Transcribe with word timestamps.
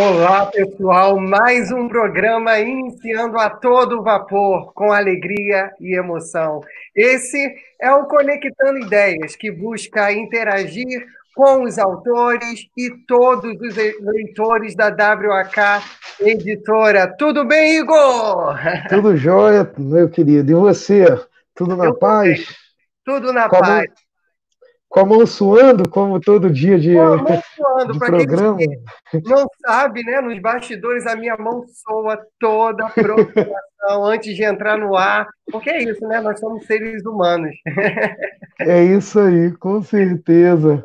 Olá, 0.00 0.46
pessoal. 0.46 1.18
Mais 1.18 1.72
um 1.72 1.88
programa 1.88 2.56
iniciando 2.60 3.36
a 3.36 3.50
todo 3.50 4.00
vapor, 4.00 4.72
com 4.72 4.92
alegria 4.92 5.72
e 5.80 5.98
emoção. 5.98 6.60
Esse 6.94 7.52
é 7.80 7.92
o 7.92 8.04
Conectando 8.04 8.78
Ideias, 8.78 9.34
que 9.34 9.50
busca 9.50 10.12
interagir 10.12 11.04
com 11.34 11.64
os 11.64 11.80
autores 11.80 12.68
e 12.76 12.90
todos 13.08 13.60
os 13.60 13.74
leitores 13.74 14.76
da 14.76 14.86
WAK 14.86 15.84
Editora. 16.20 17.12
Tudo 17.18 17.44
bem, 17.44 17.80
Igor? 17.80 18.56
Tudo 18.88 19.16
jóia, 19.16 19.68
meu 19.76 20.08
querido. 20.08 20.52
E 20.52 20.54
você? 20.54 21.06
Tudo 21.56 21.74
na 21.74 21.86
Eu 21.86 21.98
paz? 21.98 22.46
Tudo 23.04 23.32
na 23.32 23.48
Como... 23.48 23.62
paz 23.62 24.07
com 24.88 25.00
a 25.00 25.04
mão 25.04 25.26
suando, 25.26 25.88
como 25.88 26.20
todo 26.20 26.50
dia 26.50 26.78
de, 26.78 26.94
suando, 27.54 27.92
de 27.92 27.98
programa. 27.98 28.58
não 29.24 29.46
sabe, 29.66 30.02
né? 30.02 30.20
Nos 30.20 30.40
bastidores 30.40 31.06
a 31.06 31.14
minha 31.14 31.36
mão 31.36 31.64
soa 31.68 32.18
toda 32.40 32.86
a 32.86 32.90
programação 32.90 34.04
antes 34.06 34.34
de 34.34 34.44
entrar 34.44 34.78
no 34.78 34.96
ar. 34.96 35.26
Porque 35.50 35.70
é 35.70 35.82
isso, 35.82 36.06
né? 36.06 36.20
Nós 36.20 36.40
somos 36.40 36.64
seres 36.66 37.04
humanos. 37.04 37.54
É 38.60 38.82
isso 38.82 39.20
aí, 39.20 39.52
com 39.56 39.82
certeza. 39.82 40.82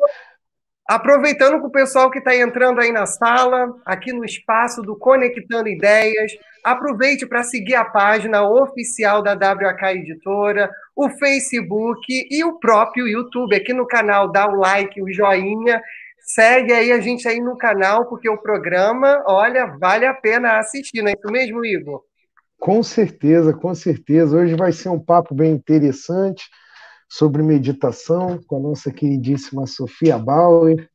Aproveitando 0.86 1.60
com 1.60 1.68
o 1.68 1.72
pessoal 1.72 2.10
que 2.10 2.18
está 2.18 2.36
entrando 2.36 2.78
aí 2.78 2.92
na 2.92 3.06
sala, 3.06 3.74
aqui 3.86 4.12
no 4.12 4.24
espaço 4.24 4.82
do 4.82 4.94
Conectando 4.94 5.66
Ideias, 5.66 6.32
aproveite 6.64 7.26
para 7.26 7.42
seguir 7.42 7.74
a 7.74 7.84
página 7.84 8.42
oficial 8.42 9.22
da 9.22 9.34
WK 9.34 9.84
Editora, 9.90 10.70
o 10.96 11.10
Facebook 11.10 12.00
e 12.08 12.42
o 12.42 12.58
próprio 12.58 13.06
YouTube. 13.06 13.54
Aqui 13.54 13.74
no 13.74 13.86
canal, 13.86 14.32
dá 14.32 14.48
o 14.48 14.56
like, 14.56 15.02
o 15.02 15.12
joinha, 15.12 15.82
segue 16.20 16.72
aí 16.72 16.90
a 16.90 17.00
gente 17.00 17.28
aí 17.28 17.38
no 17.38 17.58
canal, 17.58 18.06
porque 18.06 18.28
o 18.30 18.38
programa, 18.38 19.22
olha, 19.26 19.66
vale 19.78 20.06
a 20.06 20.14
pena 20.14 20.58
assistir, 20.58 21.02
não 21.02 21.10
é 21.10 21.12
isso 21.12 21.30
mesmo, 21.30 21.64
Igor? 21.64 22.02
Com 22.58 22.82
certeza, 22.82 23.52
com 23.52 23.74
certeza. 23.74 24.38
Hoje 24.38 24.54
vai 24.54 24.72
ser 24.72 24.88
um 24.88 24.98
papo 24.98 25.34
bem 25.34 25.52
interessante 25.52 26.48
sobre 27.06 27.42
meditação 27.42 28.40
com 28.46 28.56
a 28.56 28.60
nossa 28.60 28.90
queridíssima 28.90 29.66
Sofia 29.66 30.16
Bauer. 30.16 30.88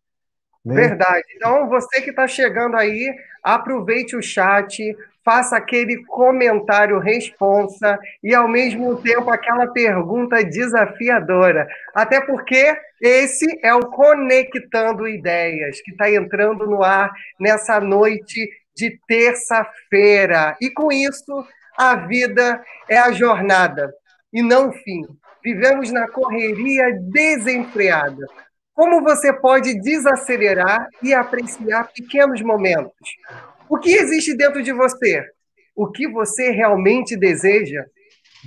Né? 0.65 0.75
Verdade. 0.75 1.25
Então, 1.35 1.69
você 1.69 2.01
que 2.01 2.09
está 2.09 2.27
chegando 2.27 2.75
aí, 2.75 3.15
aproveite 3.43 4.15
o 4.15 4.21
chat, 4.21 4.95
faça 5.29 5.57
aquele 5.57 6.03
comentário 6.05 6.97
responsa 6.97 7.99
e, 8.23 8.33
ao 8.33 8.47
mesmo 8.47 8.99
tempo, 8.99 9.29
aquela 9.29 9.67
pergunta 9.67 10.43
desafiadora. 10.43 11.67
Até 11.93 12.19
porque 12.19 12.75
esse 12.99 13.45
é 13.61 13.71
o 13.75 13.91
Conectando 13.91 15.07
Ideias, 15.07 15.81
que 15.81 15.91
está 15.91 16.09
entrando 16.09 16.65
no 16.65 16.83
ar 16.83 17.11
nessa 17.39 17.79
noite 17.79 18.49
de 18.75 18.99
terça-feira. 19.07 20.57
E 20.59 20.71
com 20.71 20.91
isso, 20.91 21.45
a 21.77 21.93
vida 21.93 22.59
é 22.89 22.97
a 22.97 23.11
jornada 23.11 23.93
e 24.33 24.41
não 24.41 24.69
o 24.69 24.73
fim. 24.73 25.03
Vivemos 25.43 25.91
na 25.91 26.07
correria 26.07 26.87
desenfreada. 27.03 28.25
Como 28.73 29.03
você 29.03 29.31
pode 29.31 29.79
desacelerar 29.79 30.87
e 31.03 31.13
apreciar 31.13 31.87
pequenos 31.93 32.41
momentos? 32.41 33.09
O 33.69 33.77
que 33.77 33.93
existe 33.93 34.35
dentro 34.35 34.63
de 34.63 34.73
você? 34.73 35.23
O 35.75 35.91
que 35.91 36.07
você 36.07 36.49
realmente 36.49 37.15
deseja? 37.15 37.85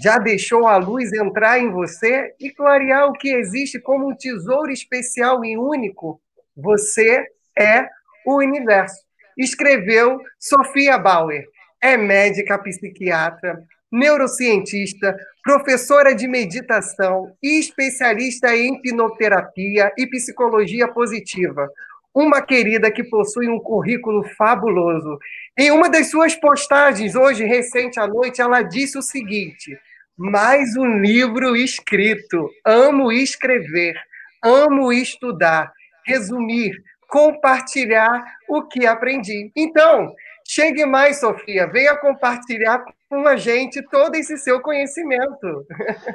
Já 0.02 0.18
deixou 0.18 0.66
a 0.66 0.76
luz 0.78 1.12
entrar 1.12 1.60
em 1.60 1.70
você 1.70 2.34
e 2.40 2.50
clarear 2.50 3.06
o 3.06 3.12
que 3.12 3.28
existe 3.32 3.78
como 3.78 4.10
um 4.10 4.16
tesouro 4.16 4.72
especial 4.72 5.44
e 5.44 5.56
único? 5.56 6.20
Você 6.56 7.24
é 7.56 7.86
o 8.26 8.38
universo. 8.38 9.00
Escreveu 9.38 10.18
Sofia 10.40 10.98
Bauer. 10.98 11.44
É 11.80 11.96
médica 11.96 12.58
psiquiatra, 12.58 13.62
neurocientista, 13.92 15.16
professora 15.44 16.16
de 16.16 16.27
meditação 16.27 17.32
e 17.40 17.61
especialista 17.61 18.56
em 18.56 18.74
hipnoterapia 18.74 19.92
e 19.96 20.05
psicologia 20.08 20.88
positiva. 20.88 21.68
Uma 22.14 22.42
querida 22.42 22.90
que 22.90 23.02
possui 23.02 23.48
um 23.48 23.58
currículo 23.58 24.23
fabuloso. 24.36 25.18
Em 25.58 25.70
uma 25.70 25.89
das 25.89 26.11
suas 26.11 26.34
postagens, 26.34 27.14
hoje, 27.14 27.45
recente 27.45 27.98
à 27.98 28.06
noite, 28.06 28.40
ela 28.40 28.62
disse 28.62 28.98
o 28.98 29.02
seguinte: 29.02 29.78
mais 30.17 30.77
um 30.77 31.00
livro 31.00 31.56
escrito. 31.56 32.50
Amo 32.64 33.11
escrever, 33.11 33.95
amo 34.42 34.92
estudar, 34.92 35.73
resumir, 36.06 36.73
compartilhar 37.08 38.23
o 38.48 38.62
que 38.62 38.86
aprendi. 38.86 39.50
Então, 39.56 40.14
chegue 40.46 40.84
mais, 40.84 41.20
Sofia, 41.20 41.67
venha 41.67 41.96
compartilhar 41.96 42.84
com 43.08 43.27
a 43.27 43.36
gente 43.36 43.83
todo 43.90 44.14
esse 44.14 44.36
seu 44.36 44.61
conhecimento. 44.61 45.67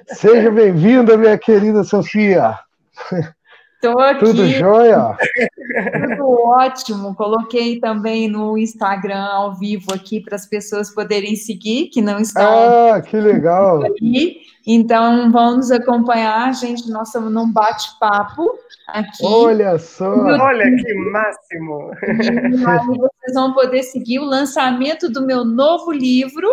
Seja 0.07 0.51
bem-vinda, 0.51 1.17
minha 1.17 1.37
querida 1.37 1.83
Sofia. 1.83 2.57
Estou 3.81 3.99
aqui. 3.99 4.25
Tudo 4.25 4.47
jóia? 4.47 5.15
Tudo 6.09 6.31
ótimo. 6.47 7.13
Coloquei 7.13 7.79
também 7.79 8.27
no 8.27 8.57
Instagram 8.57 9.23
ao 9.23 9.53
vivo 9.55 9.93
aqui 9.93 10.19
para 10.19 10.35
as 10.35 10.47
pessoas 10.47 10.89
poderem 10.89 11.35
seguir, 11.35 11.87
que 11.87 12.01
não 12.01 12.19
estão. 12.19 12.91
Ah, 12.91 12.99
que 13.01 13.17
legal. 13.17 13.83
Aí. 13.83 14.37
Então, 14.65 15.31
vão 15.31 15.57
nos 15.57 15.69
acompanhar, 15.71 16.51
gente. 16.55 16.89
Nós 16.89 17.09
estamos 17.09 17.31
num 17.31 17.51
bate-papo 17.51 18.51
aqui. 18.87 19.23
Olha 19.23 19.77
só. 19.77 20.11
Olha 20.11 20.65
que 20.65 20.93
máximo. 20.95 21.91
E 22.03 22.65
aí 22.65 22.85
vocês 22.87 23.33
vão 23.35 23.53
poder 23.53 23.83
seguir 23.83 24.19
o 24.19 24.25
lançamento 24.25 25.07
do 25.07 25.25
meu 25.25 25.45
novo 25.45 25.91
livro. 25.91 26.51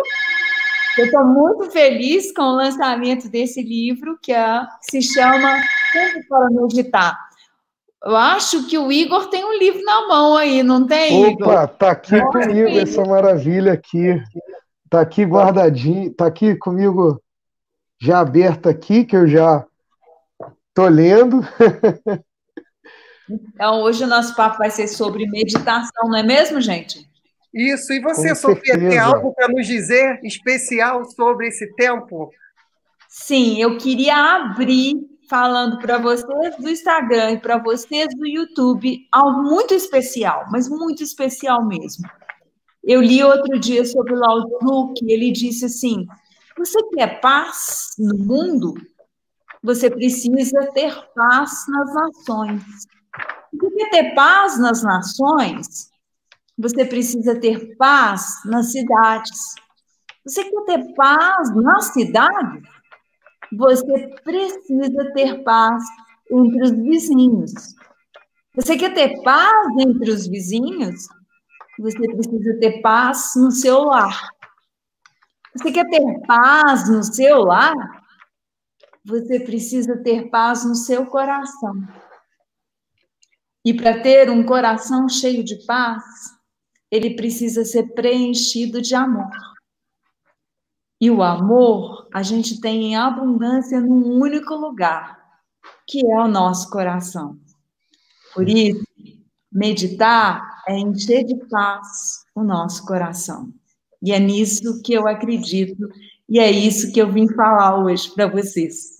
Eu 0.97 1.05
estou 1.05 1.25
muito 1.25 1.69
feliz 1.71 2.31
com 2.31 2.41
o 2.41 2.55
lançamento 2.55 3.27
desse 3.29 3.61
livro, 3.61 4.17
que 4.21 4.31
é, 4.31 4.65
se 4.81 5.01
chama 5.01 5.61
Tempo 5.91 6.27
para 6.29 6.49
Meditar. 6.49 7.19
Eu 8.03 8.15
acho 8.15 8.67
que 8.67 8.77
o 8.77 8.91
Igor 8.91 9.27
tem 9.27 9.43
um 9.43 9.57
livro 9.57 9.83
na 9.83 10.07
mão 10.07 10.37
aí, 10.37 10.63
não 10.63 10.85
tem, 10.85 11.31
Igor? 11.31 11.47
Opa, 11.47 11.67
tá 11.67 11.91
aqui 11.91 12.21
comigo 12.21 12.69
essa 12.77 13.03
maravilha 13.03 13.73
aqui. 13.73 14.21
Tá 14.89 15.01
aqui 15.01 15.25
guardadinho, 15.25 16.13
tá 16.13 16.27
aqui 16.27 16.55
comigo 16.55 17.21
já 17.99 18.19
aberto 18.19 18.69
aqui, 18.69 19.03
que 19.03 19.17
eu 19.17 19.27
já 19.27 19.65
tô 20.73 20.87
lendo. 20.87 21.41
Então, 23.27 23.81
hoje 23.81 24.03
o 24.03 24.07
nosso 24.07 24.35
papo 24.35 24.59
vai 24.59 24.69
ser 24.69 24.87
sobre 24.87 25.25
meditação, 25.27 26.07
não 26.07 26.15
é 26.15 26.21
mesmo, 26.21 26.61
gente? 26.61 27.09
Isso. 27.55 27.93
E 27.93 28.01
você, 28.01 28.29
Com 28.29 28.35
Sofia, 28.35 28.73
certeza. 28.73 28.89
tem 28.89 28.99
algo 28.99 29.33
para 29.33 29.47
nos 29.47 29.65
dizer 29.65 30.19
especial 30.23 31.05
sobre 31.05 31.47
esse 31.47 31.73
tempo? 31.75 32.29
Sim, 33.07 33.61
eu 33.61 33.77
queria 33.77 34.35
abrir 34.35 34.95
falando 35.29 35.79
para 35.79 35.97
vocês 35.97 36.57
do 36.57 36.69
Instagram 36.69 37.31
e 37.31 37.39
para 37.39 37.57
vocês 37.57 38.13
do 38.15 38.27
YouTube 38.27 39.07
algo 39.09 39.43
muito 39.43 39.73
especial, 39.73 40.43
mas 40.51 40.67
muito 40.67 41.01
especial 41.01 41.65
mesmo. 41.65 42.05
Eu 42.83 43.01
li 43.01 43.23
outro 43.23 43.57
dia 43.57 43.85
sobre 43.85 44.13
o 44.13 44.19
Lao 44.19 44.45
Tzu, 44.59 44.93
que 44.97 45.11
ele 45.11 45.31
disse 45.31 45.65
assim: 45.65 46.05
você 46.57 46.77
quer 46.89 47.21
paz 47.21 47.89
no 47.97 48.17
mundo? 48.17 48.73
Você 49.63 49.89
precisa 49.89 50.69
ter 50.73 50.93
paz 51.15 51.65
nas 51.69 51.93
nações. 51.93 52.63
Você 53.53 53.75
quer 53.77 53.89
ter 53.89 54.13
paz 54.13 54.59
nas 54.59 54.83
nações? 54.83 55.89
Você 56.57 56.85
precisa 56.85 57.39
ter 57.39 57.75
paz 57.75 58.41
nas 58.45 58.71
cidades. 58.71 59.55
Você 60.25 60.43
quer 60.43 60.63
ter 60.65 60.93
paz 60.93 61.55
nas 61.55 61.85
cidades? 61.93 62.63
Você 63.57 64.07
precisa 64.23 65.13
ter 65.13 65.43
paz 65.43 65.83
entre 66.31 66.63
os 66.63 66.71
vizinhos. 66.71 67.53
Você 68.55 68.77
quer 68.77 68.93
ter 68.93 69.21
paz 69.21 69.67
entre 69.79 70.09
os 70.11 70.27
vizinhos? 70.27 71.07
Você 71.77 72.07
precisa 72.07 72.59
ter 72.59 72.81
paz 72.81 73.33
no 73.35 73.51
seu 73.51 73.83
lar. 73.83 74.29
Você 75.53 75.71
quer 75.71 75.87
ter 75.89 76.21
paz 76.25 76.89
no 76.89 77.03
seu 77.03 77.43
lar? 77.43 77.75
Você 79.05 79.39
precisa 79.41 80.01
ter 80.01 80.29
paz 80.29 80.65
no 80.65 80.73
seu 80.73 81.05
coração. 81.05 81.75
E 83.63 83.73
para 83.73 84.01
ter 84.01 84.29
um 84.29 84.45
coração 84.45 85.07
cheio 85.09 85.43
de 85.43 85.65
paz, 85.65 86.03
ele 86.95 87.15
precisa 87.15 87.65
ser 87.65 87.93
preenchido 87.93 88.81
de 88.81 88.95
amor. 88.95 89.29
E 90.99 91.11
o 91.11 91.21
amor 91.21 92.07
a 92.13 92.23
gente 92.23 92.61
tem 92.61 92.85
em 92.85 92.95
abundância 92.95 93.81
num 93.81 94.19
único 94.19 94.55
lugar, 94.55 95.19
que 95.87 95.99
é 96.05 96.17
o 96.17 96.27
nosso 96.27 96.69
coração. 96.69 97.37
Por 98.33 98.47
isso, 98.47 98.83
meditar 99.51 100.63
é 100.67 100.77
encher 100.77 101.25
de 101.25 101.35
paz 101.47 102.25
o 102.33 102.43
nosso 102.43 102.85
coração. 102.85 103.53
E 104.01 104.11
é 104.11 104.19
nisso 104.19 104.81
que 104.81 104.93
eu 104.93 105.07
acredito, 105.07 105.87
e 106.29 106.39
é 106.39 106.49
isso 106.49 106.91
que 106.91 107.01
eu 107.01 107.11
vim 107.11 107.27
falar 107.27 107.83
hoje 107.83 108.09
para 108.13 108.27
vocês. 108.27 108.94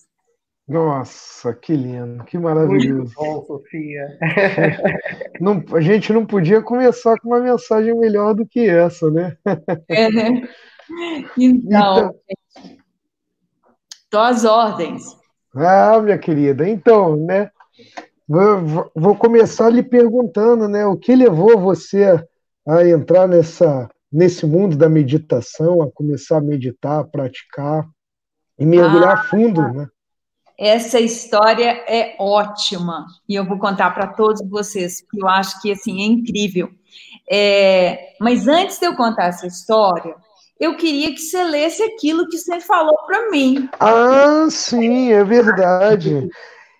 Nossa, 0.68 1.54
que 1.54 1.76
lindo, 1.76 2.24
que 2.24 2.40
maravilhoso. 2.40 3.02
Muito 3.02 3.14
bom, 3.16 3.46
Sofia. 3.46 4.18
Não, 5.40 5.64
a 5.74 5.82
gente 5.82 6.12
não 6.12 6.26
podia 6.26 6.60
começar 6.62 7.20
com 7.20 7.28
uma 7.28 7.40
mensagem 7.40 7.94
melhor 7.96 8.34
do 8.34 8.48
que 8.48 8.68
essa, 8.68 9.12
né? 9.12 9.38
É, 9.88 10.10
né? 10.10 10.48
Então, 11.38 12.16
então 14.08 14.22
às 14.22 14.46
ordens. 14.46 15.04
Ah, 15.56 16.00
minha 16.02 16.18
querida, 16.18 16.68
então, 16.68 17.16
né? 17.16 17.52
Vou, 18.28 18.92
vou 18.96 19.16
começar 19.16 19.70
lhe 19.70 19.84
perguntando, 19.84 20.68
né? 20.68 20.86
O 20.86 20.98
que 20.98 21.16
levou 21.16 21.60
você 21.60 22.24
a 22.68 22.88
entrar 22.88 23.28
nessa, 23.28 23.88
nesse 24.12 24.46
mundo 24.46 24.76
da 24.76 24.90
meditação, 24.90 25.82
a 25.82 25.92
começar 25.92 26.38
a 26.38 26.42
meditar, 26.42 27.02
a 27.02 27.04
praticar 27.04 27.88
e 28.58 28.66
mergulhar 28.66 29.18
ah, 29.20 29.24
fundo, 29.24 29.62
né? 29.74 29.88
Essa 30.58 31.00
história 31.00 31.84
é 31.88 32.16
ótima 32.18 33.06
e 33.28 33.36
eu 33.36 33.46
vou 33.46 33.60
contar 33.60 33.92
para 33.92 34.08
todos 34.08 34.42
vocês, 34.50 35.02
porque 35.02 35.22
eu 35.22 35.28
acho 35.28 35.62
que 35.62 35.72
assim 35.72 36.02
é 36.02 36.06
incrível. 36.06 36.70
É, 37.30 38.14
mas 38.22 38.48
antes 38.48 38.80
de 38.80 38.86
eu 38.86 38.96
contar 38.96 39.26
essa 39.26 39.46
história, 39.46 40.16
eu 40.58 40.78
queria 40.78 41.14
que 41.14 41.20
você 41.20 41.44
lesse 41.44 41.84
aquilo 41.84 42.28
que 42.30 42.38
você 42.38 42.62
falou 42.62 42.98
para 43.06 43.30
mim. 43.30 43.70
Ah, 43.80 44.48
sim, 44.50 45.12
é 45.12 45.24
verdade. 45.26 46.30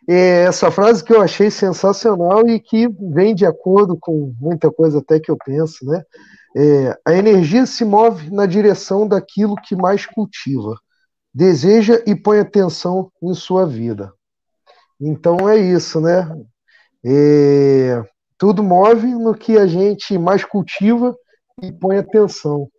É 0.08 0.44
essa 0.44 0.72
frase 0.72 1.04
que 1.04 1.12
eu 1.12 1.22
achei 1.22 1.52
sensacional 1.52 2.48
e 2.48 2.60
que 2.60 2.88
vem 3.12 3.36
de 3.36 3.46
acordo 3.46 3.98
com 4.00 4.34
muita 4.40 4.72
coisa 4.72 5.00
até 5.00 5.20
que 5.20 5.30
eu 5.30 5.38
penso, 5.44 5.86
né? 5.86 6.02
É, 6.56 6.98
a 7.06 7.14
energia 7.14 7.66
se 7.66 7.84
move 7.84 8.32
na 8.32 8.46
direção 8.46 9.06
daquilo 9.06 9.56
que 9.56 9.76
mais 9.76 10.06
cultiva 10.06 10.80
deseja 11.36 12.02
e 12.08 12.16
põe 12.16 12.40
atenção 12.40 13.12
em 13.22 13.34
sua 13.34 13.68
vida. 13.68 14.14
Então 15.02 15.50
é 15.50 15.58
isso, 15.58 16.00
né? 16.00 16.34
É, 17.06 18.02
tudo 18.38 18.64
move 18.64 19.14
no 19.14 19.36
que 19.36 19.58
a 19.58 19.68
gente 19.68 20.18
mais 20.18 20.46
cultiva 20.46 21.14
e 21.62 21.74
põe 21.74 21.98
atenção. 21.98 22.70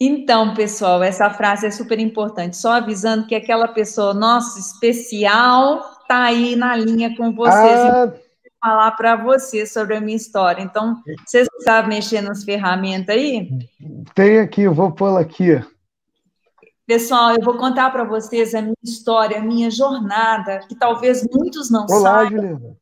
Então, 0.00 0.54
pessoal, 0.54 1.02
essa 1.02 1.30
frase 1.30 1.66
é 1.66 1.70
super 1.70 1.98
importante. 1.98 2.56
Só 2.56 2.72
avisando 2.72 3.26
que 3.26 3.34
aquela 3.34 3.68
pessoa, 3.68 4.14
nossa, 4.14 4.58
especial, 4.58 5.80
tá 6.08 6.24
aí 6.24 6.54
na 6.54 6.76
linha 6.76 7.16
com 7.16 7.32
vocês. 7.34 7.80
Ah, 7.80 8.12
falar 8.64 8.92
para 8.92 9.16
vocês 9.16 9.72
sobre 9.72 9.96
a 9.96 10.00
minha 10.00 10.16
história. 10.16 10.62
Então, 10.62 10.96
vocês 11.26 11.48
sabem 11.64 11.96
mexer 11.96 12.20
nas 12.20 12.44
ferramentas 12.44 13.14
aí? 13.14 13.48
Tem 14.14 14.38
aqui, 14.38 14.62
eu 14.62 14.74
vou 14.74 14.92
pô-la 14.92 15.20
aqui. 15.20 15.60
Pessoal, 16.86 17.34
eu 17.36 17.44
vou 17.44 17.56
contar 17.56 17.90
para 17.90 18.04
vocês 18.04 18.54
a 18.54 18.60
minha 18.60 18.74
história, 18.82 19.38
a 19.38 19.42
minha 19.42 19.70
jornada, 19.70 20.60
que 20.68 20.74
talvez 20.74 21.26
muitos 21.32 21.70
não 21.70 21.86
Olá, 21.88 22.24
saibam. 22.24 22.30
Juliana. 22.30 22.76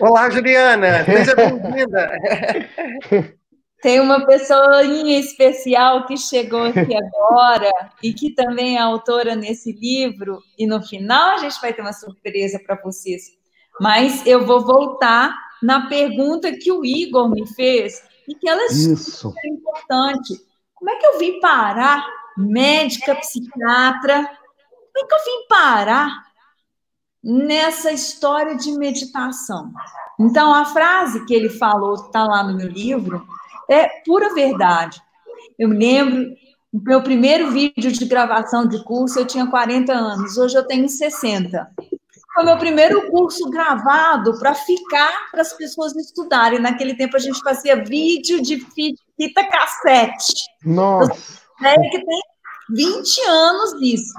Olá, 0.00 0.30
Juliana. 0.30 1.04
Seja 1.04 1.34
bem-vinda. 1.36 2.10
Tem 3.80 4.00
uma 4.00 4.26
pessoinha 4.26 5.16
especial 5.16 6.06
que 6.06 6.16
chegou 6.16 6.64
aqui 6.64 6.92
agora 6.96 7.70
e 8.02 8.12
que 8.12 8.34
também 8.34 8.76
é 8.76 8.80
autora 8.80 9.36
nesse 9.36 9.70
livro. 9.70 10.40
E 10.58 10.66
no 10.66 10.82
final 10.82 11.36
a 11.36 11.38
gente 11.38 11.60
vai 11.60 11.72
ter 11.72 11.82
uma 11.82 11.92
surpresa 11.92 12.58
para 12.58 12.80
vocês. 12.82 13.26
Mas 13.80 14.26
eu 14.26 14.44
vou 14.44 14.60
voltar 14.64 15.32
na 15.62 15.88
pergunta 15.88 16.50
que 16.52 16.72
o 16.72 16.84
Igor 16.84 17.30
me 17.30 17.46
fez 17.54 18.02
e 18.28 18.34
que 18.34 18.48
ela 18.48 18.62
é 18.62 18.66
Isso. 18.66 18.96
super 18.96 19.48
importante. 19.48 20.34
Como 20.74 20.90
é 20.90 20.96
que 20.96 21.06
eu 21.06 21.18
vim 21.20 21.38
parar 21.38 22.04
médica, 22.36 23.14
psiquiatra. 23.16 24.24
Como 24.24 25.04
é 25.04 25.08
que 25.08 25.14
eu 25.14 25.24
vim 25.24 25.46
parar 25.48 26.26
nessa 27.22 27.92
história 27.92 28.56
de 28.56 28.72
meditação? 28.72 29.72
Então, 30.18 30.52
a 30.52 30.64
frase 30.64 31.24
que 31.26 31.34
ele 31.34 31.50
falou, 31.50 31.94
está 31.94 32.24
lá 32.24 32.42
no 32.42 32.56
meu 32.56 32.68
livro, 32.68 33.26
é 33.68 33.88
pura 34.04 34.34
verdade. 34.34 35.00
Eu 35.58 35.68
me 35.68 35.78
lembro, 35.78 36.34
no 36.72 36.82
meu 36.82 37.02
primeiro 37.02 37.50
vídeo 37.50 37.92
de 37.92 38.04
gravação 38.04 38.66
de 38.66 38.82
curso, 38.84 39.18
eu 39.18 39.26
tinha 39.26 39.46
40 39.46 39.92
anos, 39.92 40.36
hoje 40.36 40.56
eu 40.56 40.66
tenho 40.66 40.88
60. 40.88 41.70
Foi 42.34 42.44
meu 42.44 42.58
primeiro 42.58 43.10
curso 43.10 43.48
gravado 43.48 44.38
para 44.38 44.54
ficar 44.54 45.30
para 45.30 45.40
as 45.40 45.54
pessoas 45.54 45.96
estudarem. 45.96 46.58
Naquele 46.58 46.94
tempo 46.94 47.16
a 47.16 47.18
gente 47.18 47.40
fazia 47.40 47.82
vídeo 47.82 48.42
de 48.42 48.58
fita 49.16 49.44
cassete. 49.44 50.44
Nossa! 50.62 51.45
Que 51.58 52.04
tem 52.04 52.22
20 52.70 53.20
anos 53.22 53.78
disso. 53.78 54.14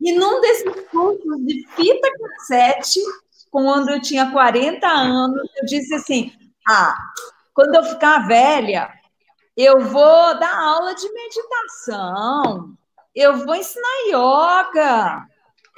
E 0.00 0.12
num 0.12 0.40
desses 0.40 0.64
cursos 0.90 1.46
de 1.46 1.66
fita 1.68 2.08
cassete, 2.18 3.00
quando 3.50 3.90
eu 3.90 4.00
tinha 4.00 4.30
40 4.30 4.86
anos, 4.86 5.42
eu 5.56 5.66
disse 5.66 5.94
assim: 5.94 6.32
ah, 6.68 6.94
quando 7.54 7.74
eu 7.74 7.84
ficar 7.84 8.26
velha, 8.26 8.90
eu 9.56 9.80
vou 9.80 10.38
dar 10.38 10.56
aula 10.56 10.94
de 10.94 11.08
meditação, 11.12 12.76
eu 13.14 13.44
vou 13.44 13.54
ensinar 13.54 13.88
yoga, 14.08 15.26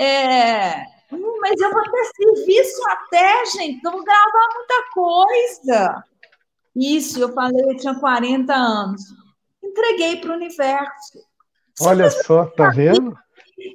é, 0.00 0.85
mas 1.41 1.61
eu 1.61 1.71
vou 1.71 1.82
ter 1.82 2.05
serviço 2.17 2.82
até, 2.89 3.47
gente, 3.47 3.82
vou 3.82 4.03
gravar 4.03 4.49
muita 4.55 4.91
coisa. 4.93 6.05
Isso, 6.75 7.21
eu 7.21 7.32
falei, 7.32 7.71
eu 7.71 7.77
tinha 7.77 7.94
40 7.99 8.55
anos 8.55 9.03
entreguei 9.76 10.17
para 10.17 10.32
o 10.32 10.37
universo. 10.37 11.19
Olha 11.81 12.11
só, 12.11 12.46
tá 12.46 12.70
vendo? 12.70 13.17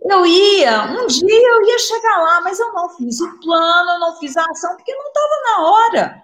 Eu 0.10 0.26
ia, 0.26 0.84
um 0.84 1.08
dia 1.08 1.48
eu 1.50 1.62
ia 1.66 1.80
chegar 1.80 2.18
lá, 2.18 2.42
mas 2.42 2.60
eu 2.60 2.72
não 2.74 2.90
fiz 2.90 3.20
o 3.20 3.40
plano, 3.40 3.92
eu 3.92 4.00
não 4.00 4.20
fiz 4.20 4.36
a 4.38 4.46
ação, 4.46 4.76
porque 4.76 4.94
não 4.94 5.08
estava 5.08 5.42
na 5.46 5.70
hora. 5.70 6.22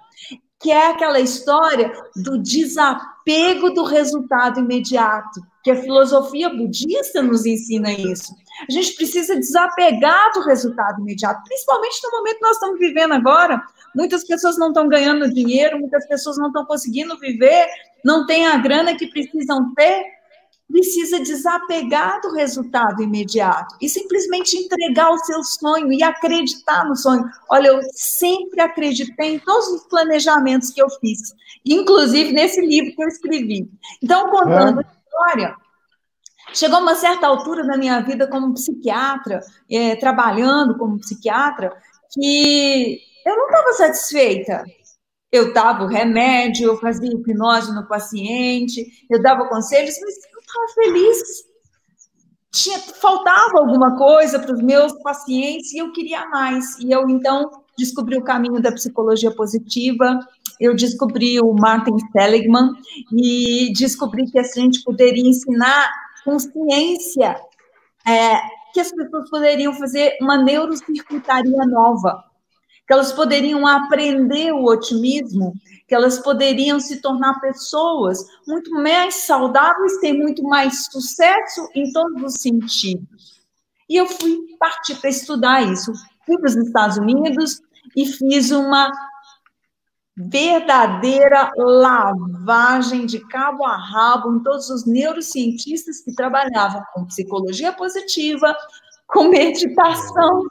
Que 0.60 0.72
é 0.72 0.88
aquela 0.88 1.20
história 1.20 1.92
do 2.16 2.40
desapego 2.40 3.70
do 3.72 3.84
resultado 3.84 4.60
imediato, 4.60 5.40
que 5.64 5.70
a 5.70 5.76
filosofia 5.76 6.50
budista 6.50 7.22
nos 7.22 7.46
ensina 7.46 7.92
isso. 7.92 8.34
A 8.68 8.72
gente 8.72 8.96
precisa 8.96 9.36
desapegar 9.36 10.32
do 10.34 10.42
resultado 10.42 11.00
imediato, 11.02 11.44
principalmente 11.44 12.00
no 12.04 12.12
momento 12.12 12.38
que 12.38 12.42
nós 12.42 12.56
estamos 12.56 12.80
vivendo 12.80 13.14
agora. 13.14 13.62
Muitas 13.96 14.26
pessoas 14.26 14.58
não 14.58 14.70
estão 14.70 14.88
ganhando 14.88 15.32
dinheiro, 15.32 15.80
muitas 15.80 16.08
pessoas 16.08 16.38
não 16.38 16.48
estão 16.48 16.66
conseguindo 16.66 17.18
viver, 17.20 17.68
não 18.04 18.26
têm 18.26 18.46
a 18.46 18.58
grana 18.58 18.96
que 18.96 19.08
precisam 19.08 19.74
ter. 19.74 20.18
Precisa 20.70 21.22
desapegar 21.22 22.20
do 22.20 22.34
resultado 22.34 23.02
imediato 23.02 23.78
e 23.82 23.88
simplesmente 23.88 24.58
entregar 24.58 25.12
o 25.12 25.18
seu 25.20 25.42
sonho 25.42 25.94
e 25.94 26.04
acreditar 26.04 26.84
no 26.84 26.96
sonho. 26.96 27.24
Olha, 27.50 27.70
eu 27.70 27.80
sempre 27.94 28.60
acreditei 28.60 29.36
em 29.36 29.40
todos 29.40 29.68
os 29.70 29.88
planejamentos 29.88 30.72
que 30.72 30.82
eu 30.82 30.90
fiz, 31.00 31.34
inclusive 31.66 32.34
nesse 32.34 32.60
livro 32.60 32.94
que 32.94 33.02
eu 33.02 33.08
escrevi. 33.08 33.70
Então, 34.04 34.30
contando 34.30 34.82
é. 34.82 34.84
a 34.84 34.88
história, 35.06 35.56
Chegou 36.54 36.80
uma 36.80 36.96
certa 36.96 37.28
altura 37.28 37.64
na 37.64 37.78
minha 37.78 38.00
vida 38.02 38.28
como 38.28 38.54
psiquiatra, 38.54 39.42
é, 39.70 39.96
trabalhando 39.96 40.78
como 40.78 41.00
psiquiatra, 41.00 41.72
que 42.12 43.00
eu 43.26 43.36
não 43.36 43.46
estava 43.46 43.74
satisfeita. 43.74 44.64
Eu 45.32 45.54
dava 45.54 45.84
o 45.84 45.88
remédio, 45.88 46.68
eu 46.68 46.78
fazia 46.78 47.12
hipnose 47.12 47.74
no 47.74 47.88
paciente, 47.88 48.86
eu 49.10 49.22
dava 49.22 49.48
conselhos, 49.50 49.96
mas 50.02 50.16
eu 50.16 50.40
estava 50.40 50.68
feliz. 50.74 51.48
Tinha, 52.52 52.80
faltava 52.80 53.60
alguma 53.60 53.98
coisa 53.98 54.40
para 54.40 54.54
os 54.54 54.62
meus 54.62 54.94
pacientes 55.04 55.74
e 55.74 55.80
eu 55.80 55.92
queria 55.92 56.28
mais. 56.30 56.80
E 56.80 56.92
eu, 56.92 57.10
então, 57.10 57.52
descobri 57.78 58.18
o 58.18 58.24
caminho 58.24 58.62
da 58.62 58.72
psicologia 58.72 59.30
positiva, 59.32 60.20
eu 60.60 60.76
descobri 60.76 61.40
o 61.40 61.54
Martin 61.54 61.98
Seligman 62.12 62.72
e 63.14 63.72
descobri 63.74 64.30
que 64.30 64.40
a 64.40 64.44
gente 64.44 64.84
poderia 64.84 65.28
ensinar 65.28 65.92
com 66.24 66.40
ciência, 66.40 67.40
é, 68.08 68.40
que 68.74 68.80
as 68.80 68.92
pessoas 68.92 69.30
poderiam 69.30 69.74
fazer 69.74 70.18
uma 70.20 70.38
neurocircuitaria 70.38 71.66
nova, 71.66 72.24
que 72.88 72.94
elas 72.94 73.12
poderiam 73.12 73.68
aprender 73.68 74.54
o 74.54 74.64
otimismo, 74.64 75.54
que 75.88 75.94
elas 75.94 76.20
poderiam 76.20 76.80
se 76.80 77.02
tornar 77.02 77.40
pessoas 77.42 78.26
muito 78.48 78.72
mais 78.72 79.26
saudáveis, 79.26 80.00
ter 80.00 80.14
muito 80.14 80.42
mais 80.44 80.86
sucesso 80.86 81.68
em 81.76 81.92
todos 81.92 82.24
os 82.24 82.42
sentidos. 82.42 83.42
E 83.90 83.98
eu 83.98 84.08
fui 84.08 84.38
partir 84.58 84.96
para 84.96 85.10
estudar 85.10 85.62
isso. 85.62 85.92
Fui 86.26 86.38
para 86.38 86.48
os 86.48 86.56
Estados 86.56 86.98
Unidos 86.98 87.62
e 87.96 88.06
fiz 88.06 88.52
uma 88.52 88.92
verdadeira 90.16 91.52
lavagem 91.58 93.06
de 93.06 93.20
cabo 93.28 93.64
a 93.66 93.78
rabo 93.78 94.34
em 94.34 94.40
todos 94.42 94.70
os 94.70 94.86
neurocientistas 94.86 96.02
que 96.02 96.16
trabalhavam 96.16 96.82
com 96.94 97.06
psicologia 97.06 97.72
positiva, 97.72 98.56
com 99.08 99.30
meditação 99.30 100.44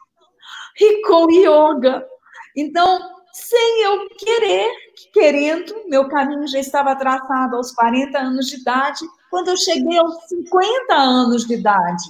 e 0.79 1.03
com 1.07 1.31
yoga. 1.31 2.07
Então, 2.57 3.17
sem 3.33 3.83
eu 3.85 4.09
querer, 4.17 4.71
querendo, 5.13 5.75
meu 5.89 6.09
caminho 6.09 6.49
já 6.49 6.59
estava 6.59 6.97
traçado 6.97 7.57
aos 7.57 7.71
40 7.73 8.19
anos 8.19 8.47
de 8.47 8.57
idade, 8.57 9.05
quando 9.31 9.49
eu 9.49 9.57
cheguei 9.59 9.99
aos 9.99 10.27
50 10.27 10.95
anos 10.95 11.47
de 11.47 11.55
idade. 11.55 12.05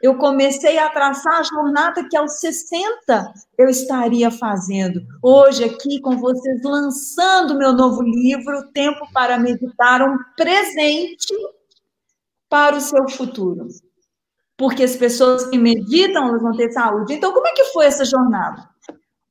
eu 0.00 0.16
comecei 0.16 0.78
a 0.78 0.88
traçar 0.90 1.40
a 1.40 1.42
jornada 1.42 2.08
que 2.08 2.16
aos 2.16 2.38
60 2.38 3.32
eu 3.58 3.68
estaria 3.68 4.30
fazendo. 4.30 5.00
Hoje, 5.20 5.64
aqui 5.64 6.00
com 6.00 6.16
vocês, 6.16 6.62
lançando 6.62 7.58
meu 7.58 7.72
novo 7.72 8.00
livro, 8.02 8.70
Tempo 8.72 9.08
para 9.12 9.36
Meditar, 9.36 10.00
um 10.08 10.16
presente 10.36 11.34
para 12.48 12.76
o 12.76 12.80
seu 12.80 13.08
futuro. 13.08 13.66
Porque 14.56 14.84
as 14.84 14.94
pessoas 14.94 15.46
que 15.46 15.58
meditam, 15.58 16.28
elas 16.28 16.42
vão 16.42 16.56
ter 16.56 16.70
saúde. 16.70 17.14
Então, 17.14 17.32
como 17.32 17.48
é 17.48 17.52
que 17.52 17.64
foi 17.64 17.86
essa 17.86 18.04
jornada? 18.04 18.68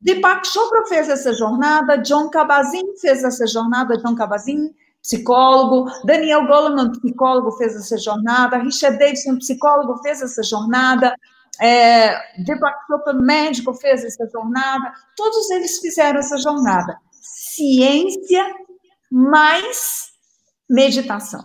Deepak 0.07 0.47
Chopra 0.47 0.85
fez 0.87 1.09
essa 1.09 1.33
jornada, 1.33 1.97
John 1.97 2.29
Kabat-Zinn 2.29 2.95
fez 3.01 3.25
essa 3.25 3.45
jornada, 3.45 3.97
John 3.97 4.15
Kabat-Zinn 4.15 4.73
psicólogo, 5.01 5.91
Daniel 6.05 6.47
Goleman, 6.47 6.93
psicólogo, 6.93 7.51
fez 7.57 7.75
essa 7.75 7.97
jornada, 7.97 8.57
Richard 8.57 8.97
Davidson, 8.97 9.37
psicólogo, 9.37 10.01
fez 10.01 10.21
essa 10.21 10.41
jornada, 10.43 11.13
é, 11.59 12.17
Deepak 12.41 12.87
Chopra, 12.87 13.13
médico, 13.15 13.73
fez 13.73 14.05
essa 14.05 14.25
jornada, 14.31 14.93
todos 15.17 15.49
eles 15.51 15.77
fizeram 15.79 16.19
essa 16.19 16.37
jornada. 16.37 16.97
Ciência 17.11 18.45
mais 19.11 20.11
meditação. 20.69 21.43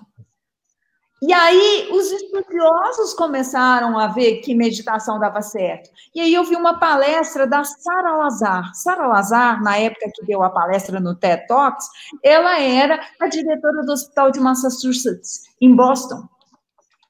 E 1.22 1.32
aí 1.32 1.88
os 1.92 2.10
estudiosos 2.10 3.14
começaram 3.14 3.96
a 3.96 4.08
ver 4.08 4.38
que 4.38 4.56
meditação 4.56 5.20
dava 5.20 5.40
certo. 5.40 5.88
E 6.12 6.20
aí 6.20 6.34
eu 6.34 6.42
vi 6.42 6.56
uma 6.56 6.80
palestra 6.80 7.46
da 7.46 7.62
Sara 7.62 8.16
Lazar. 8.16 8.74
Sara 8.74 9.06
Lazar, 9.06 9.62
na 9.62 9.78
época 9.78 10.10
que 10.12 10.26
deu 10.26 10.42
a 10.42 10.50
palestra 10.50 10.98
no 10.98 11.14
TED 11.14 11.46
Talks, 11.46 11.86
ela 12.24 12.58
era 12.58 13.00
a 13.20 13.28
diretora 13.28 13.82
do 13.84 13.92
Hospital 13.92 14.32
de 14.32 14.40
Massachusetts, 14.40 15.42
em 15.60 15.72
Boston. 15.76 16.26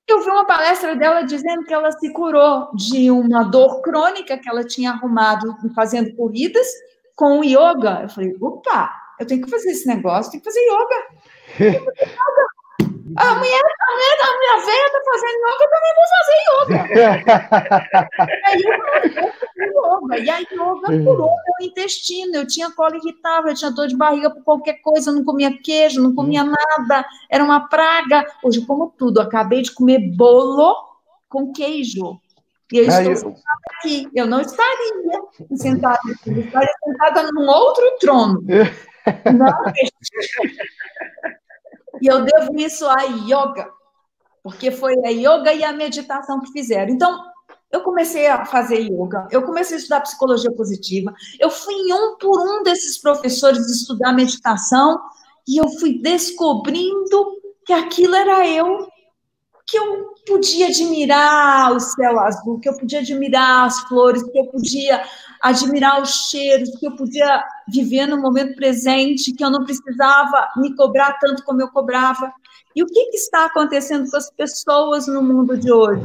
Eu 0.07 0.23
vi 0.23 0.29
uma 0.29 0.45
palestra 0.45 0.95
dela 0.95 1.23
dizendo 1.23 1.65
que 1.65 1.73
ela 1.73 1.91
se 1.91 2.13
curou 2.13 2.69
de 2.75 3.11
uma 3.11 3.45
dor 3.45 3.81
crônica 3.81 4.37
que 4.37 4.49
ela 4.49 4.63
tinha 4.63 4.91
arrumado 4.91 5.57
fazendo 5.75 6.15
corridas 6.17 6.67
com 7.17 7.43
yoga. 7.43 8.03
Eu 8.03 8.11
falei, 8.11 8.37
opa, 8.39 8.93
eu 9.19 9.27
tenho 9.27 9.43
que 9.43 9.51
fazer 9.51 9.71
esse 9.71 9.89
negócio, 9.89 10.33
tenho 10.33 10.43
que 10.43 10.51
fazer 10.51 10.61
yoga. 10.61 11.83
A 13.17 13.35
mulher, 13.35 13.63
a 13.81 13.93
mulher, 13.93 14.19
a 14.23 14.39
minha 14.39 14.57
velha 14.67 14.91
tá 14.93 15.01
fazendo 15.05 15.39
yoga, 15.43 15.63
eu 15.63 15.71
também 15.71 15.93
vou 15.97 16.07
fazer 16.15 16.39
yoga. 16.53 16.81
aí 18.47 18.61
eu 18.63 18.73
yoga. 19.67 20.19
E 20.19 20.31
a 20.31 20.39
yoga 20.39 21.05
curou 21.05 21.31
meu 21.31 21.69
intestino. 21.69 22.37
Eu 22.37 22.47
tinha 22.47 22.71
colo 22.71 22.97
irritável, 22.97 23.51
eu 23.51 23.57
tinha 23.57 23.71
dor 23.71 23.89
de 23.89 23.97
barriga 23.97 24.31
por 24.31 24.45
qualquer 24.45 24.75
coisa, 24.83 25.11
eu 25.11 25.15
não 25.15 25.25
comia 25.25 25.57
queijo, 25.63 26.03
não 26.03 26.15
comia 26.15 26.45
nada. 26.45 27.05
Era 27.31 27.43
uma 27.43 27.69
praga. 27.69 28.27
Hoje 28.43 28.61
eu 28.61 28.67
como 28.67 28.93
tudo. 28.97 29.21
Acabei 29.21 29.63
de 29.63 29.73
comer 29.73 29.99
bolo 29.99 30.75
com 31.29 31.53
queijo. 31.53 32.21
E 32.73 32.79
eu 32.79 32.87
estou 32.87 33.17
sentada 33.17 33.61
aqui. 33.79 34.09
Eu 34.15 34.27
não 34.27 34.41
estaria 34.41 35.21
sentada 35.55 35.99
aqui. 36.11 36.31
Eu 36.31 36.41
estaria 36.41 36.75
sentada 36.85 37.31
num 37.33 37.47
outro 37.49 37.97
trono. 38.01 38.43
Não, 39.35 39.53
e 42.03 42.09
eu 42.09 42.25
devo 42.25 42.59
isso 42.59 42.85
à 42.87 43.03
yoga, 43.03 43.71
porque 44.43 44.73
foi 44.73 44.95
a 45.07 45.11
yoga 45.11 45.55
e 45.55 45.63
a 45.63 45.73
meditação 45.73 46.41
que 46.41 46.51
fizeram. 46.51 46.93
Então, 46.93 47.25
eu 47.71 47.83
comecei 47.83 48.27
a 48.27 48.45
fazer 48.45 48.81
yoga, 48.81 49.29
eu 49.31 49.43
comecei 49.43 49.77
a 49.77 49.79
estudar 49.79 50.01
psicologia 50.01 50.51
positiva, 50.51 51.15
eu 51.39 51.49
fui 51.49 51.75
em 51.75 51.93
um 51.93 52.17
por 52.19 52.41
um 52.41 52.65
desses 52.65 52.99
professores 52.99 53.71
estudar 53.71 54.13
meditação 54.13 55.01
e 55.47 55.59
eu 55.59 55.69
fui 55.79 56.01
descobrindo 56.03 57.41
que 57.65 57.73
aquilo 57.73 58.17
era 58.17 58.49
eu, 58.49 58.89
que 59.65 59.79
eu 59.79 60.13
podia 60.27 60.67
admirar 60.67 61.73
o 61.73 61.79
céu 61.79 62.19
azul, 62.19 62.59
que 62.59 62.69
eu 62.69 62.77
podia 62.77 62.99
admirar 62.99 63.67
as 63.67 63.79
flores, 63.83 64.25
que 64.25 64.39
eu 64.39 64.47
podia 64.47 65.05
admirar 65.43 66.01
os 66.01 66.31
cheiros, 66.31 66.71
que 66.79 66.87
eu 66.87 66.95
podia 66.95 67.45
viver 67.69 68.07
no 68.07 68.17
momento 68.17 68.55
presente, 68.55 69.33
que 69.33 69.45
eu 69.45 69.51
não 69.51 69.65
precisava 69.65 70.49
me 70.57 70.75
cobrar 70.77 71.19
tanto 71.19 71.43
como 71.45 71.61
eu 71.61 71.69
cobrava. 71.69 72.33
E 72.75 72.83
o 72.83 72.87
que, 72.87 73.07
que 73.07 73.17
está 73.17 73.47
acontecendo 73.47 74.09
com 74.09 74.17
as 74.17 74.31
pessoas 74.31 75.09
no 75.09 75.21
mundo 75.21 75.59
de 75.59 75.73
hoje? 75.73 76.03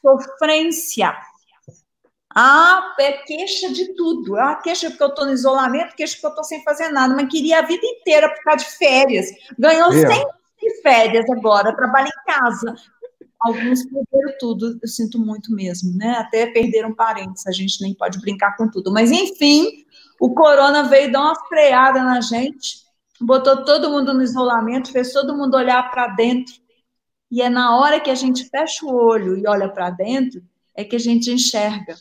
Sofrência. 0.00 1.12
Ah, 2.34 2.94
é 2.98 3.12
queixa 3.12 3.70
de 3.70 3.94
tudo. 3.94 4.36
Ah, 4.36 4.54
queixa 4.54 4.88
porque 4.88 5.02
eu 5.02 5.08
estou 5.08 5.26
no 5.26 5.32
isolamento, 5.32 5.94
queixa 5.94 6.14
porque 6.14 6.26
eu 6.26 6.30
estou 6.30 6.44
sem 6.44 6.62
fazer 6.62 6.88
nada, 6.88 7.14
mas 7.14 7.28
queria 7.28 7.58
a 7.58 7.62
vida 7.62 7.84
inteira 7.84 8.34
ficar 8.34 8.54
de 8.54 8.64
férias. 8.64 9.26
Ganhou 9.58 9.92
é. 9.92 10.06
100 10.06 10.26
de 10.62 10.82
férias 10.82 11.28
agora, 11.28 11.76
trabalha 11.76 12.08
em 12.08 12.32
casa. 12.32 12.74
Alguns 13.44 13.82
perderam 13.84 14.38
tudo, 14.38 14.78
eu 14.80 14.88
sinto 14.88 15.18
muito 15.18 15.52
mesmo, 15.52 15.96
né? 15.96 16.12
Até 16.18 16.46
perderam 16.46 16.94
parentes, 16.94 17.46
a 17.46 17.50
gente 17.50 17.82
nem 17.82 17.92
pode 17.94 18.20
brincar 18.20 18.56
com 18.56 18.70
tudo. 18.70 18.92
Mas, 18.92 19.10
enfim, 19.10 19.84
o 20.20 20.32
corona 20.32 20.84
veio 20.84 21.10
dar 21.10 21.22
uma 21.22 21.46
freada 21.48 22.02
na 22.02 22.20
gente, 22.20 22.82
botou 23.20 23.64
todo 23.64 23.90
mundo 23.90 24.14
no 24.14 24.22
isolamento, 24.22 24.92
fez 24.92 25.12
todo 25.12 25.36
mundo 25.36 25.56
olhar 25.56 25.90
para 25.90 26.08
dentro. 26.08 26.54
E 27.30 27.42
é 27.42 27.48
na 27.48 27.76
hora 27.76 27.98
que 27.98 28.10
a 28.10 28.14
gente 28.14 28.48
fecha 28.48 28.86
o 28.86 28.94
olho 28.94 29.36
e 29.36 29.46
olha 29.48 29.68
para 29.68 29.90
dentro, 29.90 30.42
é 30.74 30.84
que 30.84 30.94
a 30.94 31.00
gente 31.00 31.30
enxerga. 31.30 31.96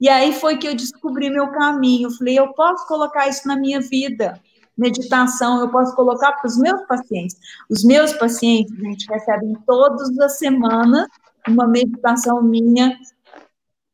E 0.00 0.08
aí 0.08 0.32
foi 0.32 0.56
que 0.56 0.66
eu 0.66 0.74
descobri 0.74 1.28
meu 1.28 1.50
caminho. 1.52 2.10
falei, 2.10 2.38
eu 2.38 2.54
posso 2.54 2.86
colocar 2.86 3.28
isso 3.28 3.46
na 3.46 3.56
minha 3.56 3.80
vida 3.80 4.40
meditação, 4.80 5.60
eu 5.60 5.68
posso 5.68 5.94
colocar 5.94 6.32
para 6.32 6.48
os 6.48 6.56
meus 6.56 6.82
pacientes. 6.86 7.36
Os 7.68 7.84
meus 7.84 8.12
pacientes, 8.14 8.72
a 8.78 8.82
gente 8.82 9.06
recebe 9.06 9.54
todas 9.66 10.18
as 10.18 10.38
semanas 10.38 11.06
uma 11.46 11.68
meditação 11.68 12.42
minha 12.42 12.98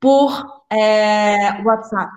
por 0.01 0.63
é, 0.71 1.63
WhatsApp. 1.63 2.13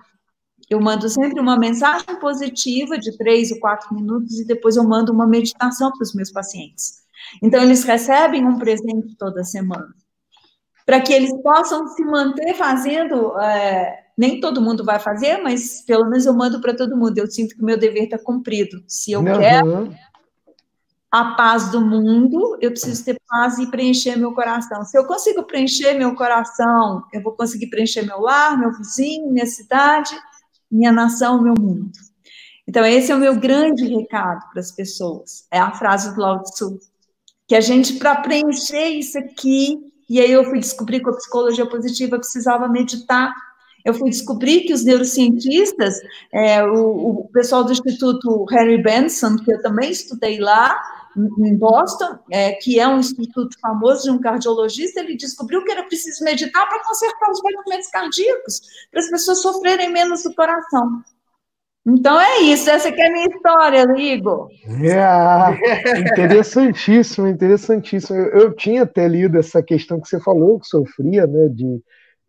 Eu 0.69 0.79
mando 0.79 1.09
sempre 1.09 1.39
uma 1.39 1.57
mensagem 1.57 2.15
positiva 2.19 2.97
de 2.97 3.17
três 3.17 3.51
ou 3.51 3.59
quatro 3.59 3.93
minutos 3.93 4.39
e 4.39 4.45
depois 4.45 4.75
eu 4.75 4.83
mando 4.83 5.11
uma 5.11 5.25
meditação 5.25 5.91
para 5.91 6.03
os 6.03 6.13
meus 6.13 6.31
pacientes. 6.31 6.99
Então, 7.41 7.61
eles 7.61 7.83
recebem 7.83 8.45
um 8.45 8.57
presente 8.57 9.15
toda 9.17 9.43
semana. 9.43 9.93
Para 10.85 11.01
que 11.01 11.11
eles 11.11 11.33
possam 11.41 11.87
se 11.87 12.03
manter 12.03 12.53
fazendo 12.55 13.39
é, 13.39 14.08
nem 14.19 14.41
todo 14.41 14.61
mundo 14.61 14.83
vai 14.83 14.99
fazer, 14.99 15.37
mas 15.37 15.81
pelo 15.83 16.03
menos 16.03 16.25
eu 16.25 16.33
mando 16.33 16.59
para 16.59 16.75
todo 16.75 16.97
mundo. 16.97 17.17
Eu 17.17 17.31
sinto 17.31 17.55
que 17.55 17.61
o 17.61 17.65
meu 17.65 17.79
dever 17.79 18.03
está 18.03 18.19
cumprido. 18.19 18.83
Se 18.85 19.13
eu 19.13 19.21
uhum. 19.21 19.39
quero 19.39 19.95
a 21.09 21.35
paz 21.35 21.71
do 21.71 21.79
mundo, 21.79 22.57
eu 22.59 22.69
preciso 22.69 23.05
ter 23.05 23.17
paz 23.25 23.57
e 23.59 23.71
preencher 23.71 24.17
meu 24.17 24.33
coração. 24.33 24.83
Se 24.83 24.97
eu 24.97 25.05
consigo 25.05 25.43
preencher 25.43 25.93
meu 25.93 26.13
coração, 26.15 27.05
eu 27.13 27.23
vou 27.23 27.31
conseguir 27.31 27.67
preencher 27.67 28.01
meu 28.01 28.19
lar, 28.19 28.59
meu 28.59 28.73
vizinho, 28.73 29.31
minha 29.31 29.45
cidade, 29.45 30.13
minha 30.69 30.91
nação, 30.91 31.41
meu 31.41 31.53
mundo. 31.57 31.89
Então, 32.67 32.85
esse 32.85 33.13
é 33.13 33.15
o 33.15 33.19
meu 33.19 33.39
grande 33.39 33.87
recado 33.87 34.49
para 34.51 34.59
as 34.59 34.73
pessoas. 34.73 35.47
É 35.49 35.59
a 35.59 35.71
frase 35.71 36.13
do 36.13 36.19
Lao 36.19 36.43
Tzu. 36.43 36.77
Que 37.47 37.55
a 37.55 37.61
gente, 37.61 37.93
para 37.93 38.17
preencher 38.17 38.89
isso 38.89 39.17
aqui, 39.17 39.79
e 40.09 40.19
aí 40.19 40.29
eu 40.29 40.43
fui 40.43 40.59
descobrir 40.59 40.99
que 40.99 41.09
a 41.09 41.13
psicologia 41.13 41.65
positiva 41.65 42.19
precisava 42.19 42.67
meditar 42.67 43.33
eu 43.89 43.93
fui 43.93 44.09
descobrir 44.09 44.61
que 44.61 44.73
os 44.73 44.83
neurocientistas, 44.83 45.95
é, 46.33 46.63
o, 46.63 47.21
o, 47.21 47.29
pessoal 47.33 47.63
do 47.63 47.71
Instituto 47.71 48.45
Harry 48.45 48.81
Benson, 48.81 49.35
que 49.37 49.51
eu 49.51 49.61
também 49.61 49.91
estudei 49.91 50.39
lá, 50.39 50.79
em 51.17 51.57
Boston, 51.57 52.19
é, 52.31 52.53
que 52.53 52.79
é 52.79 52.87
um 52.87 52.99
instituto 52.99 53.59
famoso 53.59 54.03
de 54.03 54.11
um 54.11 54.21
cardiologista, 54.21 54.99
ele 54.99 55.17
descobriu 55.17 55.63
que 55.63 55.71
era 55.71 55.83
preciso 55.83 56.23
meditar 56.23 56.67
para 56.69 56.83
consertar 56.83 57.31
os 57.31 57.41
batimentos 57.41 57.87
cardíacos, 57.89 58.61
para 58.91 58.99
as 59.01 59.09
pessoas 59.09 59.41
sofrerem 59.41 59.91
menos 59.91 60.23
do 60.23 60.33
coração. 60.33 61.03
Então 61.87 62.19
é 62.19 62.41
isso, 62.41 62.69
essa 62.69 62.89
é 62.89 63.07
a 63.07 63.11
minha 63.11 63.27
história, 63.27 63.85
Igor. 63.97 64.49
É, 64.67 65.99
interessantíssimo, 65.99 67.27
interessantíssimo. 67.27 68.17
Eu, 68.17 68.41
eu, 68.41 68.55
tinha 68.55 68.83
até 68.83 69.07
lido 69.07 69.39
essa 69.39 69.63
questão 69.63 69.99
que 69.99 70.07
você 70.07 70.19
falou, 70.19 70.59
que 70.59 70.67
sofria, 70.67 71.25
né, 71.25 71.47
de 71.49 71.81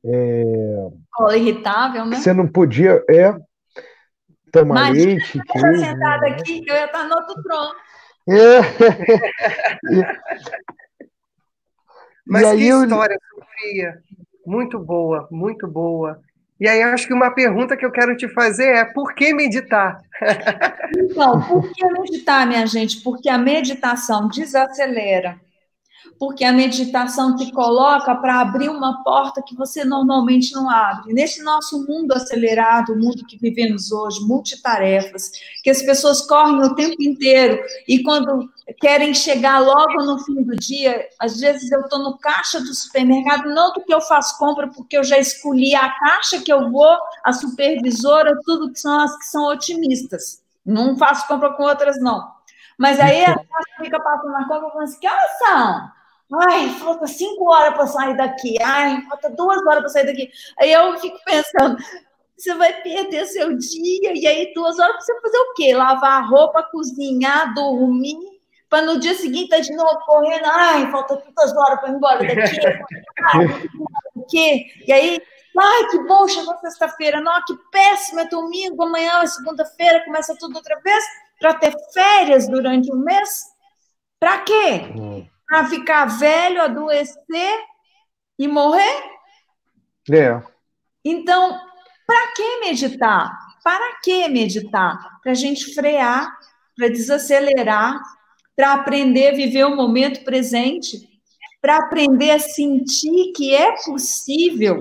é... 0.05 0.89
Cola 1.13 1.37
irritável, 1.37 2.07
né? 2.07 2.17
Você 2.17 2.33
não 2.33 2.47
podia 2.49 3.03
é, 3.11 3.35
tomar 4.53 4.89
Imagina 4.89 5.07
leite. 5.07 5.39
Eu 5.39 5.77
sentada 5.77 6.21
né? 6.21 6.31
aqui, 6.31 6.65
eu 6.67 6.75
ia 6.75 6.87
estar 6.87 7.05
no 7.05 7.17
outro 7.17 7.43
trono. 7.43 7.75
É. 8.29 8.61
Mas 12.27 12.47
e 12.47 12.57
que 12.57 12.63
história, 12.63 13.15
eu... 13.15 13.45
Sofia. 13.45 14.03
Muito 14.47 14.79
boa, 14.79 15.29
muito 15.31 15.67
boa. 15.67 16.21
E 16.61 16.69
aí, 16.69 16.83
acho 16.83 17.07
que 17.07 17.15
uma 17.15 17.31
pergunta 17.31 17.77
que 17.77 17.85
eu 17.85 17.91
quero 17.91 18.17
te 18.17 18.29
fazer 18.29 18.69
é: 18.69 18.85
por 18.85 19.15
que 19.15 19.35
meditar? 19.35 20.01
Então, 20.93 21.41
por 21.43 21.73
que 21.73 21.87
meditar, 21.87 22.45
minha 22.49 22.67
gente? 22.67 23.01
Porque 23.01 23.29
a 23.29 23.39
meditação 23.39 24.27
desacelera 24.27 25.41
porque 26.19 26.45
a 26.45 26.53
meditação 26.53 27.35
te 27.35 27.51
coloca 27.51 28.15
para 28.15 28.41
abrir 28.41 28.69
uma 28.69 29.03
porta 29.03 29.43
que 29.43 29.57
você 29.57 29.85
normalmente 29.85 30.53
não 30.53 30.69
abre. 30.69 31.15
Nesse 31.15 31.43
nosso 31.43 31.87
mundo 31.87 32.13
acelerado, 32.13 32.93
o 32.93 32.99
mundo 32.99 33.25
que 33.27 33.39
vivemos 33.39 33.91
hoje, 33.91 34.21
multitarefas, 34.21 35.31
que 35.63 35.71
as 35.71 35.83
pessoas 35.83 36.21
correm 36.23 36.63
o 36.63 36.75
tempo 36.75 37.03
inteiro 37.03 37.59
e 37.89 38.03
quando 38.03 38.51
querem 38.81 39.15
chegar 39.15 39.61
logo 39.61 40.05
no 40.05 40.19
fim 40.25 40.43
do 40.43 40.57
dia, 40.57 41.09
às 41.19 41.41
vezes 41.41 41.71
eu 41.73 41.81
estou 41.81 41.99
no 41.99 42.19
caixa 42.19 42.61
do 42.61 42.75
supermercado, 42.75 43.49
não 43.49 43.73
porque 43.73 43.93
eu 43.93 44.01
faço 44.01 44.39
compra, 44.39 44.69
porque 44.69 44.99
eu 44.99 45.05
já 45.05 45.19
escolhi 45.19 45.75
a 45.75 45.91
caixa 45.91 46.41
que 46.41 46.53
eu 46.53 46.71
vou, 46.71 46.97
a 47.25 47.33
supervisora, 47.33 48.39
tudo 48.45 48.73
que 48.73 48.79
são 48.79 49.01
as 49.01 49.17
que 49.17 49.25
são 49.25 49.47
otimistas. 49.49 50.41
Não 50.65 50.97
faço 50.97 51.27
compra 51.27 51.55
com 51.55 51.63
outras, 51.63 51.99
não. 52.01 52.29
Mas 52.81 52.99
aí 52.99 53.23
a 53.27 53.37
fica 53.79 54.01
passando 54.01 54.33
na 54.33 54.49
compra 54.49 54.69
e 54.69 54.73
fala 54.73 54.85
assim, 54.85 55.01
que 55.01 55.07
horas 55.07 55.39
são? 55.39 55.91
Ai, 56.49 56.71
falta 56.79 57.07
cinco 57.07 57.45
horas 57.51 57.75
para 57.75 57.87
sair 57.87 58.17
daqui. 58.17 58.57
Ai, 58.63 59.03
falta 59.03 59.29
duas 59.29 59.59
horas 59.67 59.81
para 59.81 59.89
sair 59.91 60.07
daqui. 60.07 60.31
Aí 60.59 60.73
eu 60.73 60.99
fico 60.99 61.19
pensando, 61.23 61.77
você 62.35 62.55
vai 62.55 62.73
perder 62.81 63.27
seu 63.27 63.55
dia, 63.55 64.13
e 64.15 64.27
aí 64.27 64.55
duas 64.55 64.79
horas 64.79 64.93
para 64.93 65.05
você 65.05 65.21
fazer 65.21 65.37
o 65.37 65.53
quê? 65.55 65.75
Lavar 65.75 66.27
roupa, 66.27 66.63
cozinhar, 66.63 67.53
dormir, 67.53 68.17
para 68.71 68.87
no 68.87 68.99
dia 68.99 69.15
seguinte 69.15 69.53
estar 69.53 69.57
tá 69.57 69.63
de 69.63 69.77
novo 69.77 69.99
correndo. 70.07 70.47
Ai, 70.47 70.91
falta 70.91 71.19
tantas 71.19 71.55
horas 71.55 71.81
para 71.81 71.91
ir 71.91 71.95
embora 71.97 72.19
daqui. 72.19 72.57
o 74.17 74.25
quê? 74.25 74.65
E 74.87 74.91
aí, 74.91 75.23
ai, 75.59 75.87
que 75.91 75.99
bom, 76.05 76.27
chegou 76.27 76.57
sexta-feira. 76.57 77.21
Não, 77.21 77.45
que 77.45 77.55
péssimo, 77.71 78.21
é 78.21 78.25
domingo, 78.25 78.83
amanhã 78.85 79.21
é 79.23 79.27
segunda-feira, 79.27 80.03
começa 80.07 80.35
tudo 80.39 80.57
outra 80.57 80.81
vez, 80.81 81.05
para 81.41 81.55
ter 81.55 81.75
férias 81.93 82.47
durante 82.49 82.93
o 82.93 82.97
mês. 82.97 83.45
Para 84.21 84.39
quê? 84.43 84.93
Hum 84.95 85.27
para 85.51 85.67
ficar 85.67 86.05
velho, 86.05 86.63
adoecer 86.63 87.59
e 88.39 88.47
morrer? 88.47 89.03
É. 90.09 90.41
Então, 91.05 91.61
para 92.07 92.33
que 92.35 92.61
meditar? 92.61 93.37
Para 93.65 93.99
que 94.01 94.29
meditar? 94.29 95.21
Para 95.21 95.33
a 95.33 95.35
gente 95.35 95.75
frear, 95.75 96.33
para 96.77 96.89
desacelerar, 96.89 98.01
para 98.55 98.75
aprender 98.75 99.31
a 99.31 99.35
viver 99.35 99.65
o 99.65 99.75
momento 99.75 100.23
presente, 100.23 101.01
para 101.61 101.79
aprender 101.79 102.31
a 102.31 102.39
sentir 102.39 103.33
que 103.35 103.53
é 103.53 103.73
possível, 103.85 104.81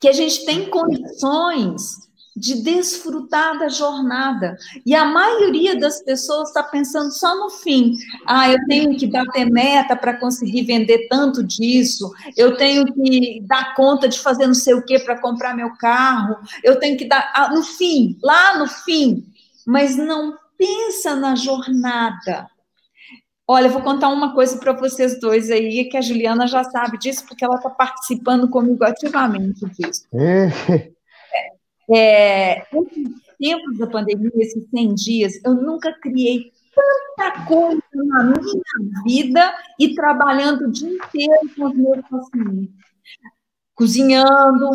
que 0.00 0.08
a 0.08 0.12
gente 0.12 0.46
tem 0.46 0.70
condições 0.70 2.07
de 2.38 2.62
desfrutar 2.62 3.58
da 3.58 3.68
jornada. 3.68 4.56
E 4.86 4.94
a 4.94 5.04
maioria 5.04 5.78
das 5.78 6.02
pessoas 6.02 6.48
está 6.48 6.62
pensando 6.62 7.10
só 7.12 7.36
no 7.36 7.50
fim. 7.50 7.94
Ah, 8.26 8.50
eu 8.50 8.58
tenho 8.66 8.96
que 8.96 9.06
bater 9.06 9.50
meta 9.50 9.96
para 9.96 10.18
conseguir 10.18 10.62
vender 10.62 11.08
tanto 11.08 11.42
disso, 11.42 12.12
eu 12.36 12.56
tenho 12.56 12.84
que 12.92 13.42
dar 13.46 13.74
conta 13.74 14.08
de 14.08 14.18
fazer 14.18 14.46
não 14.46 14.54
sei 14.54 14.74
o 14.74 14.84
que 14.84 14.98
para 14.98 15.20
comprar 15.20 15.54
meu 15.54 15.74
carro, 15.76 16.36
eu 16.62 16.78
tenho 16.78 16.96
que 16.96 17.04
dar. 17.04 17.32
Ah, 17.34 17.50
no 17.52 17.62
fim, 17.62 18.18
lá 18.22 18.58
no 18.58 18.66
fim. 18.66 19.24
Mas 19.66 19.96
não 19.96 20.34
pensa 20.56 21.14
na 21.14 21.34
jornada. 21.34 22.48
Olha, 23.50 23.66
eu 23.66 23.70
vou 23.70 23.80
contar 23.80 24.08
uma 24.10 24.34
coisa 24.34 24.58
para 24.58 24.74
vocês 24.74 25.18
dois 25.18 25.50
aí, 25.50 25.88
que 25.88 25.96
a 25.96 26.02
Juliana 26.02 26.46
já 26.46 26.62
sabe 26.64 26.98
disso, 26.98 27.24
porque 27.26 27.42
ela 27.42 27.56
está 27.56 27.70
participando 27.70 28.48
comigo 28.50 28.84
ativamente 28.84 29.64
disso. 29.70 30.06
É. 31.90 32.60
Esses 32.60 33.28
tempos 33.38 33.78
da 33.78 33.86
pandemia, 33.86 34.30
esses 34.36 34.68
100 34.70 34.94
dias, 34.94 35.44
eu 35.44 35.54
nunca 35.54 35.92
criei 36.00 36.52
tanta 36.74 37.44
coisa 37.46 37.82
na 37.94 38.24
minha 38.24 39.02
vida 39.04 39.54
e 39.78 39.94
trabalhando 39.94 40.66
o 40.66 40.70
dia 40.70 40.90
inteiro 40.90 41.50
com 41.56 41.64
os 41.66 41.74
meus 41.74 42.00
pacientes. 42.08 42.74
Cozinhando, 43.74 44.70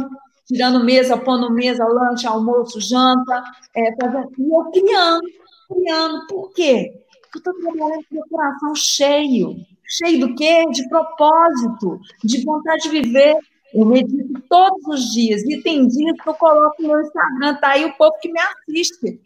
tirando 0.47 0.83
mesa, 0.83 1.17
pondo 1.17 1.51
mesa, 1.51 1.85
lanche, 1.85 2.25
almoço, 2.25 2.79
janta, 2.79 3.43
é, 3.75 3.95
fazendo, 3.95 4.31
e 4.37 4.53
eu 4.53 4.71
criando, 4.71 5.27
criando. 5.67 6.27
Por 6.27 6.53
quê? 6.53 7.03
Porque 7.21 7.49
eu 7.49 7.51
estou 7.51 7.73
trabalhando 7.73 8.05
com 8.09 8.19
o 8.19 8.29
coração 8.29 8.75
cheio. 8.75 9.55
Cheio 9.85 10.19
do 10.21 10.35
quê? 10.35 10.65
De 10.71 10.87
propósito, 10.89 11.99
de 12.23 12.43
vontade 12.43 12.83
de 12.83 12.89
viver, 12.89 13.37
eu 13.73 13.85
medito 13.85 14.41
todos 14.49 14.85
os 14.87 15.11
dias. 15.13 15.41
E 15.43 15.61
tem 15.61 15.87
dias 15.87 16.15
que 16.21 16.29
eu 16.29 16.33
coloco 16.35 16.81
no 16.81 16.89
meu 16.89 17.01
Instagram, 17.01 17.55
tá 17.55 17.69
aí 17.69 17.85
o 17.85 17.97
povo 17.97 18.13
que 18.21 18.31
me 18.31 18.39
assiste. 18.39 19.19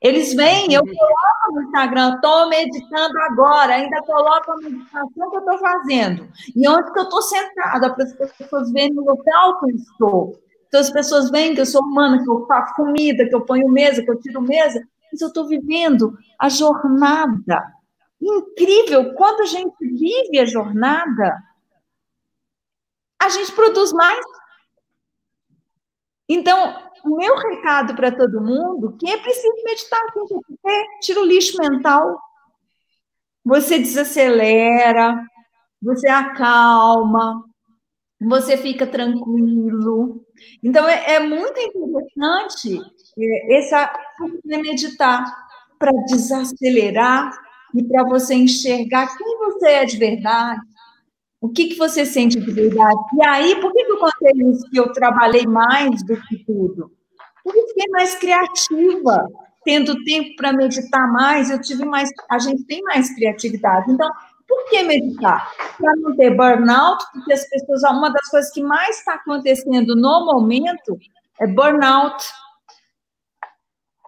Eles 0.00 0.34
vêm, 0.34 0.72
eu 0.72 0.82
coloco 0.82 1.52
no 1.52 1.62
Instagram, 1.62 2.14
estou 2.16 2.48
meditando 2.48 3.18
agora, 3.20 3.74
ainda 3.74 4.02
coloco 4.02 4.50
a 4.50 4.56
meditação 4.56 5.30
que 5.30 5.36
eu 5.36 5.38
estou 5.38 5.58
fazendo. 5.58 6.28
E 6.56 6.68
onde 6.68 6.92
que 6.92 6.98
eu 6.98 7.04
estou 7.04 7.22
sentada, 7.22 7.94
para 7.94 8.04
as 8.04 8.32
pessoas 8.36 8.72
verem 8.72 8.98
o 8.98 9.04
local 9.04 9.60
que 9.60 9.70
eu 9.70 9.76
estou. 9.76 10.38
Então 10.66 10.80
as 10.80 10.90
pessoas 10.90 11.30
veem 11.30 11.54
que 11.54 11.60
eu 11.60 11.66
sou 11.66 11.82
humana, 11.82 12.22
que 12.22 12.28
eu 12.28 12.46
faço 12.46 12.74
comida, 12.74 13.28
que 13.28 13.34
eu 13.34 13.42
ponho 13.42 13.68
mesa, 13.68 14.02
que 14.02 14.10
eu 14.10 14.18
tiro 14.18 14.42
mesa, 14.42 14.82
mas 15.12 15.20
eu 15.20 15.28
estou 15.28 15.46
vivendo 15.46 16.16
a 16.40 16.48
jornada. 16.48 17.62
Incrível, 18.20 19.14
quando 19.14 19.42
a 19.42 19.46
gente 19.46 19.76
vive 19.80 20.40
a 20.40 20.46
jornada, 20.46 21.36
a 23.24 23.28
gente 23.28 23.52
produz 23.52 23.92
mais. 23.92 24.24
Então, 26.28 26.90
o 27.04 27.16
meu 27.16 27.36
recado 27.36 27.94
para 27.94 28.10
todo 28.10 28.40
mundo 28.40 28.96
que 28.98 29.08
é 29.10 29.16
preciso 29.18 29.64
meditar, 29.64 30.00
é, 30.66 30.98
tira 31.00 31.20
o 31.20 31.24
lixo 31.24 31.56
mental, 31.58 32.18
você 33.44 33.78
desacelera, 33.78 35.22
você 35.80 36.08
acalma, 36.08 37.44
você 38.20 38.56
fica 38.56 38.86
tranquilo. 38.86 40.24
Então, 40.62 40.88
é, 40.88 41.14
é 41.14 41.20
muito 41.20 41.58
interessante 41.58 42.80
é, 43.18 43.58
essa 43.58 43.92
meditar 44.44 45.24
para 45.78 45.92
desacelerar 46.06 47.32
e 47.74 47.82
para 47.84 48.04
você 48.04 48.34
enxergar 48.34 49.16
quem 49.16 49.38
você 49.38 49.68
é 49.68 49.84
de 49.84 49.96
verdade, 49.96 50.60
o 51.42 51.48
que, 51.48 51.66
que 51.66 51.76
você 51.76 52.06
sente 52.06 52.38
de 52.38 52.52
verdade? 52.52 53.00
E 53.18 53.26
aí, 53.26 53.60
por 53.60 53.72
que, 53.72 53.84
que 53.84 53.90
eu 53.90 53.98
contei 53.98 54.32
isso? 54.48 54.70
Que 54.70 54.78
eu 54.78 54.92
trabalhei 54.92 55.44
mais 55.44 56.00
do 56.04 56.14
que 56.22 56.38
tudo? 56.44 56.92
Porque 57.42 57.58
eu 57.58 57.66
fiquei 57.66 57.88
mais 57.88 58.14
criativa, 58.14 59.26
tendo 59.64 60.04
tempo 60.04 60.36
para 60.36 60.52
meditar 60.52 61.12
mais, 61.12 61.50
eu 61.50 61.60
tive 61.60 61.84
mais, 61.84 62.10
a 62.30 62.38
gente 62.38 62.62
tem 62.64 62.80
mais 62.82 63.12
criatividade. 63.16 63.90
Então, 63.90 64.08
por 64.46 64.70
que 64.70 64.84
meditar? 64.84 65.52
Para 65.78 65.92
não 65.96 66.14
ter 66.14 66.30
burnout, 66.30 67.04
porque 67.12 67.32
as 67.32 67.48
pessoas, 67.48 67.82
uma 67.90 68.10
das 68.10 68.28
coisas 68.28 68.52
que 68.52 68.62
mais 68.62 69.00
está 69.00 69.14
acontecendo 69.14 69.96
no 69.96 70.24
momento 70.24 70.96
é 71.40 71.46
burnout. 71.48 72.24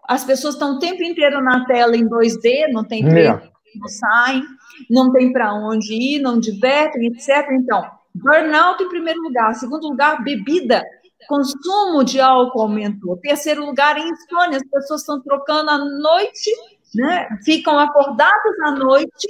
As 0.09 0.23
pessoas 0.23 0.55
estão 0.55 0.77
o 0.77 0.79
tempo 0.79 1.03
inteiro 1.03 1.43
na 1.43 1.65
tela 1.65 1.97
em 1.97 2.09
2D, 2.09 2.71
não 2.71 2.85
tem 2.85 3.03
tempo, 3.03 3.45
é. 3.45 3.51
não 3.75 3.89
saem 3.89 4.45
não 4.91 5.13
tem 5.13 5.33
para 5.33 5.55
onde 5.55 5.93
ir, 5.95 6.21
não 6.21 6.39
divertem, 6.39 7.07
etc. 7.07 7.51
Então, 7.53 7.85
burnout 8.15 8.83
em 8.83 8.89
primeiro 8.89 9.21
lugar. 9.23 9.55
Segundo 9.55 9.89
lugar, 9.89 10.23
bebida. 10.23 10.85
Consumo 11.27 12.05
de 12.05 12.21
álcool 12.21 12.63
aumentou. 12.63 13.17
Terceiro 13.17 13.65
lugar, 13.65 13.97
insônia. 13.99 14.59
As 14.59 14.69
pessoas 14.69 15.01
estão 15.01 15.21
trocando 15.23 15.71
à 15.71 15.79
noite, 15.79 16.51
né? 16.95 17.29
ficam 17.45 17.79
acordadas 17.79 18.61
à 18.67 18.73
noite 18.73 19.29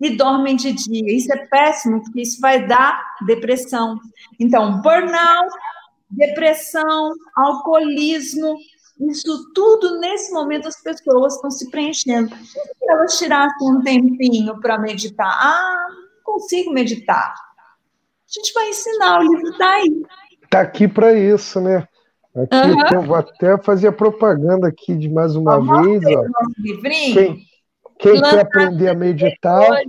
e 0.00 0.16
dormem 0.16 0.56
de 0.56 0.72
dia. 0.72 1.16
Isso 1.16 1.32
é 1.32 1.46
péssimo, 1.46 2.02
porque 2.02 2.22
isso 2.22 2.40
vai 2.40 2.66
dar 2.66 3.00
depressão. 3.24 4.00
Então, 4.40 4.80
burnout, 4.82 5.54
depressão, 6.10 7.12
alcoolismo, 7.36 8.56
isso 9.10 9.52
tudo, 9.54 9.98
nesse 9.98 10.32
momento, 10.32 10.68
as 10.68 10.80
pessoas 10.82 11.34
estão 11.34 11.50
se 11.50 11.70
preenchendo. 11.70 12.34
E 12.34 12.46
se 12.46 12.58
elas 12.88 13.18
tirassem 13.18 13.70
um 13.70 13.82
tempinho 13.82 14.60
para 14.60 14.78
meditar? 14.78 15.26
Ah, 15.40 15.86
não 15.90 16.22
consigo 16.22 16.72
meditar. 16.72 17.32
A 17.34 18.32
gente 18.32 18.52
vai 18.52 18.68
ensinar, 18.68 19.20
o 19.20 19.22
livro 19.22 19.50
está 19.50 19.70
aí. 19.74 20.02
Está 20.42 20.60
aqui 20.60 20.86
para 20.86 21.12
isso, 21.12 21.60
né? 21.60 21.86
Aqui 22.34 22.56
uhum. 22.56 23.00
eu 23.00 23.02
vou 23.02 23.16
até 23.16 23.58
fazer 23.62 23.88
a 23.88 23.92
propaganda 23.92 24.68
aqui 24.68 24.96
de 24.96 25.08
mais 25.08 25.36
uma 25.36 25.58
Vamos 25.58 26.00
vez. 26.00 26.16
Ó. 26.16 26.24
Quem, 27.12 27.46
quem 27.98 28.22
quer 28.22 28.40
aprender 28.40 28.88
a 28.88 28.94
meditar, 28.94 29.82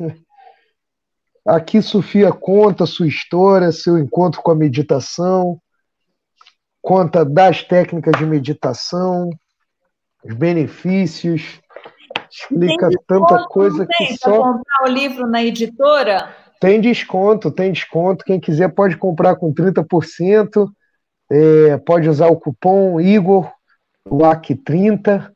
aqui 1.46 1.82
Sofia 1.82 2.32
conta 2.32 2.86
sua 2.86 3.06
história, 3.06 3.70
seu 3.70 3.98
encontro 3.98 4.40
com 4.40 4.50
a 4.50 4.54
meditação, 4.54 5.60
conta 6.82 7.24
das 7.24 7.62
técnicas 7.62 8.18
de 8.18 8.26
meditação, 8.26 9.30
os 10.24 10.34
benefícios, 10.34 11.60
explica 12.30 12.90
tanta 13.06 13.44
coisa 13.44 13.86
que 13.86 14.16
só. 14.18 14.30
comprar 14.30 14.84
o 14.84 14.88
livro 14.88 15.26
na 15.26 15.42
editora? 15.42 16.34
Tem 16.60 16.80
desconto, 16.80 17.50
tem 17.50 17.72
desconto. 17.72 18.24
Quem 18.24 18.38
quiser 18.38 18.68
pode 18.68 18.96
comprar 18.96 19.36
com 19.36 19.52
30%. 19.52 20.68
É, 21.30 21.78
pode 21.78 22.08
usar 22.08 22.28
o 22.28 22.38
cupom 22.38 23.00
Igor 23.00 23.50
LAC30. 24.06 25.30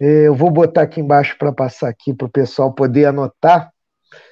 É, 0.00 0.26
eu 0.28 0.34
vou 0.34 0.50
botar 0.50 0.82
aqui 0.82 1.00
embaixo 1.00 1.36
para 1.38 1.52
passar 1.52 1.88
aqui 1.88 2.14
para 2.14 2.26
o 2.26 2.30
pessoal 2.30 2.72
poder 2.72 3.06
anotar. 3.06 3.70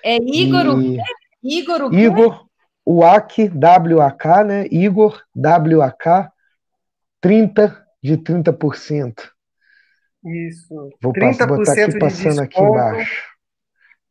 É 0.05 0.17
Igor 0.17 0.67
o 0.69 0.81
quê? 0.81 0.99
Igor 1.43 1.83
o 1.83 1.91
quê? 1.91 1.97
Igor, 1.97 2.47
WAC, 2.87 3.51
WAK, 3.53 4.45
né? 4.45 4.67
Igor, 4.71 5.21
WAK, 5.35 6.29
30 7.27 7.85
de 8.01 8.17
30%. 8.19 9.15
Isso. 10.25 10.91
Vou 11.03 11.13
30% 11.13 11.47
botar 11.49 11.73
aqui 11.73 11.99
passando 11.99 12.41
aqui 12.41 12.61
embaixo. 12.61 13.25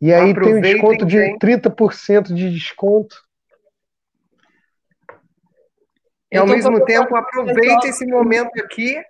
E 0.01 0.13
aí 0.13 0.33
tem 0.33 0.55
um 0.55 0.59
desconto 0.59 1.05
de 1.05 1.17
30% 1.37 2.33
de 2.33 2.51
desconto. 2.51 3.15
E 6.29 6.37
ao 6.37 6.45
mesmo 6.45 6.83
tempo, 6.83 7.15
aproveite 7.15 7.87
esse 7.87 8.05
momento 8.05 8.51
aqui, 8.61 9.01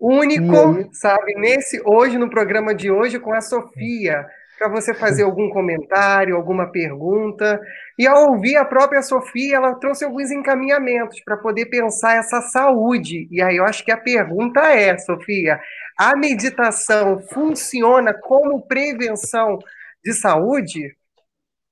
único, 0.00 0.88
sabe, 0.94 1.34
nesse 1.34 1.82
hoje, 1.84 2.16
no 2.16 2.30
programa 2.30 2.74
de 2.74 2.90
hoje, 2.90 3.20
com 3.20 3.34
a 3.34 3.42
Sofia, 3.42 4.26
para 4.60 4.68
você 4.68 4.92
fazer 4.92 5.22
algum 5.22 5.48
comentário, 5.48 6.36
alguma 6.36 6.70
pergunta. 6.70 7.58
E 7.98 8.06
ao 8.06 8.32
ouvir 8.32 8.56
a 8.56 8.64
própria 8.64 9.00
Sofia, 9.00 9.56
ela 9.56 9.74
trouxe 9.76 10.04
alguns 10.04 10.30
encaminhamentos 10.30 11.18
para 11.24 11.38
poder 11.38 11.64
pensar 11.70 12.16
essa 12.16 12.42
saúde. 12.42 13.26
E 13.30 13.40
aí 13.40 13.56
eu 13.56 13.64
acho 13.64 13.82
que 13.82 13.90
a 13.90 13.96
pergunta 13.96 14.60
é, 14.60 14.98
Sofia, 14.98 15.58
a 15.98 16.14
meditação 16.14 17.20
funciona 17.32 18.12
como 18.12 18.60
prevenção 18.66 19.58
de 20.04 20.12
saúde? 20.12 20.94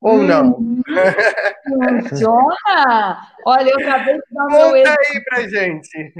Ou 0.00 0.22
não? 0.22 0.54
Funciona! 2.08 3.18
Olha, 3.44 3.68
eu 3.68 3.86
acabei 3.86 4.14
de 4.14 4.22
dar 4.30 4.46
Conta 4.46 4.56
meu 4.56 4.76
exemplo. 4.76 4.98
aí 5.10 5.24
pra 5.24 5.40
gente. 5.42 6.12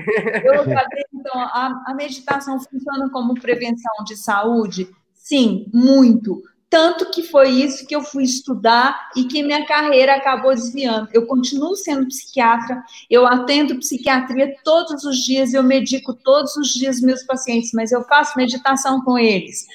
Eu 0.45 0.55
acabei, 0.61 1.05
então, 1.15 1.41
a, 1.41 1.85
a 1.87 1.95
meditação 1.95 2.61
funciona 2.61 3.09
como 3.11 3.41
prevenção 3.41 4.05
de 4.05 4.17
saúde? 4.17 4.87
Sim, 5.15 5.67
muito. 5.73 6.43
Tanto 6.71 7.11
que 7.11 7.23
foi 7.23 7.49
isso 7.49 7.87
que 7.87 7.97
eu 7.97 8.03
fui 8.03 8.25
estudar 8.25 9.11
e 9.17 9.25
que 9.25 9.43
minha 9.43 9.65
carreira 9.65 10.17
acabou 10.17 10.55
desviando. 10.55 11.09
Eu 11.15 11.27
continuo 11.27 11.75
sendo 11.75 12.07
psiquiatra, 12.07 12.85
eu 13.09 13.27
atendo 13.27 13.79
psiquiatria 13.79 14.55
todos 14.63 15.03
os 15.05 15.17
dias, 15.17 15.55
eu 15.55 15.63
medico 15.63 16.13
todos 16.13 16.57
os 16.57 16.69
dias 16.69 17.01
meus 17.01 17.23
pacientes, 17.25 17.71
mas 17.73 17.91
eu 17.91 18.05
faço 18.05 18.37
meditação 18.37 19.03
com 19.03 19.19
eles. 19.19 19.67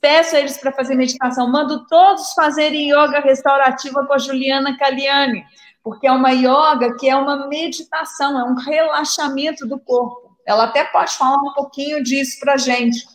Peço 0.00 0.36
eles 0.36 0.56
para 0.56 0.72
fazer 0.72 0.94
meditação, 0.94 1.50
mando 1.50 1.84
todos 1.86 2.32
fazerem 2.32 2.90
yoga 2.90 3.20
restaurativa 3.20 4.06
com 4.06 4.12
a 4.12 4.18
Juliana 4.18 4.76
Caliani, 4.76 5.44
porque 5.82 6.06
é 6.06 6.12
uma 6.12 6.30
yoga 6.30 6.96
que 6.96 7.08
é 7.08 7.16
uma 7.16 7.48
meditação, 7.48 8.38
é 8.38 8.44
um 8.44 8.54
relaxamento 8.54 9.66
do 9.66 9.80
corpo. 9.80 10.36
Ela 10.46 10.64
até 10.64 10.84
pode 10.84 11.12
falar 11.16 11.38
um 11.38 11.54
pouquinho 11.54 12.02
disso 12.04 12.38
para 12.38 12.56
gente 12.56 13.13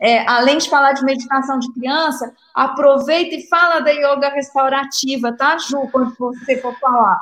é, 0.00 0.26
além 0.26 0.58
de 0.58 0.70
falar 0.70 0.92
de 0.92 1.04
meditação 1.04 1.58
de 1.58 1.70
criança, 1.72 2.32
aproveita 2.54 3.34
e 3.34 3.46
fala 3.48 3.80
da 3.80 3.90
yoga 3.90 4.30
restaurativa, 4.30 5.32
tá, 5.36 5.58
Ju, 5.58 5.88
quando 5.92 6.14
você 6.18 6.56
for 6.56 6.74
falar. 6.78 7.20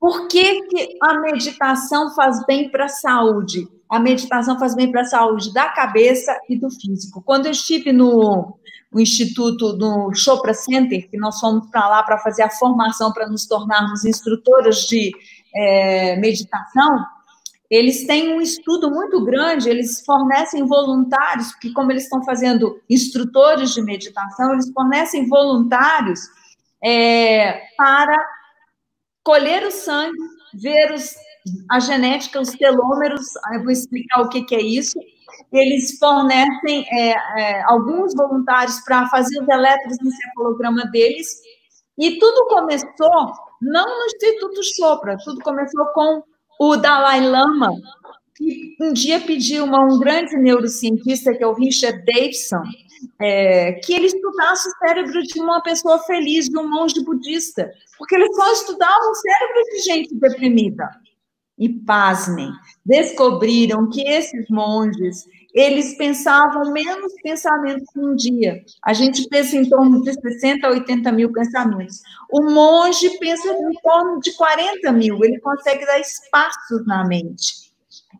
Por 0.00 0.26
que, 0.26 0.62
que 0.62 0.98
a 1.00 1.14
meditação 1.20 2.12
faz 2.14 2.44
bem 2.44 2.68
para 2.68 2.86
a 2.86 2.88
saúde? 2.88 3.68
A 3.88 4.00
meditação 4.00 4.58
faz 4.58 4.74
bem 4.74 4.90
para 4.90 5.02
a 5.02 5.04
saúde 5.04 5.52
da 5.52 5.68
cabeça 5.68 6.36
e 6.48 6.58
do 6.58 6.68
físico. 6.68 7.22
Quando 7.22 7.46
eu 7.46 7.52
estive 7.52 7.92
no, 7.92 8.58
no 8.90 9.00
instituto, 9.00 9.74
no 9.74 10.12
Chopra 10.12 10.54
Center, 10.54 11.08
que 11.08 11.16
nós 11.16 11.38
fomos 11.38 11.70
para 11.70 11.88
lá 11.88 12.02
para 12.02 12.18
fazer 12.18 12.42
a 12.42 12.50
formação 12.50 13.12
para 13.12 13.28
nos 13.28 13.46
tornarmos 13.46 14.04
instrutoras 14.04 14.86
de 14.88 15.12
é, 15.54 16.16
meditação, 16.16 17.04
eles 17.72 18.06
têm 18.06 18.34
um 18.34 18.40
estudo 18.42 18.90
muito 18.90 19.24
grande, 19.24 19.70
eles 19.70 20.04
fornecem 20.04 20.66
voluntários, 20.66 21.52
porque 21.52 21.72
como 21.72 21.90
eles 21.90 22.02
estão 22.02 22.22
fazendo 22.22 22.78
instrutores 22.88 23.72
de 23.72 23.80
meditação, 23.80 24.52
eles 24.52 24.70
fornecem 24.74 25.26
voluntários 25.26 26.20
é, 26.84 27.62
para 27.74 28.14
colher 29.24 29.66
o 29.66 29.70
sangue, 29.70 30.18
ver 30.52 30.92
os, 30.92 31.14
a 31.70 31.80
genética, 31.80 32.42
os 32.42 32.50
telômeros, 32.50 33.24
eu 33.54 33.62
vou 33.62 33.70
explicar 33.70 34.20
o 34.20 34.28
que, 34.28 34.42
que 34.42 34.54
é 34.54 34.60
isso, 34.60 34.98
eles 35.50 35.96
fornecem 35.98 36.84
é, 36.92 37.14
é, 37.40 37.62
alguns 37.62 38.14
voluntários 38.14 38.80
para 38.80 39.08
fazer 39.08 39.40
os 39.40 39.48
eletroencefalograma 39.48 40.84
deles, 40.90 41.26
e 41.96 42.18
tudo 42.18 42.48
começou 42.48 43.32
não 43.62 43.86
no 43.86 44.06
Instituto 44.06 44.60
Chopra, 44.76 45.16
tudo 45.24 45.40
começou 45.40 45.86
com 45.94 46.22
o 46.64 46.76
Dalai 46.76 47.26
Lama, 47.26 47.72
que 48.36 48.76
um 48.80 48.92
dia 48.92 49.20
pediu 49.20 49.64
a 49.74 49.84
um 49.84 49.98
grande 49.98 50.36
neurocientista, 50.36 51.34
que 51.34 51.42
é 51.42 51.46
o 51.46 51.54
Richard 51.54 52.04
Davidson, 52.04 52.62
é, 53.20 53.72
que 53.72 53.92
ele 53.92 54.06
estudasse 54.06 54.68
o 54.68 54.78
cérebro 54.78 55.22
de 55.22 55.40
uma 55.40 55.60
pessoa 55.60 55.98
feliz, 56.04 56.48
de 56.48 56.56
um 56.56 56.70
monge 56.70 57.02
budista, 57.04 57.68
porque 57.98 58.14
ele 58.14 58.32
só 58.32 58.52
estudava 58.52 59.10
o 59.10 59.14
cérebro 59.14 59.62
de 59.72 59.78
gente 59.82 60.14
deprimida. 60.14 60.88
E 61.58 61.68
pasmem, 61.68 62.50
descobriram 62.86 63.90
que 63.90 64.02
esses 64.02 64.48
monges 64.48 65.26
eles 65.52 65.96
pensavam 65.96 66.72
menos 66.72 67.12
pensamentos 67.22 67.88
num 67.94 68.16
dia. 68.16 68.62
A 68.82 68.92
gente 68.92 69.28
pensa 69.28 69.56
em 69.56 69.68
torno 69.68 70.02
de 70.02 70.12
60 70.14 70.66
a 70.66 70.70
80 70.70 71.12
mil 71.12 71.32
pensamentos. 71.32 72.00
O 72.30 72.50
monge 72.50 73.18
pensa 73.18 73.48
em 73.48 73.72
torno 73.82 74.20
de 74.20 74.32
40 74.34 74.92
mil, 74.92 75.22
ele 75.22 75.38
consegue 75.40 75.84
dar 75.84 76.00
espaços 76.00 76.86
na 76.86 77.04
mente. 77.06 77.72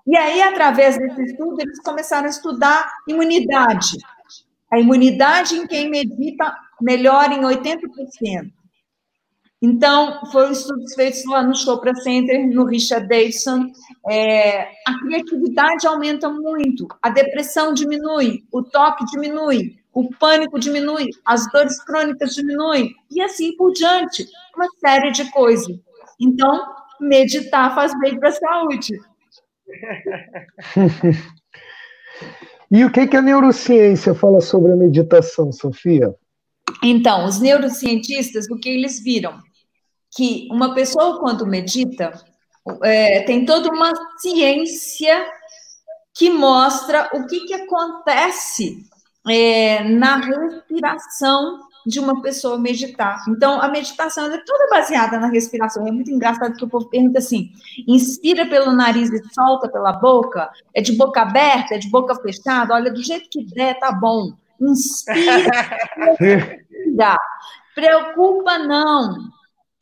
E 0.07 0.17
aí, 0.17 0.43
através 0.43 0.99
desse 0.99 1.23
estudo, 1.23 1.61
eles 1.61 1.81
começaram 1.81 2.27
a 2.27 2.31
estudar 2.31 2.93
imunidade. 3.09 3.97
A 4.71 4.79
imunidade 4.79 5.55
em 5.55 5.67
quem 5.67 5.89
medita 5.89 6.55
melhora 6.81 7.33
em 7.33 7.43
80%. 7.43 7.81
Então, 9.63 10.27
foram 10.33 10.51
estudos 10.51 10.93
feitos 10.93 11.25
lá 11.25 11.41
no 11.41 11.55
Chopra 11.55 11.95
Center, 11.95 12.53
no 12.53 12.65
Richard 12.65 13.07
Davidson. 13.07 13.71
É, 14.11 14.63
a 14.85 14.99
criatividade 15.01 15.87
aumenta 15.87 16.29
muito, 16.29 16.89
a 17.01 17.09
depressão 17.09 17.73
diminui, 17.73 18.43
o 18.51 18.65
toque 18.65 19.05
diminui, 19.05 19.79
o 19.95 20.13
pânico 20.17 20.59
diminui, 20.59 21.11
as 21.25 21.49
dores 21.53 21.81
crônicas 21.85 22.35
diminuem, 22.35 22.93
e 23.09 23.23
assim 23.23 23.57
por 23.57 23.73
diante, 23.73 24.27
uma 24.57 24.67
série 24.81 25.13
de 25.13 25.31
coisas. 25.31 25.79
Então, 26.21 26.67
meditar 27.01 27.73
faz 27.73 27.97
bem 28.01 28.19
para 28.19 28.31
a 28.31 28.33
saúde. 28.33 29.01
e 32.69 32.85
o 32.85 32.91
que, 32.91 33.07
que 33.07 33.17
a 33.17 33.23
neurociência 33.23 34.13
fala 34.13 34.41
sobre 34.41 34.73
a 34.73 34.77
meditação, 34.77 35.53
Sofia? 35.53 36.13
Então, 36.83 37.27
os 37.27 37.41
neurocientistas, 37.41 38.51
o 38.51 38.57
que 38.57 38.69
eles 38.69 39.01
viram? 39.01 39.39
Que 40.15 40.49
uma 40.51 40.75
pessoa, 40.75 41.19
quando 41.19 41.47
medita, 41.47 42.13
é, 42.83 43.23
tem 43.23 43.45
toda 43.45 43.71
uma 43.71 43.93
ciência 44.19 45.27
que 46.15 46.31
mostra 46.31 47.09
o 47.15 47.27
que, 47.27 47.41
que 47.47 47.55
acontece 47.55 48.87
é, 49.29 49.83
na 49.85 50.17
respiração 50.17 51.61
de 51.85 51.99
uma 51.99 52.21
pessoa 52.23 52.59
meditar. 52.59 53.25
Então, 53.29 53.61
a 53.61 53.69
meditação 53.69 54.27
é 54.27 54.39
toda 54.45 54.69
baseada 54.69 55.19
na 55.19 55.29
respiração. 55.29 55.87
É 55.87 55.91
muito 55.91 56.11
engraçado 56.11 56.57
que 56.57 56.65
o 56.65 56.69
povo 56.69 56.89
pergunta 56.89 57.19
assim: 57.19 57.51
inspira 57.89 58.47
pelo 58.47 58.73
nariz 58.73 59.11
e 59.11 59.21
solta 59.35 59.69
pela 59.69 59.93
boca? 59.93 60.51
É 60.75 60.81
de 60.81 60.93
boca 60.93 61.23
aberta? 61.23 61.75
É 61.75 61.79
de 61.79 61.91
boca 61.91 62.15
fechada? 62.17 62.75
Olha, 62.75 62.93
do 62.93 63.03
jeito 63.03 63.29
que 63.31 63.45
der, 63.47 63.79
tá 63.81 63.91
bom. 63.91 64.33
Inspira. 64.61 65.51
Preocupa 67.75 68.59
não. 68.59 69.33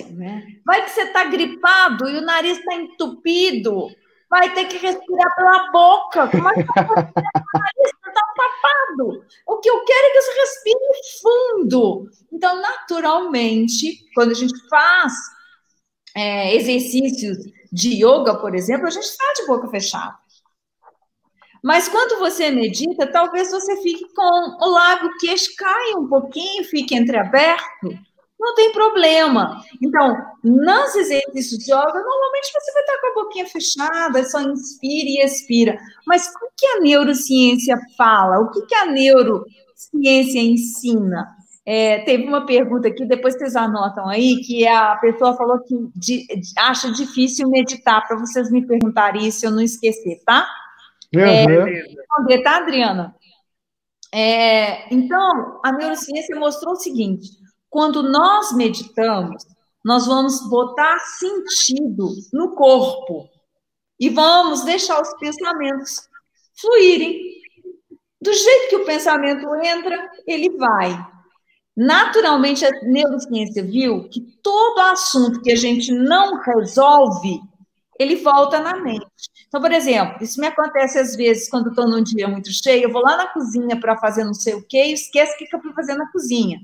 Né? 0.05 0.47
Vai 0.65 0.85
que 0.85 0.91
você 0.91 1.03
está 1.03 1.25
gripado 1.25 2.09
e 2.09 2.17
o 2.17 2.23
nariz 2.23 2.59
está 2.59 2.75
entupido, 2.75 3.89
vai 4.29 4.53
ter 4.55 4.67
que 4.67 4.79
respirar 4.79 5.35
pela 5.37 5.71
boca. 5.71 6.29
Como 6.29 6.49
é 6.49 6.55
que 6.55 6.65
nariz? 6.65 7.91
Está 8.07 8.23
tapado. 8.37 9.25
O 9.47 9.59
que 9.59 9.71
eu 9.71 9.85
quero 9.85 10.07
é 10.07 10.11
que 10.11 10.23
você 10.23 10.41
respire 10.41 10.81
fundo. 11.23 12.11
Então, 12.33 12.61
naturalmente, 12.61 14.05
quando 14.15 14.31
a 14.31 14.35
gente 14.35 14.59
faz 14.69 15.13
é, 16.17 16.55
exercícios 16.55 17.39
de 17.73 18.05
yoga, 18.05 18.37
por 18.37 18.55
exemplo, 18.55 18.87
a 18.87 18.91
gente 18.91 19.05
está 19.05 19.33
de 19.35 19.47
boca 19.47 19.69
fechada. 19.69 20.19
Mas 21.63 21.89
quando 21.89 22.19
você 22.19 22.51
medita, 22.51 23.07
talvez 23.07 23.51
você 23.51 23.77
fique 23.83 24.07
com 24.15 24.57
o 24.65 24.71
lábio 24.71 25.11
queixo 25.21 25.55
caia 25.57 25.97
um 25.99 26.09
pouquinho, 26.09 26.65
fique 26.65 26.97
entreaberto 26.97 27.99
não 28.41 28.55
tem 28.55 28.73
problema. 28.73 29.63
Então, 29.83 30.17
nos 30.43 30.95
exercícios 30.97 31.63
de 31.63 31.71
yoga, 31.71 31.93
normalmente 31.93 32.53
você 32.53 32.73
vai 32.73 32.83
estar 32.83 33.01
com 33.01 33.07
a 33.07 33.23
boquinha 33.23 33.47
fechada, 33.47 34.25
só 34.25 34.41
inspira 34.41 35.09
e 35.09 35.25
expira. 35.25 35.79
Mas 36.07 36.27
o 36.27 36.49
que 36.57 36.67
a 36.67 36.81
neurociência 36.81 37.79
fala? 37.97 38.41
O 38.41 38.51
que 38.51 38.75
a 38.75 38.87
neurociência 38.87 40.41
ensina? 40.41 41.29
É, 41.67 42.01
teve 42.01 42.25
uma 42.25 42.47
pergunta 42.47 42.89
aqui, 42.89 43.05
depois 43.05 43.35
vocês 43.35 43.55
anotam 43.55 44.09
aí, 44.09 44.41
que 44.41 44.67
a 44.67 44.97
pessoa 44.97 45.37
falou 45.37 45.61
que 45.61 45.75
de, 45.95 46.27
acha 46.57 46.91
difícil 46.91 47.49
meditar, 47.51 48.07
para 48.09 48.17
vocês 48.17 48.51
me 48.51 48.67
perguntarem 48.67 49.27
isso, 49.27 49.45
eu 49.45 49.51
não 49.51 49.61
esquecer, 49.61 50.21
tá? 50.25 50.49
Uhum. 51.15 51.21
É, 51.21 51.45
responder, 51.45 52.43
tá, 52.43 52.57
Adriana? 52.57 53.15
É, 54.13 54.93
então, 54.93 55.61
a 55.65 55.71
neurociência 55.73 56.35
mostrou 56.37 56.73
o 56.73 56.77
seguinte: 56.77 57.29
Quando 57.71 58.03
nós 58.03 58.53
meditamos, 58.53 59.47
nós 59.85 60.07
vamos 60.07 60.49
botar 60.51 60.99
sentido 60.99 62.11
no 62.33 62.55
corpo 62.55 63.29
e 63.99 64.11
vamos 64.11 64.65
deixar 64.65 65.01
os 65.01 65.15
pensamentos 65.15 66.09
fluírem. 66.61 67.41
Do 68.21 68.33
jeito 68.33 68.69
que 68.69 68.77
o 68.77 68.85
pensamento 68.85 69.47
entra, 69.55 70.11
ele 70.27 70.57
vai. 70.57 70.91
Naturalmente, 71.77 72.67
a 72.67 72.71
neurociência 72.83 73.63
viu 73.63 74.09
que 74.09 74.21
todo 74.43 74.81
assunto 74.81 75.41
que 75.41 75.53
a 75.53 75.57
gente 75.57 75.93
não 75.93 76.39
resolve, 76.41 77.41
ele 77.99 78.17
volta 78.17 78.61
na 78.61 78.77
mente. 78.77 79.07
Então, 79.47 79.61
por 79.61 79.73
exemplo, 79.73 80.23
isso 80.23 80.41
me 80.41 80.47
acontece 80.47 80.99
às 80.99 81.17
vezes 81.17 81.49
quando 81.49 81.71
estou 81.71 81.89
num 81.89 82.03
dia 82.03 82.29
muito 82.29 82.51
cheio, 82.53 82.85
eu 82.85 82.93
vou 82.93 83.03
lá 83.03 83.17
na 83.17 83.29
cozinha 83.29 83.79
para 83.81 83.97
fazer 83.97 84.25
não 84.25 84.35
sei 84.35 84.55
o 84.55 84.67
quê 84.67 84.87
e 84.87 84.93
esqueço 84.93 85.33
o 85.33 85.37
que, 85.39 85.47
que 85.47 85.57
eu 85.57 85.61
fui 85.61 85.73
fazer 85.73 85.95
na 85.95 86.11
cozinha. 86.11 86.61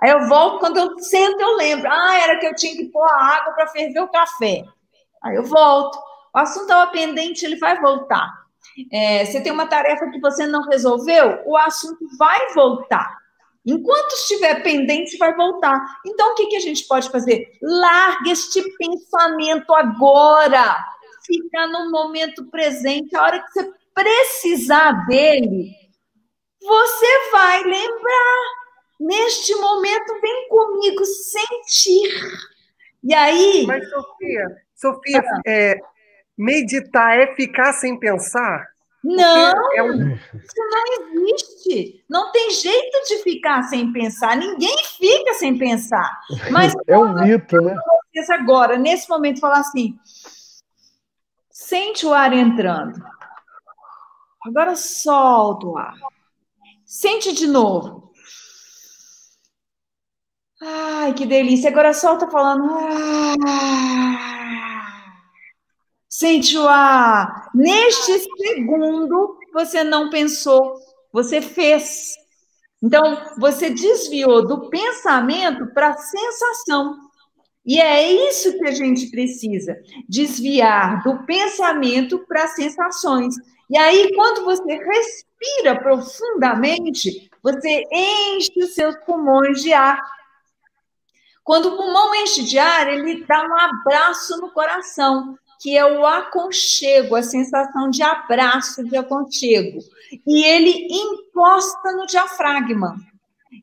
Aí 0.00 0.10
eu 0.10 0.26
volto, 0.26 0.60
quando 0.60 0.76
eu 0.76 0.98
sento, 0.98 1.40
eu 1.40 1.56
lembro. 1.56 1.90
Ah, 1.90 2.18
era 2.18 2.38
que 2.38 2.46
eu 2.46 2.54
tinha 2.54 2.74
que 2.74 2.86
pôr 2.86 3.04
a 3.04 3.36
água 3.36 3.52
para 3.54 3.68
ferver 3.68 4.00
o 4.00 4.08
café. 4.08 4.64
Aí 5.22 5.36
eu 5.36 5.44
volto. 5.44 5.98
O 6.34 6.38
assunto 6.38 6.62
estava 6.62 6.90
pendente, 6.90 7.44
ele 7.44 7.56
vai 7.56 7.80
voltar. 7.80 8.28
É, 8.92 9.24
você 9.24 9.40
tem 9.40 9.52
uma 9.52 9.66
tarefa 9.66 10.10
que 10.10 10.20
você 10.20 10.46
não 10.46 10.62
resolveu, 10.62 11.42
o 11.46 11.56
assunto 11.56 12.04
vai 12.18 12.52
voltar. 12.54 13.18
Enquanto 13.64 14.12
estiver 14.12 14.62
pendente, 14.62 15.16
vai 15.16 15.34
voltar. 15.34 15.80
Então, 16.04 16.32
o 16.32 16.34
que, 16.34 16.46
que 16.46 16.56
a 16.56 16.60
gente 16.60 16.84
pode 16.86 17.08
fazer? 17.08 17.50
Larga 17.62 18.30
este 18.30 18.62
pensamento 18.76 19.72
agora. 19.72 20.84
Fica 21.24 21.66
no 21.68 21.90
momento 21.90 22.44
presente. 22.50 23.16
A 23.16 23.22
hora 23.22 23.40
que 23.40 23.52
você 23.52 23.72
precisar 23.94 25.06
dele, 25.06 25.70
você 26.60 27.30
vai 27.30 27.62
lembrar. 27.62 28.63
Neste 29.04 29.54
momento, 29.56 30.18
vem 30.18 30.48
comigo 30.48 31.04
sentir. 31.04 32.08
E 33.02 33.14
aí. 33.14 33.66
Mas, 33.66 33.86
Sofia, 33.90 34.62
Sofia, 34.74 35.20
ah. 35.20 35.40
é, 35.46 35.78
meditar 36.38 37.18
é 37.18 37.34
ficar 37.34 37.74
sem 37.74 37.98
pensar? 37.98 38.66
Não, 39.04 39.76
é 39.76 39.82
um... 39.82 40.14
isso 40.14 40.56
não 40.56 41.28
existe. 41.28 42.02
Não 42.08 42.32
tem 42.32 42.50
jeito 42.52 43.06
de 43.06 43.18
ficar 43.18 43.64
sem 43.64 43.92
pensar. 43.92 44.38
Ninguém 44.38 44.74
fica 44.98 45.34
sem 45.34 45.58
pensar. 45.58 46.10
Mas 46.50 46.72
é 46.88 46.96
um 46.96 47.12
mito, 47.12 47.60
né? 47.60 47.76
Agora, 48.30 48.78
nesse 48.78 49.06
momento, 49.10 49.38
falar 49.38 49.58
assim: 49.58 49.98
sente 51.50 52.06
o 52.06 52.14
ar 52.14 52.32
entrando. 52.32 53.04
Agora 54.46 54.74
solta 54.76 55.66
o 55.66 55.76
ar. 55.76 55.94
Sente 56.86 57.34
de 57.34 57.46
novo. 57.46 58.13
Ai, 60.66 61.12
que 61.12 61.26
delícia. 61.26 61.68
Agora 61.68 61.92
solta 61.92 62.26
falando. 62.30 62.64
Ah. 63.46 64.34
Sente 66.08 66.56
o 66.56 66.66
ar. 66.66 67.50
Neste 67.54 68.18
segundo, 68.38 69.38
você 69.52 69.84
não 69.84 70.08
pensou, 70.08 70.76
você 71.12 71.42
fez. 71.42 72.14
Então, 72.82 73.20
você 73.38 73.68
desviou 73.68 74.46
do 74.46 74.70
pensamento 74.70 75.66
para 75.74 75.88
a 75.88 75.96
sensação. 75.98 76.96
E 77.66 77.78
é 77.80 78.10
isso 78.30 78.56
que 78.58 78.66
a 78.66 78.72
gente 78.72 79.10
precisa: 79.10 79.76
desviar 80.08 81.02
do 81.02 81.24
pensamento 81.26 82.20
para 82.26 82.48
sensações. 82.48 83.34
E 83.68 83.76
aí, 83.76 84.14
quando 84.14 84.44
você 84.44 84.78
respira 84.78 85.78
profundamente, 85.78 87.30
você 87.42 87.84
enche 87.92 88.52
os 88.62 88.74
seus 88.74 88.96
pulmões 89.04 89.60
de 89.60 89.74
ar. 89.74 90.00
Quando 91.44 91.66
o 91.66 91.76
pulmão 91.76 92.14
enche 92.14 92.42
de 92.42 92.58
ar, 92.58 92.88
ele 92.88 93.24
dá 93.24 93.46
um 93.46 93.54
abraço 93.54 94.40
no 94.40 94.50
coração 94.50 95.38
que 95.64 95.78
é 95.78 95.84
o 95.84 96.04
aconchego, 96.04 97.16
a 97.16 97.22
sensação 97.22 97.88
de 97.88 98.02
abraço, 98.02 98.84
de 98.84 98.98
aconchego. 98.98 99.78
E 100.26 100.44
ele 100.44 100.86
encosta 100.90 101.92
no 101.92 102.06
diafragma. 102.06 102.96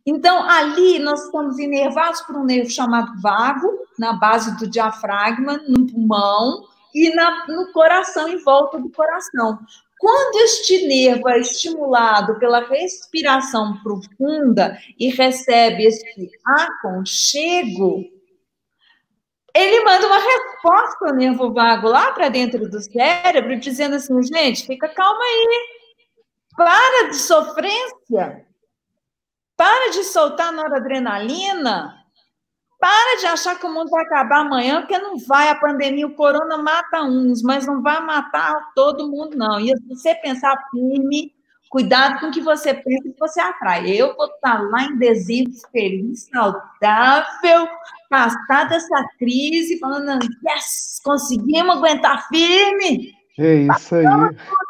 Então, 0.03 0.49
ali 0.49 0.97
nós 0.97 1.25
estamos 1.25 1.59
inervados 1.59 2.21
por 2.21 2.35
um 2.37 2.43
nervo 2.43 2.71
chamado 2.71 3.21
vago, 3.21 3.67
na 3.99 4.13
base 4.13 4.57
do 4.57 4.67
diafragma, 4.67 5.61
no 5.67 5.85
pulmão 5.85 6.65
e 6.95 7.13
na, 7.13 7.45
no 7.47 7.71
coração, 7.71 8.27
em 8.27 8.43
volta 8.43 8.79
do 8.79 8.89
coração. 8.89 9.59
Quando 10.01 10.35
este 10.37 10.87
nervo 10.87 11.29
é 11.29 11.39
estimulado 11.41 12.39
pela 12.39 12.67
respiração 12.67 13.79
profunda 13.83 14.75
e 14.97 15.09
recebe 15.09 15.85
esse 15.85 16.03
aconchego, 16.43 18.03
ele 19.55 19.83
manda 19.83 20.07
uma 20.07 20.17
resposta 20.17 21.05
ao 21.05 21.13
nervo 21.13 21.53
vago 21.53 21.87
lá 21.87 22.13
para 22.13 22.29
dentro 22.29 22.67
do 22.67 22.81
cérebro, 22.81 23.59
dizendo 23.59 23.97
assim: 23.97 24.23
gente, 24.23 24.65
fica 24.65 24.89
calma 24.89 25.23
aí, 25.23 25.67
para 26.57 27.09
de 27.09 27.17
sofrência, 27.17 28.47
para 29.55 29.91
de 29.91 30.03
soltar 30.03 30.51
noradrenalina, 30.51 32.00
para 32.81 33.19
de 33.19 33.27
achar 33.27 33.59
que 33.59 33.65
o 33.67 33.71
mundo 33.71 33.91
vai 33.91 34.03
acabar 34.03 34.39
amanhã, 34.39 34.81
porque 34.81 34.97
não 34.97 35.15
vai, 35.19 35.49
a 35.49 35.55
pandemia, 35.55 36.07
o 36.07 36.15
corona 36.15 36.57
mata 36.57 37.03
uns, 37.03 37.43
mas 37.43 37.67
não 37.67 37.79
vai 37.79 38.03
matar 38.03 38.71
todo 38.73 39.07
mundo, 39.07 39.37
não. 39.37 39.59
E 39.59 39.67
se 39.67 39.87
você 39.87 40.15
pensar 40.15 40.57
firme, 40.71 41.31
cuidado 41.69 42.19
com 42.19 42.27
o 42.29 42.31
que 42.31 42.41
você 42.41 42.73
pensa 42.73 43.07
e 43.07 43.13
que 43.13 43.19
você 43.19 43.39
atrai. 43.39 43.87
Eu 43.91 44.15
vou 44.15 44.25
estar 44.25 44.59
lá 44.63 44.85
em 44.85 44.97
dezembro, 44.97 45.53
feliz, 45.71 46.27
saudável, 46.33 47.67
passada 48.09 48.75
essa 48.75 49.05
crise, 49.19 49.77
falando, 49.77 50.19
yes, 50.43 50.99
conseguimos 51.03 51.77
aguentar 51.77 52.27
firme. 52.29 53.13
É 53.37 53.55
isso 53.57 53.93
aí. 53.93 54.05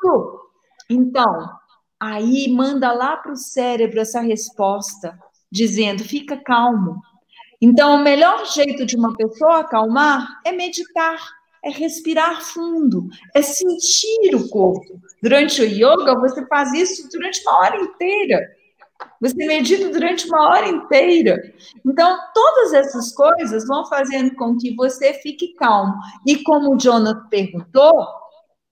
Tudo. 0.02 0.42
Então, 0.90 1.50
aí 1.98 2.52
manda 2.52 2.92
lá 2.92 3.16
para 3.16 3.32
o 3.32 3.38
cérebro 3.38 4.02
essa 4.02 4.20
resposta, 4.20 5.18
dizendo, 5.50 6.04
fica 6.04 6.36
calmo. 6.36 7.02
Então, 7.62 7.96
o 7.96 8.04
melhor 8.04 8.46
jeito 8.48 8.86
de 8.86 8.96
uma 8.96 9.16
pessoa 9.16 9.60
acalmar 9.60 10.42
é 10.44 10.52
meditar, 10.52 11.20
é 11.64 11.70
respirar 11.70 12.42
fundo, 12.42 13.08
é 13.36 13.42
sentir 13.42 14.36
o 14.36 14.50
corpo. 14.50 15.00
Durante 15.22 15.62
o 15.62 15.66
yoga, 15.66 16.20
você 16.20 16.46
faz 16.48 16.74
isso 16.74 17.08
durante 17.12 17.42
uma 17.42 17.60
hora 17.60 17.78
inteira. 17.78 18.40
Você 19.20 19.46
medita 19.46 19.90
durante 19.90 20.28
uma 20.28 20.50
hora 20.50 20.68
inteira. 20.68 21.40
Então, 21.86 22.18
todas 22.34 22.74
essas 22.74 23.14
coisas 23.14 23.68
vão 23.68 23.86
fazendo 23.86 24.34
com 24.36 24.58
que 24.58 24.76
você 24.76 25.14
fique 25.14 25.54
calmo. 25.54 25.94
E 26.26 26.42
como 26.44 26.74
o 26.74 26.78
Jonathan 26.78 27.28
perguntou, 27.30 28.08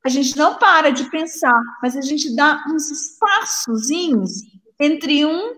a 0.04 0.10
gente 0.10 0.36
não 0.36 0.56
para 0.56 0.92
de 0.92 1.08
pensar, 1.12 1.62
mas 1.84 1.96
a 1.96 2.02
gente 2.02 2.36
dá 2.36 2.64
uns 2.68 2.90
espaçozinhos 2.90 4.32
entre 4.80 5.26
um 5.26 5.56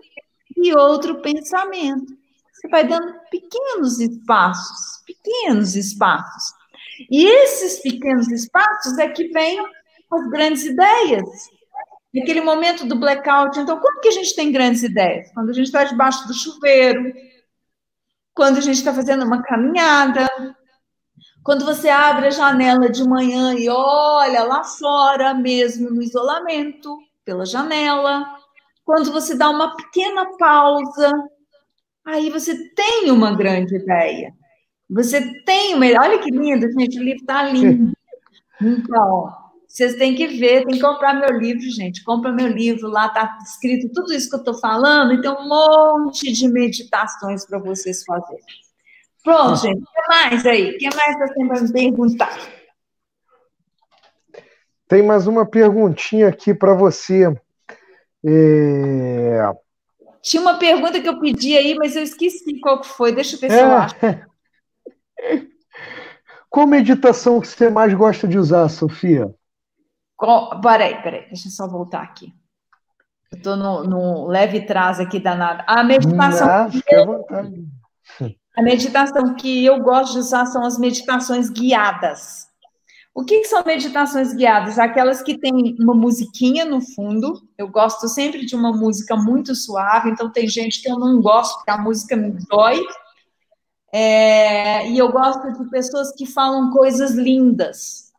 e 0.56 0.74
outro 0.74 1.22
pensamento. 1.22 2.21
Você 2.62 2.68
vai 2.68 2.86
dando 2.86 3.12
pequenos 3.28 3.98
espaços, 3.98 5.02
pequenos 5.04 5.74
espaços. 5.74 6.54
E 7.10 7.26
esses 7.26 7.82
pequenos 7.82 8.30
espaços 8.30 8.96
é 8.98 9.08
que 9.08 9.28
vêm 9.28 9.58
as 9.58 10.30
grandes 10.30 10.64
ideias 10.64 11.28
naquele 12.14 12.40
momento 12.40 12.86
do 12.86 12.94
blackout. 12.94 13.58
Então, 13.58 13.80
quando 13.80 14.00
que 14.00 14.08
a 14.08 14.12
gente 14.12 14.36
tem 14.36 14.52
grandes 14.52 14.84
ideias? 14.84 15.32
Quando 15.32 15.50
a 15.50 15.52
gente 15.52 15.66
está 15.66 15.82
debaixo 15.82 16.28
do 16.28 16.34
chuveiro, 16.34 17.12
quando 18.32 18.58
a 18.58 18.60
gente 18.60 18.76
está 18.76 18.94
fazendo 18.94 19.24
uma 19.24 19.42
caminhada, 19.42 20.28
quando 21.42 21.64
você 21.64 21.88
abre 21.88 22.28
a 22.28 22.30
janela 22.30 22.88
de 22.88 23.02
manhã 23.02 23.54
e 23.54 23.68
olha 23.68 24.44
lá 24.44 24.62
fora, 24.62 25.34
mesmo 25.34 25.90
no 25.90 26.00
isolamento, 26.00 26.96
pela 27.24 27.44
janela, 27.44 28.24
quando 28.84 29.10
você 29.10 29.34
dá 29.34 29.50
uma 29.50 29.74
pequena 29.74 30.36
pausa, 30.36 31.12
aí 32.04 32.30
você 32.30 32.68
tem 32.74 33.10
uma 33.10 33.34
grande 33.36 33.76
ideia. 33.76 34.32
Você 34.90 35.42
tem 35.44 35.74
uma. 35.74 35.86
Olha 35.86 36.18
que 36.18 36.30
lindo, 36.30 36.70
gente, 36.72 36.98
o 36.98 37.02
livro 37.02 37.20
está 37.22 37.44
lindo. 37.44 37.92
Então, 38.64 39.28
vocês 39.66 39.96
têm 39.96 40.14
que 40.14 40.28
ver, 40.28 40.64
tem 40.64 40.74
que 40.74 40.80
comprar 40.80 41.14
meu 41.14 41.36
livro, 41.36 41.62
gente. 41.62 42.04
Compra 42.04 42.30
meu 42.30 42.46
livro, 42.46 42.88
lá 42.88 43.06
está 43.06 43.38
escrito 43.42 43.92
tudo 43.92 44.12
isso 44.12 44.28
que 44.28 44.36
eu 44.36 44.40
estou 44.40 44.54
falando, 44.54 45.14
e 45.14 45.20
tem 45.20 45.30
um 45.30 45.48
monte 45.48 46.30
de 46.30 46.46
meditações 46.46 47.44
para 47.44 47.58
vocês 47.58 48.04
fazerem. 48.04 48.44
Pronto, 49.24 49.56
gente. 49.62 49.78
O 49.78 49.86
que 49.86 50.08
mais 50.08 50.46
aí? 50.46 50.70
O 50.70 50.78
que 50.78 50.88
mais 50.94 51.18
você 51.18 51.46
para 51.46 51.60
me 51.62 51.72
perguntar? 51.72 52.38
Tem 54.86 55.02
mais 55.02 55.26
uma 55.26 55.46
perguntinha 55.46 56.28
aqui 56.28 56.52
para 56.52 56.74
você. 56.74 57.34
É... 58.24 59.52
Tinha 60.22 60.40
uma 60.40 60.58
pergunta 60.58 61.00
que 61.00 61.08
eu 61.08 61.18
pedi 61.18 61.56
aí, 61.56 61.74
mas 61.74 61.96
eu 61.96 62.02
esqueci 62.02 62.60
qual 62.60 62.80
que 62.80 62.88
foi. 62.88 63.12
Deixa 63.12 63.36
eu 63.36 63.40
ver 63.40 63.50
é... 63.50 63.56
se 63.56 63.62
eu 63.62 63.72
acho. 63.72 63.96
Qual 66.52 66.66
meditação 66.66 67.40
que 67.40 67.48
você 67.48 67.70
mais 67.70 67.94
gosta 67.94 68.28
de 68.28 68.38
usar, 68.38 68.68
Sofia? 68.68 69.34
Peraí, 70.62 71.02
peraí, 71.02 71.26
deixa 71.28 71.48
eu 71.48 71.50
só 71.50 71.66
voltar 71.66 72.02
aqui. 72.02 72.30
Eu 73.32 73.38
estou 73.38 73.56
no, 73.56 73.84
no, 73.84 74.26
leve 74.26 74.60
trás 74.66 75.00
aqui 75.00 75.18
danado. 75.18 75.64
A 75.66 75.82
meditação. 75.82 76.46
Não, 76.46 76.70
fica 76.70 77.00
à 77.00 77.06
vontade. 77.06 77.64
A 78.54 78.62
meditação 78.62 79.34
que 79.34 79.64
eu 79.64 79.80
gosto 79.80 80.12
de 80.12 80.18
usar 80.18 80.44
são 80.44 80.62
as 80.62 80.78
meditações 80.78 81.48
guiadas. 81.48 82.51
O 83.14 83.24
que, 83.24 83.44
são 83.44 83.62
meditações 83.64 84.32
guiadas? 84.32 84.78
Aquelas 84.78 85.22
que 85.22 85.36
tem 85.36 85.76
uma 85.78 85.94
musiquinha 85.94 86.64
no 86.64 86.80
fundo. 86.80 87.42
Eu 87.58 87.68
gosto 87.68 88.08
sempre 88.08 88.46
de 88.46 88.56
uma 88.56 88.72
música 88.72 89.14
muito 89.14 89.54
suave, 89.54 90.10
então 90.10 90.30
tem 90.30 90.48
gente 90.48 90.80
que 90.80 90.90
eu 90.90 90.98
não 90.98 91.20
gosto, 91.20 91.56
porque 91.56 91.70
a 91.70 91.78
música 91.78 92.16
me 92.16 92.32
dói. 92.48 92.82
É, 93.92 94.88
e 94.90 94.96
eu 94.96 95.12
gosto 95.12 95.52
de 95.52 95.68
pessoas 95.68 96.12
que 96.12 96.24
falam 96.24 96.70
coisas 96.70 97.12
lindas, 97.12 98.10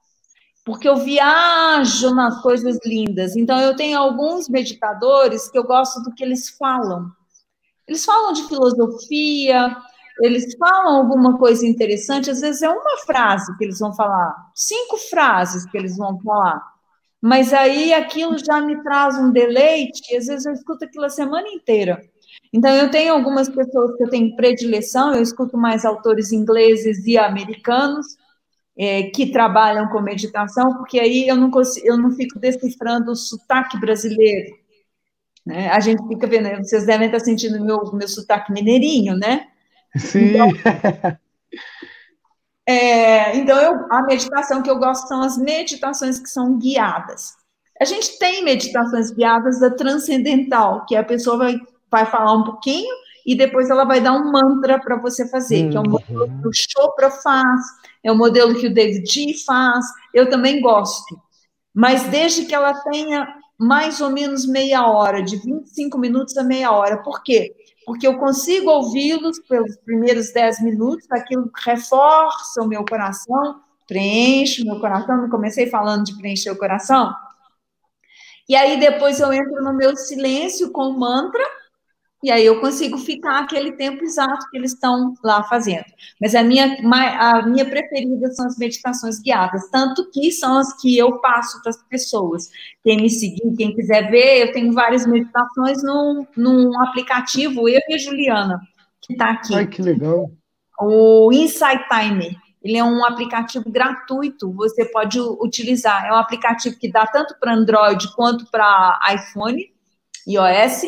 porque 0.64 0.88
eu 0.88 0.98
viajo 0.98 2.14
nas 2.14 2.40
coisas 2.44 2.78
lindas. 2.86 3.36
Então 3.36 3.60
eu 3.60 3.76
tenho 3.76 3.98
alguns 3.98 4.48
meditadores 4.48 5.50
que 5.50 5.58
eu 5.58 5.64
gosto 5.64 6.04
do 6.04 6.14
que 6.14 6.24
eles 6.24 6.50
falam. 6.50 7.12
Eles 7.88 8.06
falam 8.06 8.32
de 8.34 8.48
filosofia, 8.48 9.76
eles 10.22 10.56
falam 10.58 10.98
alguma 10.98 11.38
coisa 11.38 11.66
interessante, 11.66 12.30
às 12.30 12.42
vezes 12.42 12.62
é 12.62 12.70
uma 12.70 12.98
frase 13.06 13.56
que 13.58 13.64
eles 13.64 13.80
vão 13.80 13.94
falar, 13.94 14.36
cinco 14.56 14.98
frases 14.98 15.66
que 15.66 15.78
eles 15.78 15.98
vão 15.98 16.20
falar. 16.22 16.62
Mas 17.22 17.54
aí 17.54 17.94
aquilo 17.94 18.38
já 18.38 18.60
me 18.62 18.82
traz 18.84 19.18
um 19.18 19.32
deleite, 19.32 20.02
e 20.14 20.18
às 20.18 20.28
vezes 20.28 20.46
eu 20.46 20.54
escuto 20.54 20.86
aquilo 20.86 21.06
a 21.06 21.10
semana 21.10 21.48
inteira. 21.48 22.02
Então, 22.52 22.72
eu 22.76 22.92
tenho 22.92 23.14
algumas 23.14 23.50
pessoas 23.50 23.96
que 23.96 24.04
eu 24.04 24.10
tenho 24.10 24.36
predileção, 24.36 25.14
eu 25.14 25.22
escuto 25.22 25.58
mais 25.58 25.86
autores 25.86 26.32
ingleses 26.32 27.06
e 27.06 27.18
americanos 27.18 28.06
é, 28.78 29.04
que 29.04 29.32
trabalham 29.32 29.88
com 29.90 30.02
meditação, 30.02 30.76
porque 30.78 31.00
aí 31.00 31.28
eu 31.28 31.36
não, 31.36 31.50
consigo, 31.50 31.88
eu 31.88 31.98
não 31.98 32.12
fico 32.12 32.40
decifrando 32.40 33.12
o 33.12 33.16
sotaque 33.16 33.80
brasileiro. 33.80 34.56
Né? 35.46 35.70
A 35.70 35.80
gente 35.80 36.08
fica 36.08 36.28
vendo, 36.28 36.50
vocês 36.58 36.86
devem 36.86 37.08
estar 37.08 37.20
sentindo 37.20 37.64
meu, 37.64 37.92
meu 37.94 38.08
sotaque 38.08 38.52
mineirinho, 38.52 39.16
né? 39.16 39.48
Sim. 39.96 40.34
Então, 40.34 40.50
é, 42.68 43.38
então 43.38 43.58
eu, 43.60 43.86
a 43.92 44.04
meditação 44.04 44.62
que 44.62 44.70
eu 44.70 44.78
gosto 44.78 45.08
são 45.08 45.22
as 45.22 45.38
meditações 45.38 46.20
que 46.20 46.30
são 46.30 46.58
guiadas. 46.58 47.34
A 47.82 47.86
gente 47.86 48.18
tem 48.20 48.44
meditações 48.44 49.12
guiadas 49.12 49.60
da 49.60 49.72
transcendental, 49.72 50.86
que 50.86 50.96
a 50.96 51.04
pessoa 51.04 51.38
vai, 51.38 51.56
vai 51.92 52.06
falar 52.06 52.34
um 52.34 52.44
pouquinho 52.44 52.94
e 53.26 53.36
depois 53.36 53.70
ela 53.70 53.86
vai 53.86 54.02
dar 54.02 54.14
um 54.14 54.32
mantra 54.32 54.80
para 54.80 54.98
você 54.98 55.28
fazer, 55.30 55.70
que 55.70 55.78
é 55.78 55.80
um 55.80 55.90
modelo 55.90 56.28
que 56.42 56.48
o 56.48 56.52
Chopra 56.54 57.10
faz, 57.10 57.62
é 58.04 58.12
o 58.12 58.18
modelo 58.18 58.56
que 58.60 58.68
o 58.68 58.74
David 58.74 59.10
G 59.10 59.34
faz, 59.46 59.86
eu 60.14 60.30
também 60.30 60.62
gosto. 60.62 61.20
Mas 61.74 62.04
desde 62.04 62.46
que 62.46 62.54
ela 62.54 62.74
tenha 62.84 63.28
mais 63.58 64.02
ou 64.02 64.10
menos 64.10 64.46
meia 64.46 64.88
hora, 64.88 65.22
de 65.22 65.38
25 65.38 65.98
minutos 65.98 66.38
a 66.38 66.44
meia 66.44 66.72
hora. 66.72 67.02
Por 67.02 67.24
quê? 67.24 67.56
Porque 67.86 68.08
eu 68.08 68.18
consigo 68.18 68.70
ouvi-los 68.70 69.40
pelos 69.48 69.76
primeiros 69.78 70.32
dez 70.32 70.62
minutos, 70.62 71.10
aquilo 71.12 71.50
reforça 71.66 72.62
o 72.62 72.68
meu 72.68 72.86
coração, 72.86 73.62
preenche 73.88 74.62
o 74.62 74.66
meu 74.66 74.80
coração. 74.80 75.18
Não 75.18 75.30
comecei 75.30 75.70
falando 75.70 76.06
de 76.06 76.18
preencher 76.18 76.52
o 76.52 76.58
coração? 76.58 77.14
E 78.48 78.56
aí 78.56 78.80
depois 78.80 79.20
eu 79.20 79.32
entro 79.32 79.64
no 79.64 79.74
meu 79.74 79.96
silêncio 79.96 80.72
com 80.72 80.90
o 80.90 81.00
mantra, 81.00 81.44
e 82.24 82.32
aí 82.32 82.46
eu 82.46 82.62
consigo 82.62 82.98
ficar 82.98 83.40
aquele 83.40 83.74
tempo 83.74 84.02
exato 84.02 84.50
que 84.50 84.58
eles 84.58 84.72
estão 84.72 85.14
lá 85.22 85.44
fazendo. 85.44 85.84
Mas 86.22 86.34
a 86.34 86.42
minha, 86.42 86.78
a 87.20 87.46
minha 87.46 87.66
preferida 87.66 88.32
são 88.32 88.46
as 88.46 88.58
meditações 88.58 89.20
guiadas, 89.20 89.70
tanto 89.70 90.10
que 90.10 90.32
são 90.32 90.58
as 90.58 90.82
que 90.82 90.98
eu 90.98 91.20
passo 91.20 91.62
para 91.62 91.72
as 91.72 91.84
pessoas. 91.84 92.50
Quem 92.82 93.02
me 93.02 93.10
seguir, 93.10 93.54
quem 93.58 93.76
quiser 93.76 94.10
ver, 94.10 94.48
eu 94.48 94.54
tenho 94.54 94.72
várias 94.72 95.06
meditações 95.06 95.84
num, 95.84 96.26
num 96.38 96.82
aplicativo, 96.82 97.68
eu 97.68 97.82
e 97.90 97.94
a 97.94 97.98
Juliana, 97.98 98.62
que 99.02 99.12
está 99.12 99.32
aqui. 99.32 99.54
Ai, 99.54 99.68
que 99.68 99.82
legal. 99.82 100.32
O 100.80 101.30
Insight 101.34 101.84
Timer. 101.90 102.34
Ele 102.64 102.78
é 102.78 102.84
um 102.86 103.04
aplicativo 103.04 103.70
gratuito, 103.70 104.50
você 104.54 104.86
pode 104.86 105.20
utilizar. 105.20 106.06
É 106.06 106.14
um 106.14 106.16
aplicativo 106.16 106.80
que 106.80 106.90
dá 106.90 107.06
tanto 107.06 107.36
para 107.38 107.54
Android 107.54 108.16
quanto 108.16 108.50
para 108.50 108.98
iPhone, 109.14 109.70
iOS 110.26 110.86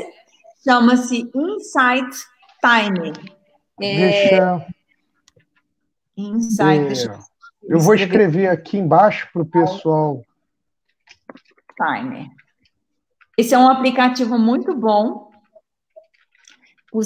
chama-se 0.65 1.29
Insight 1.33 2.17
Time. 2.59 3.13
É... 3.81 3.97
Deixa. 3.97 4.67
Insight. 6.17 6.79
É... 6.79 6.87
Deixa 6.87 7.19
eu 7.67 7.79
vou 7.79 7.95
escrever 7.95 8.47
aqui 8.47 8.77
embaixo 8.77 9.27
para 9.33 9.41
o 9.41 9.45
pessoal. 9.45 10.23
Timer. 11.75 12.27
Esse 13.37 13.53
é 13.53 13.57
um 13.57 13.67
aplicativo 13.67 14.37
muito 14.37 14.75
bom. 14.75 15.31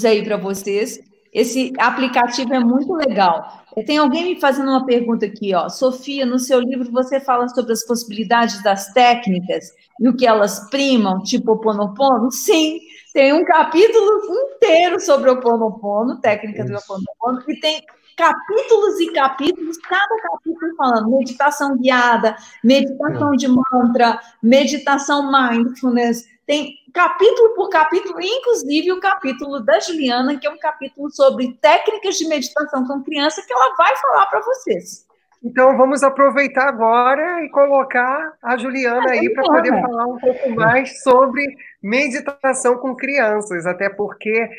Aí 0.06 0.24
para 0.24 0.38
vocês. 0.38 1.00
Esse 1.34 1.72
aplicativo 1.78 2.54
é 2.54 2.60
muito 2.60 2.94
legal. 2.94 3.64
Tem 3.86 3.98
alguém 3.98 4.24
me 4.24 4.40
fazendo 4.40 4.70
uma 4.70 4.86
pergunta 4.86 5.26
aqui, 5.26 5.54
ó. 5.54 5.70
Sofia, 5.70 6.26
no 6.26 6.40
seu 6.40 6.60
livro 6.60 6.92
você 6.92 7.20
fala 7.20 7.48
sobre 7.50 7.72
as 7.72 7.86
possibilidades 7.86 8.62
das 8.64 8.92
técnicas 8.94 9.72
e 10.00 10.08
o 10.08 10.16
que 10.16 10.26
elas 10.26 10.70
primam, 10.70 11.22
tipo 11.22 11.52
o 11.52 11.60
Ponopono? 11.60 12.32
Sim, 12.32 12.80
tem 13.14 13.34
um 13.34 13.46
capítulo 13.46 14.22
inteiro 14.56 15.00
sobre 15.00 15.30
o 15.30 15.40
Ponopono, 15.40 16.20
técnica 16.20 16.64
Isso. 16.64 16.74
do 16.74 16.80
Ponopono, 16.88 17.44
e 17.48 17.60
tem 17.60 17.84
capítulos 18.18 19.00
e 19.00 19.14
capítulos, 19.14 19.78
cada 19.78 20.22
capítulo 20.22 20.76
falando 20.76 21.18
meditação 21.18 21.78
guiada, 21.78 22.36
meditação 22.62 23.32
de 23.32 23.48
mantra, 23.48 24.20
meditação 24.44 25.32
mindfulness, 25.32 26.26
tem 26.50 26.80
capítulo 26.92 27.54
por 27.54 27.70
capítulo, 27.70 28.20
inclusive 28.20 28.92
o 28.92 29.00
capítulo 29.00 29.60
da 29.60 29.80
Juliana, 29.80 30.36
que 30.36 30.48
é 30.48 30.50
um 30.50 30.58
capítulo 30.58 31.08
sobre 31.12 31.56
técnicas 31.62 32.16
de 32.16 32.28
meditação 32.28 32.88
com 32.88 33.04
criança, 33.04 33.44
que 33.46 33.54
ela 33.54 33.76
vai 33.76 33.96
falar 33.98 34.26
para 34.26 34.40
vocês. 34.40 35.06
Então 35.44 35.78
vamos 35.78 36.02
aproveitar 36.02 36.68
agora 36.68 37.46
e 37.46 37.50
colocar 37.50 38.34
a 38.42 38.58
Juliana 38.58 39.12
aí 39.12 39.32
para 39.32 39.44
poder 39.44 39.80
falar 39.80 40.08
um 40.08 40.18
pouco 40.18 40.50
mais 40.50 41.04
sobre 41.04 41.46
meditação 41.84 42.78
com 42.80 42.96
crianças, 42.96 43.68
até 43.68 43.88
porque 43.88 44.50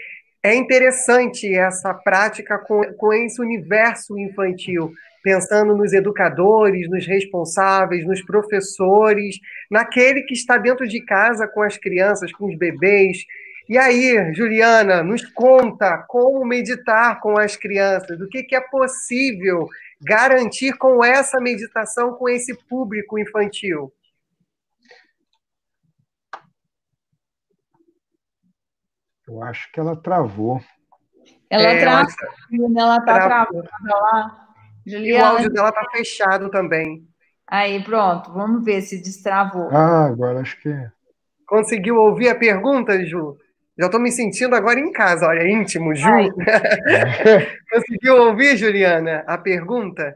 é 0.42 0.55
interessante 0.55 1.55
essa 1.55 1.92
prática 1.92 2.59
com, 2.59 2.83
com 2.94 3.12
esse 3.12 3.40
universo 3.40 4.18
infantil, 4.18 4.92
pensando 5.22 5.76
nos 5.76 5.92
educadores, 5.92 6.88
nos 6.88 7.07
responsáveis, 7.07 8.07
nos 8.07 8.22
professores, 8.22 9.38
naquele 9.70 10.22
que 10.22 10.33
está 10.33 10.57
dentro 10.57 10.88
de 10.88 11.05
casa 11.05 11.46
com 11.46 11.62
as 11.62 11.76
crianças, 11.76 12.33
com 12.33 12.46
os 12.46 12.57
bebês. 12.57 13.18
E 13.68 13.76
aí, 13.76 14.33
Juliana, 14.35 15.03
nos 15.03 15.24
conta 15.26 15.98
como 16.09 16.44
meditar 16.44 17.20
com 17.20 17.38
as 17.38 17.55
crianças, 17.55 18.20
o 18.20 18.29
que, 18.29 18.42
que 18.42 18.57
é 18.57 18.61
possível 18.61 19.68
garantir 20.03 20.72
com 20.72 21.05
essa 21.05 21.38
meditação, 21.38 22.14
com 22.14 22.29
esse 22.29 22.55
público 22.66 23.18
infantil? 23.18 23.92
Eu 29.30 29.42
acho 29.44 29.70
que 29.70 29.78
ela 29.78 29.94
travou. 29.94 30.60
Ela 31.48 31.62
é, 31.62 31.80
travou, 31.80 32.10
ela 32.76 32.96
está 32.96 33.14
travada 33.14 33.70
lá. 33.86 34.48
Juliana. 34.84 35.08
E 35.08 35.12
o 35.12 35.24
áudio 35.24 35.50
dela 35.52 35.68
está 35.68 35.84
fechado 35.92 36.50
também. 36.50 37.06
Aí, 37.46 37.82
pronto, 37.84 38.32
vamos 38.32 38.64
ver 38.64 38.82
se 38.82 39.00
destravou. 39.00 39.68
Ah, 39.70 40.06
agora 40.06 40.40
acho 40.40 40.60
que. 40.60 40.68
É. 40.68 40.90
Conseguiu 41.46 41.96
ouvir 41.96 42.28
a 42.28 42.34
pergunta, 42.34 43.04
Ju? 43.04 43.36
Já 43.78 43.86
estou 43.86 44.00
me 44.00 44.10
sentindo 44.10 44.54
agora 44.54 44.78
em 44.78 44.92
casa, 44.92 45.26
olha, 45.26 45.48
íntimo, 45.48 45.94
Ju. 45.94 46.08
Conseguiu 47.70 48.16
ouvir, 48.16 48.56
Juliana, 48.56 49.24
a 49.26 49.38
pergunta? 49.38 50.14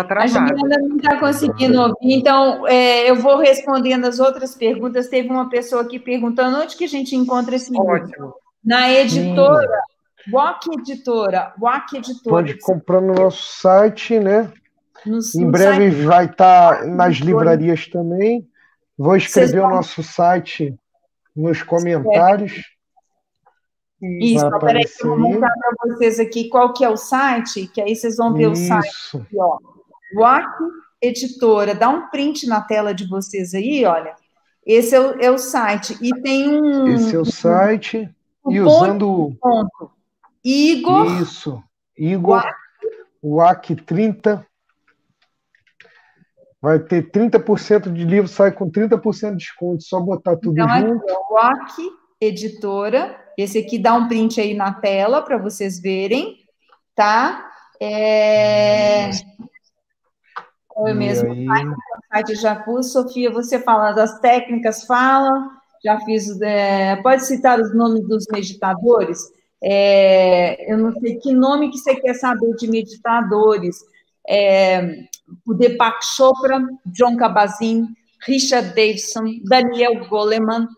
Está 0.00 0.04
travado. 0.04 0.38
A 0.38 0.56
Juliana 0.56 0.88
não 0.88 0.96
está 0.96 1.18
conseguindo 1.18 1.80
ouvir, 1.80 2.12
então 2.12 2.66
é, 2.66 3.10
eu 3.10 3.16
vou 3.16 3.38
respondendo 3.38 4.04
as 4.04 4.18
outras 4.18 4.54
perguntas. 4.54 5.08
Teve 5.08 5.28
uma 5.28 5.48
pessoa 5.48 5.82
aqui 5.82 5.98
perguntando 5.98 6.58
onde 6.58 6.76
que 6.76 6.84
a 6.84 6.88
gente 6.88 7.16
encontra 7.16 7.56
esse 7.56 7.70
livro. 7.70 7.86
Ótimo. 7.86 8.34
Na 8.62 8.90
editora, 8.92 9.80
WAC 10.30 10.66
Editora, 10.72 11.54
WAC 11.58 11.96
Editora. 11.96 12.30
Pode 12.30 12.58
comprar 12.58 13.00
no 13.00 13.14
nosso 13.14 13.60
site, 13.60 14.18
né? 14.18 14.52
No, 15.04 15.18
em 15.18 15.44
no 15.44 15.50
breve 15.50 15.90
site. 15.92 16.04
vai 16.04 16.24
estar 16.26 16.80
tá 16.80 16.86
nas 16.86 17.16
livrarias 17.16 17.86
também. 17.86 18.46
Vou 18.98 19.16
escrever 19.16 19.60
o 19.60 19.68
nosso 19.68 20.02
site 20.02 20.74
nos 21.34 21.62
comentários. 21.62 22.64
Isso, 24.02 24.50
peraí 24.60 24.84
que 24.84 25.04
eu 25.04 25.08
vou 25.08 25.18
mostrar 25.18 25.50
para 25.50 25.94
vocês 25.94 26.20
aqui 26.20 26.48
qual 26.48 26.72
que 26.72 26.84
é 26.84 26.88
o 26.88 26.96
site, 26.96 27.66
que 27.68 27.80
aí 27.80 27.96
vocês 27.96 28.16
vão 28.16 28.34
ver 28.34 28.52
Isso. 28.52 28.62
o 28.62 28.66
site. 28.66 29.16
Aqui, 29.16 29.36
ó. 29.38 29.58
WAC 30.16 30.58
Editora, 31.00 31.74
dá 31.74 31.88
um 31.88 32.08
print 32.08 32.46
na 32.46 32.60
tela 32.60 32.94
de 32.94 33.06
vocês 33.06 33.54
aí, 33.54 33.84
olha. 33.84 34.14
Esse 34.64 34.94
é 34.94 35.00
o, 35.00 35.20
é 35.20 35.30
o 35.30 35.38
site. 35.38 35.96
E 36.02 36.10
tem 36.22 36.60
um. 36.60 36.88
Esse 36.88 37.14
é 37.14 37.18
o 37.18 37.24
site. 37.24 38.08
Um, 38.44 38.52
e 38.52 38.60
usando. 38.60 39.36
Ponto. 39.40 39.90
Igor. 40.44 41.20
Isso. 41.20 41.62
Igor. 41.96 42.42
WAC 43.22 43.76
30 43.76 44.46
vai 46.60 46.80
ter 46.80 47.10
30% 47.10 47.92
de 47.92 48.04
livro, 48.04 48.28
sai 48.28 48.50
com 48.50 48.70
30% 48.70 49.30
de 49.32 49.36
desconto, 49.36 49.84
só 49.84 50.00
botar 50.00 50.36
tudo 50.36 50.60
então, 50.60 50.80
junto. 50.80 51.04
Aqui, 51.04 51.12
o 51.12 51.34
WAC 51.34 51.72
Editora. 52.20 53.24
Esse 53.38 53.58
aqui 53.58 53.78
dá 53.78 53.94
um 53.94 54.08
print 54.08 54.40
aí 54.40 54.54
na 54.54 54.72
tela 54.72 55.22
para 55.22 55.36
vocês 55.36 55.80
verem, 55.80 56.38
tá? 56.94 57.50
É... 57.80 59.10
Eu 60.84 60.94
mesmo, 60.94 61.34
site 62.12 62.34
já 62.34 62.56
pus. 62.56 62.92
Sofia, 62.92 63.30
você 63.30 63.58
fala 63.58 63.92
das 63.92 64.18
técnicas, 64.20 64.84
fala. 64.84 65.50
Já 65.84 65.98
fiz. 66.00 66.40
É... 66.40 66.96
Pode 66.96 67.24
citar 67.24 67.60
os 67.60 67.74
nomes 67.74 68.06
dos 68.06 68.26
meditadores? 68.30 69.18
É... 69.62 70.72
Eu 70.72 70.78
não 70.78 70.92
sei 71.00 71.16
que 71.16 71.32
nome 71.32 71.70
que 71.70 71.78
você 71.78 71.94
quer 71.96 72.14
saber 72.14 72.54
de 72.56 72.68
meditadores. 72.68 73.76
É... 74.28 75.04
O 75.46 75.54
Deepak 75.54 76.04
Chopra, 76.04 76.60
John 76.86 77.16
Kabat-Zinn, 77.16 77.86
Richard 78.26 78.68
Davidson, 78.74 79.40
Daniel 79.44 80.06
Goleman, 80.08 80.68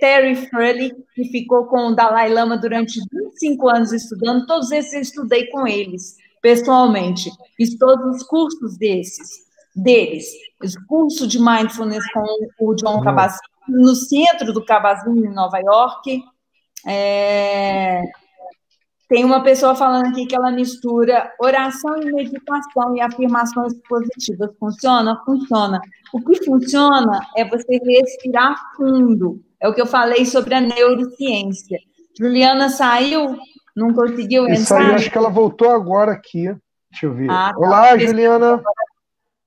Terry 0.00 0.34
Furley, 0.34 0.92
que 1.14 1.24
ficou 1.24 1.66
com 1.66 1.88
o 1.88 1.94
Dalai 1.94 2.32
Lama 2.32 2.56
durante 2.56 2.98
25 3.12 3.68
anos 3.68 3.92
estudando, 3.92 4.46
todos 4.46 4.70
esses 4.72 4.92
eu 4.92 5.00
estudei 5.00 5.46
com 5.48 5.66
eles, 5.66 6.16
pessoalmente. 6.40 7.30
Fiz 7.56 7.76
todos 7.78 8.16
os 8.16 8.22
cursos 8.22 8.76
desses, 8.78 9.28
deles. 9.74 10.26
Os 10.62 10.76
cursos 10.86 11.28
de 11.28 11.38
Mindfulness 11.38 12.04
com 12.12 12.66
o 12.66 12.74
John 12.74 12.96
uhum. 12.96 13.04
Kabat-Zinn, 13.04 13.38
no 13.68 13.94
centro 13.94 14.52
do 14.52 14.64
Kabat-Zinn, 14.64 15.26
em 15.26 15.34
Nova 15.34 15.58
York. 15.58 16.22
É, 16.86 18.02
tem 19.10 19.24
uma 19.24 19.42
pessoa 19.42 19.74
falando 19.74 20.06
aqui 20.06 20.24
que 20.24 20.36
ela 20.36 20.52
mistura 20.52 21.32
oração 21.40 22.00
e 22.00 22.12
meditação 22.12 22.94
e 22.94 23.00
afirmações 23.00 23.74
positivas. 23.88 24.50
Funciona? 24.56 25.20
Funciona. 25.24 25.80
O 26.12 26.20
que 26.20 26.44
funciona 26.44 27.20
é 27.36 27.44
você 27.44 27.76
respirar 27.84 28.54
fundo. 28.76 29.42
É 29.60 29.68
o 29.68 29.74
que 29.74 29.80
eu 29.80 29.86
falei 29.86 30.24
sobre 30.24 30.54
a 30.54 30.60
neurociência. 30.60 31.80
Juliana 32.16 32.68
saiu, 32.68 33.36
não 33.80 33.94
conseguiu 33.94 34.44
entrar. 34.44 34.54
Isso 34.54 34.74
aí, 34.74 34.94
acho 34.94 35.10
que 35.10 35.18
ela 35.18 35.30
voltou 35.30 35.70
agora 35.70 36.12
aqui. 36.12 36.44
Deixa 36.90 37.06
eu 37.06 37.14
ver. 37.14 37.30
Ah, 37.30 37.50
tá. 37.52 37.58
Olá, 37.58 37.98
Juliana. 37.98 38.62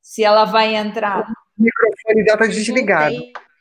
Se 0.01 0.23
ela 0.23 0.45
vai 0.45 0.75
entrar. 0.75 1.31
O 1.57 1.63
microfone 1.63 2.25
dela 2.25 2.41
está 2.41 2.47
desligado. 2.47 3.15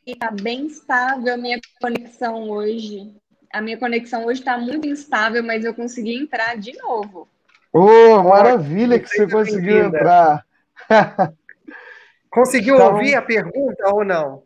Está 0.04 0.30
bem 0.30 0.66
estável 0.66 1.34
a 1.34 1.36
minha 1.36 1.60
conexão 1.80 2.50
hoje 2.50 3.14
a 3.52 3.60
minha 3.60 3.76
conexão 3.76 4.24
hoje 4.24 4.40
está 4.40 4.56
muito 4.56 4.88
instável, 4.88 5.42
mas 5.42 5.64
eu 5.64 5.74
consegui 5.74 6.14
entrar 6.14 6.56
de 6.56 6.72
novo. 6.78 7.28
Oh, 7.72 8.22
maravilha 8.22 8.98
que 8.98 9.08
você 9.08 9.28
conseguiu 9.28 9.86
entrar. 9.86 10.44
Conseguiu 12.30 12.76
então... 12.76 12.94
ouvir 12.94 13.14
a 13.14 13.20
pergunta 13.20 13.94
ou 13.94 14.04
não? 14.04 14.42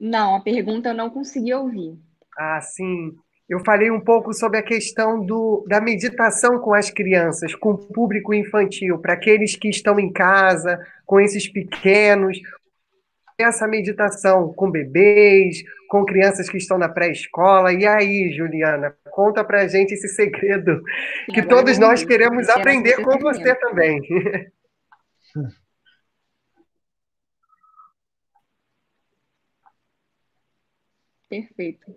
Não, 0.00 0.36
a 0.36 0.40
pergunta 0.40 0.88
eu 0.88 0.94
não 0.94 1.10
consegui 1.10 1.52
ouvir. 1.52 1.98
Ah, 2.38 2.60
sim. 2.60 3.14
Eu 3.48 3.60
falei 3.60 3.90
um 3.90 4.00
pouco 4.00 4.32
sobre 4.32 4.58
a 4.58 4.62
questão 4.62 5.24
do, 5.24 5.64
da 5.68 5.80
meditação 5.80 6.58
com 6.58 6.72
as 6.72 6.90
crianças, 6.90 7.54
com 7.54 7.72
o 7.72 7.78
público 7.78 8.32
infantil, 8.32 8.98
para 8.98 9.12
aqueles 9.12 9.54
que 9.54 9.68
estão 9.68 10.00
em 10.00 10.10
casa, 10.10 10.80
com 11.04 11.20
esses 11.20 11.46
pequenos, 11.46 12.40
essa 13.36 13.66
meditação 13.68 14.52
com 14.54 14.70
bebês, 14.70 15.62
com 15.88 16.06
crianças 16.06 16.48
que 16.48 16.56
estão 16.56 16.78
na 16.78 16.88
pré-escola. 16.88 17.72
E 17.72 17.86
aí, 17.86 18.32
Juliana, 18.32 18.96
conta 19.10 19.44
pra 19.44 19.68
gente 19.68 19.92
esse 19.92 20.08
segredo 20.08 20.82
que 21.26 21.40
Agora 21.40 21.56
todos 21.56 21.78
nós 21.78 22.02
queremos 22.02 22.48
aprender 22.48 22.96
com 23.02 23.18
você 23.18 23.54
também. 23.56 24.00
Perfeito. 31.28 31.92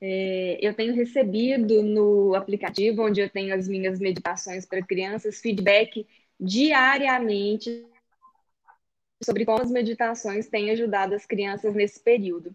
É, 0.00 0.58
eu 0.60 0.74
tenho 0.74 0.94
recebido 0.94 1.82
no 1.82 2.34
aplicativo, 2.34 3.02
onde 3.02 3.20
eu 3.20 3.30
tenho 3.30 3.54
as 3.54 3.66
minhas 3.66 3.98
meditações 3.98 4.66
para 4.66 4.82
crianças, 4.82 5.40
feedback 5.40 6.06
diariamente 6.38 7.86
sobre 9.24 9.46
como 9.46 9.62
as 9.62 9.70
meditações 9.70 10.48
têm 10.48 10.70
ajudado 10.70 11.14
as 11.14 11.24
crianças 11.24 11.74
nesse 11.74 11.98
período. 12.00 12.54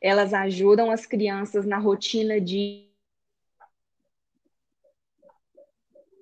Elas 0.00 0.34
ajudam 0.34 0.90
as 0.90 1.06
crianças 1.06 1.64
na 1.64 1.78
rotina 1.78 2.40
de. 2.40 2.90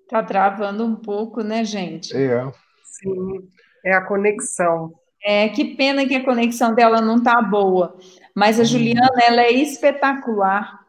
Tá 0.09 0.23
travando 0.23 0.85
um 0.85 0.95
pouco, 0.95 1.43
né, 1.43 1.65
gente? 1.65 2.15
É. 2.15 2.53
Sim, 2.85 3.49
é 3.85 3.93
a 3.93 4.05
conexão. 4.05 4.95
É, 5.25 5.49
que 5.49 5.77
pena 5.77 6.07
que 6.07 6.17
a 6.17 6.25
conexão 6.25 6.75
dela 6.75 7.01
não 7.01 7.23
tá 7.23 7.41
boa. 7.41 7.97
Mas 8.35 8.59
a 8.59 8.65
Juliana, 8.65 9.21
ela 9.23 9.43
é 9.43 9.53
espetacular 9.53 10.81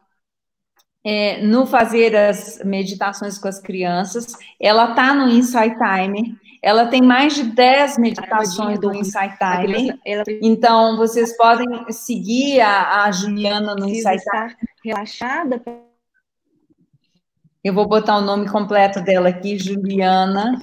é, 1.04 1.42
no 1.42 1.66
fazer 1.66 2.16
as 2.16 2.60
meditações 2.64 3.38
com 3.38 3.46
as 3.46 3.60
crianças. 3.60 4.34
Ela 4.60 4.90
está 4.90 5.14
no 5.14 5.28
Insight 5.28 5.76
Timer. 5.76 6.34
Ela 6.62 6.86
tem 6.86 7.02
mais 7.02 7.34
de 7.34 7.42
10 7.42 7.98
meditações 7.98 8.80
do 8.80 8.94
Insight 8.94 9.36
Timer. 9.38 9.98
Então, 10.40 10.96
vocês 10.96 11.36
podem 11.36 11.66
seguir 11.92 12.60
a, 12.62 13.04
a 13.04 13.12
Juliana 13.12 13.74
no 13.74 13.86
Insight 13.86 14.24
Timer. 14.24 14.56
relaxada. 14.82 15.62
Eu 17.62 17.72
vou 17.72 17.86
botar 17.86 18.16
o 18.16 18.22
nome 18.22 18.48
completo 18.48 19.00
dela 19.02 19.28
aqui, 19.28 19.58
Juliana 19.58 20.58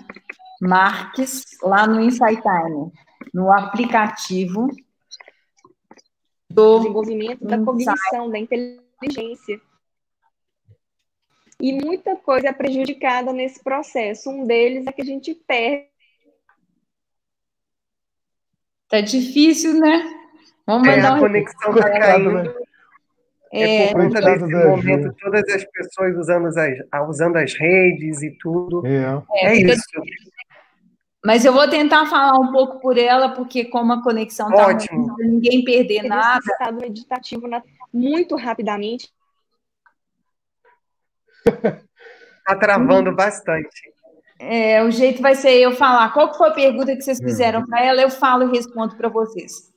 Marques, 0.62 1.44
lá 1.64 1.88
no 1.88 2.00
Insight 2.00 2.40
Timer, 2.42 2.92
no 3.34 3.52
aplicativo 3.52 4.68
do 6.50 6.80
desenvolvimento 6.80 7.46
da 7.46 7.58
cognição, 7.64 8.30
da 8.30 8.38
inteligência. 8.38 9.60
E 11.60 11.74
muita 11.74 12.16
coisa 12.16 12.50
é 12.50 12.54
prejudicada 12.54 13.32
nesse 13.32 13.64
processo. 13.64 14.30
Um 14.30 14.46
deles 14.46 14.88
é 14.88 14.92
que 14.92 15.02
a 15.02 15.06
gente 15.06 15.34
perde. 15.36 15.90
Tá 18.90 19.00
difícil, 19.00 19.80
né? 19.80 20.04
Vamos 20.66 20.88
é, 20.88 20.98
mandar 20.98 21.14
é, 21.14 21.16
a 21.16 21.20
conexão 21.20 21.76
está 21.76 21.90
caindo. 21.90 22.32
Né? 22.34 22.54
É, 23.54 23.84
é 23.84 23.92
por 23.92 24.04
conta 24.04 24.22
desse 24.22 24.46
momento, 24.46 25.16
todas 25.20 25.44
as 25.54 25.64
pessoas 25.66 26.18
usando 26.18 26.48
as, 26.48 27.10
usando 27.10 27.36
as 27.36 27.54
redes 27.54 28.22
e 28.22 28.32
tudo. 28.38 28.86
É, 28.86 29.22
é, 29.34 29.48
é 29.48 29.56
isso. 29.56 29.84
Mas 31.24 31.46
eu 31.46 31.54
vou 31.54 31.70
tentar 31.70 32.08
falar 32.08 32.40
um 32.40 32.52
pouco 32.52 32.80
por 32.80 32.98
ela, 32.98 33.30
porque 33.30 33.66
como 33.66 33.94
a 33.94 34.04
conexão 34.04 34.50
está 34.50 34.68
Ótimo. 34.68 35.16
ninguém 35.20 35.64
perder 35.64 36.04
nada. 36.04 36.40
estado 36.44 36.82
meditativo 36.82 37.48
na, 37.48 37.62
muito 37.94 38.36
rapidamente. 38.36 39.10
Está 41.46 42.56
travando 42.60 43.16
bastante. 43.16 43.94
É, 44.40 44.84
o 44.84 44.90
jeito 44.90 45.22
vai 45.22 45.36
ser 45.36 45.54
eu 45.60 45.74
falar. 45.74 46.12
Qual 46.12 46.32
que 46.32 46.38
foi 46.38 46.50
a 46.50 46.54
pergunta 46.54 46.96
que 46.96 47.04
vocês 47.04 47.20
hum. 47.20 47.24
fizeram 47.24 47.66
para 47.68 47.86
ela? 47.86 48.02
Eu 48.02 48.10
falo 48.10 48.50
e 48.50 48.58
respondo 48.58 48.96
para 48.96 49.08
vocês. 49.08 49.72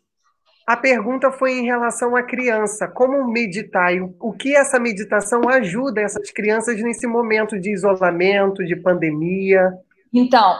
A 0.66 0.78
pergunta 0.78 1.30
foi 1.30 1.58
em 1.58 1.64
relação 1.66 2.16
à 2.16 2.22
criança, 2.22 2.88
como 2.88 3.30
meditar 3.30 3.94
e 3.94 4.00
o 4.00 4.32
que 4.32 4.56
essa 4.56 4.80
meditação 4.80 5.46
ajuda 5.46 6.00
essas 6.00 6.30
crianças 6.30 6.82
nesse 6.82 7.06
momento 7.06 7.60
de 7.60 7.70
isolamento, 7.70 8.64
de 8.64 8.74
pandemia. 8.74 9.70
Então, 10.10 10.56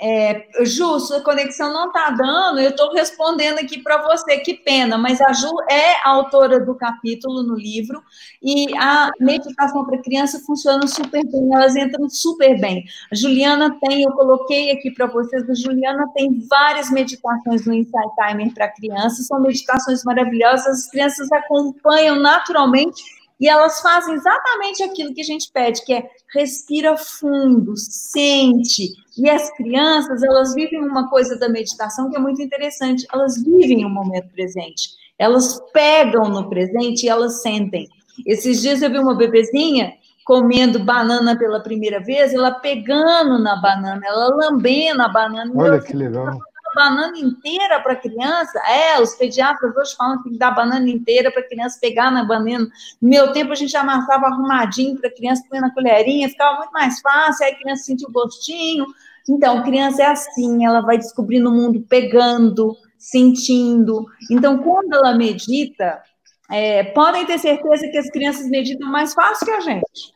é, 0.00 0.46
Ju, 0.62 0.98
sua 1.00 1.20
conexão 1.20 1.72
não 1.72 1.86
está 1.86 2.10
dando, 2.10 2.58
eu 2.58 2.70
estou 2.70 2.92
respondendo 2.92 3.58
aqui 3.58 3.82
para 3.82 4.02
você, 4.02 4.38
que 4.38 4.54
pena, 4.54 4.96
mas 4.98 5.20
a 5.20 5.32
Ju 5.32 5.50
é 5.70 5.94
a 6.04 6.10
autora 6.10 6.60
do 6.60 6.74
capítulo 6.74 7.42
no 7.42 7.54
livro 7.54 8.02
e 8.42 8.76
a 8.76 9.10
meditação 9.20 9.84
para 9.84 10.02
criança 10.02 10.40
funciona 10.46 10.86
super 10.86 11.24
bem, 11.24 11.54
elas 11.54 11.76
entram 11.76 12.08
super 12.08 12.60
bem. 12.60 12.84
A 13.10 13.14
Juliana 13.14 13.76
tem, 13.80 14.02
eu 14.02 14.12
coloquei 14.12 14.70
aqui 14.70 14.90
para 14.90 15.06
vocês, 15.06 15.48
a 15.48 15.54
Juliana 15.54 16.06
tem 16.14 16.46
várias 16.48 16.90
meditações 16.90 17.66
no 17.66 17.74
Insight 17.74 18.10
Timer 18.16 18.52
para 18.54 18.68
crianças, 18.68 19.26
são 19.26 19.40
meditações 19.40 20.04
maravilhosas, 20.04 20.66
as 20.66 20.90
crianças 20.90 21.30
acompanham 21.32 22.16
naturalmente 22.16 23.02
e 23.40 23.48
elas 23.48 23.80
fazem 23.80 24.14
exatamente 24.14 24.82
aquilo 24.82 25.12
que 25.12 25.20
a 25.20 25.24
gente 25.24 25.50
pede, 25.52 25.84
que 25.84 25.92
é 25.92 26.08
respira 26.32 26.96
fundo, 26.96 27.76
sente. 27.76 28.92
E 29.16 29.28
as 29.28 29.50
crianças, 29.56 30.22
elas 30.22 30.54
vivem 30.54 30.80
uma 30.80 31.08
coisa 31.08 31.38
da 31.38 31.48
meditação 31.48 32.10
que 32.10 32.16
é 32.16 32.20
muito 32.20 32.40
interessante. 32.40 33.06
Elas 33.12 33.42
vivem 33.42 33.84
o 33.84 33.90
momento 33.90 34.28
presente. 34.30 34.90
Elas 35.18 35.60
pegam 35.72 36.28
no 36.28 36.48
presente 36.48 37.04
e 37.04 37.08
elas 37.08 37.42
sentem. 37.42 37.88
Esses 38.26 38.60
dias 38.60 38.82
eu 38.82 38.90
vi 38.90 38.98
uma 38.98 39.16
bebezinha 39.16 39.94
comendo 40.24 40.82
banana 40.82 41.36
pela 41.36 41.60
primeira 41.60 42.00
vez, 42.00 42.32
ela 42.32 42.52
pegando 42.52 43.38
na 43.38 43.60
banana, 43.60 44.00
ela 44.06 44.28
lambendo 44.28 45.02
a 45.02 45.08
banana. 45.08 45.52
Olha 45.54 45.80
que 45.80 45.94
legal 45.94 46.38
banana 46.74 47.16
inteira 47.18 47.80
para 47.80 47.96
criança. 47.96 48.58
É, 48.68 49.00
os 49.00 49.14
pediatras 49.14 49.74
hoje 49.76 49.94
falam 49.96 50.22
que 50.22 50.36
dá 50.36 50.50
banana 50.50 50.88
inteira 50.88 51.30
para 51.30 51.46
criança 51.48 51.78
pegar 51.80 52.10
na 52.10 52.24
banana. 52.24 52.68
No 53.00 53.08
meu 53.08 53.32
tempo, 53.32 53.52
a 53.52 53.54
gente 53.54 53.76
amassava 53.76 54.26
arrumadinho 54.26 55.00
para 55.00 55.10
criança 55.10 55.44
põe 55.48 55.60
na 55.60 55.72
colherinha, 55.72 56.28
ficava 56.28 56.58
muito 56.58 56.72
mais 56.72 57.00
fácil, 57.00 57.46
aí 57.46 57.52
a 57.52 57.56
criança 57.56 57.84
sentia 57.84 58.08
o 58.08 58.12
gostinho. 58.12 58.86
Então, 59.28 59.62
criança 59.62 60.02
é 60.02 60.06
assim, 60.06 60.64
ela 60.64 60.80
vai 60.80 60.98
descobrindo 60.98 61.48
o 61.48 61.54
mundo 61.54 61.80
pegando, 61.88 62.76
sentindo. 62.98 64.04
Então, 64.30 64.58
quando 64.58 64.92
ela 64.92 65.14
medita, 65.14 66.02
é, 66.50 66.84
podem 66.84 67.24
ter 67.24 67.38
certeza 67.38 67.88
que 67.88 67.98
as 67.98 68.10
crianças 68.10 68.48
meditam 68.48 68.90
mais 68.90 69.14
fácil 69.14 69.46
que 69.46 69.52
a 69.52 69.60
gente. 69.60 70.14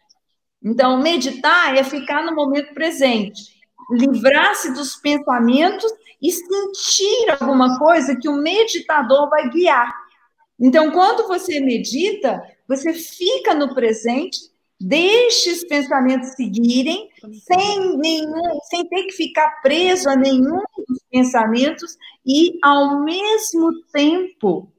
Então, 0.62 1.00
meditar 1.00 1.76
é 1.76 1.84
ficar 1.84 2.24
no 2.24 2.34
momento 2.34 2.74
presente, 2.74 3.42
livrar-se 3.90 4.74
dos 4.74 4.96
pensamentos 4.96 5.90
e 6.20 6.32
sentir 6.32 7.30
alguma 7.40 7.78
coisa 7.78 8.16
que 8.16 8.28
o 8.28 8.36
meditador 8.36 9.28
vai 9.30 9.48
guiar. 9.48 9.94
Então, 10.60 10.90
quando 10.90 11.28
você 11.28 11.60
medita, 11.60 12.42
você 12.66 12.92
fica 12.92 13.54
no 13.54 13.74
presente, 13.74 14.38
deixe 14.80 15.52
os 15.52 15.64
pensamentos 15.64 16.30
seguirem, 16.30 17.08
sem, 17.46 17.96
nenhum, 17.96 18.60
sem 18.68 18.88
ter 18.88 19.04
que 19.04 19.12
ficar 19.12 19.60
preso 19.62 20.08
a 20.08 20.16
nenhum 20.16 20.60
dos 20.88 21.00
pensamentos, 21.10 21.96
e, 22.26 22.58
ao 22.62 23.04
mesmo 23.04 23.70
tempo, 23.92 24.72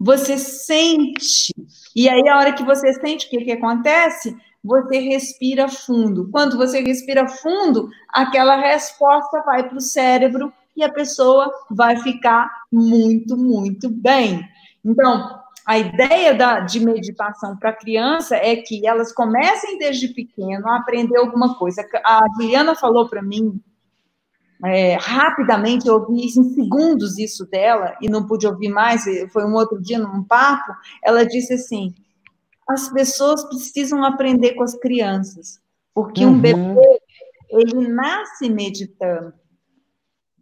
você 0.00 0.38
sente. 0.38 1.54
E 1.94 2.08
aí, 2.08 2.26
a 2.28 2.38
hora 2.38 2.52
que 2.52 2.64
você 2.64 2.92
sente, 2.94 3.26
o 3.26 3.30
que, 3.30 3.44
que 3.44 3.52
acontece? 3.52 4.34
Você 4.64 4.98
respira 4.98 5.68
fundo. 5.68 6.28
Quando 6.30 6.56
você 6.56 6.80
respira 6.80 7.28
fundo, 7.28 7.88
aquela 8.08 8.56
resposta 8.56 9.42
vai 9.42 9.68
para 9.68 9.78
o 9.78 9.80
cérebro 9.80 10.52
e 10.76 10.82
a 10.82 10.92
pessoa 10.92 11.50
vai 11.70 11.96
ficar 11.96 12.50
muito, 12.70 13.36
muito 13.36 13.88
bem. 13.88 14.46
Então, 14.84 15.40
a 15.66 15.78
ideia 15.78 16.34
da, 16.34 16.60
de 16.60 16.78
meditação 16.78 17.56
para 17.56 17.72
criança 17.72 18.36
é 18.36 18.56
que 18.56 18.86
elas 18.86 19.12
comecem 19.12 19.78
desde 19.78 20.08
pequeno 20.08 20.68
a 20.68 20.76
aprender 20.76 21.18
alguma 21.18 21.58
coisa. 21.58 21.84
A 22.04 22.20
Juliana 22.36 22.74
falou 22.74 23.08
para 23.08 23.22
mim 23.22 23.60
é, 24.64 24.94
rapidamente, 24.94 25.86
eu 25.86 25.94
ouvi 25.94 26.24
em 26.24 26.28
segundos 26.28 27.18
isso 27.18 27.44
dela 27.46 27.96
e 28.00 28.08
não 28.08 28.26
pude 28.26 28.46
ouvir 28.46 28.68
mais. 28.68 29.04
Foi 29.32 29.44
um 29.44 29.54
outro 29.54 29.80
dia 29.80 29.98
num 29.98 30.22
papo. 30.22 30.72
Ela 31.02 31.26
disse 31.26 31.54
assim: 31.54 31.94
as 32.68 32.88
pessoas 32.88 33.44
precisam 33.44 34.04
aprender 34.04 34.54
com 34.54 34.62
as 34.62 34.74
crianças, 34.74 35.60
porque 35.94 36.24
uhum. 36.24 36.32
um 36.32 36.40
bebê 36.40 37.00
ele 37.50 37.88
nasce 37.88 38.48
meditando. 38.48 39.32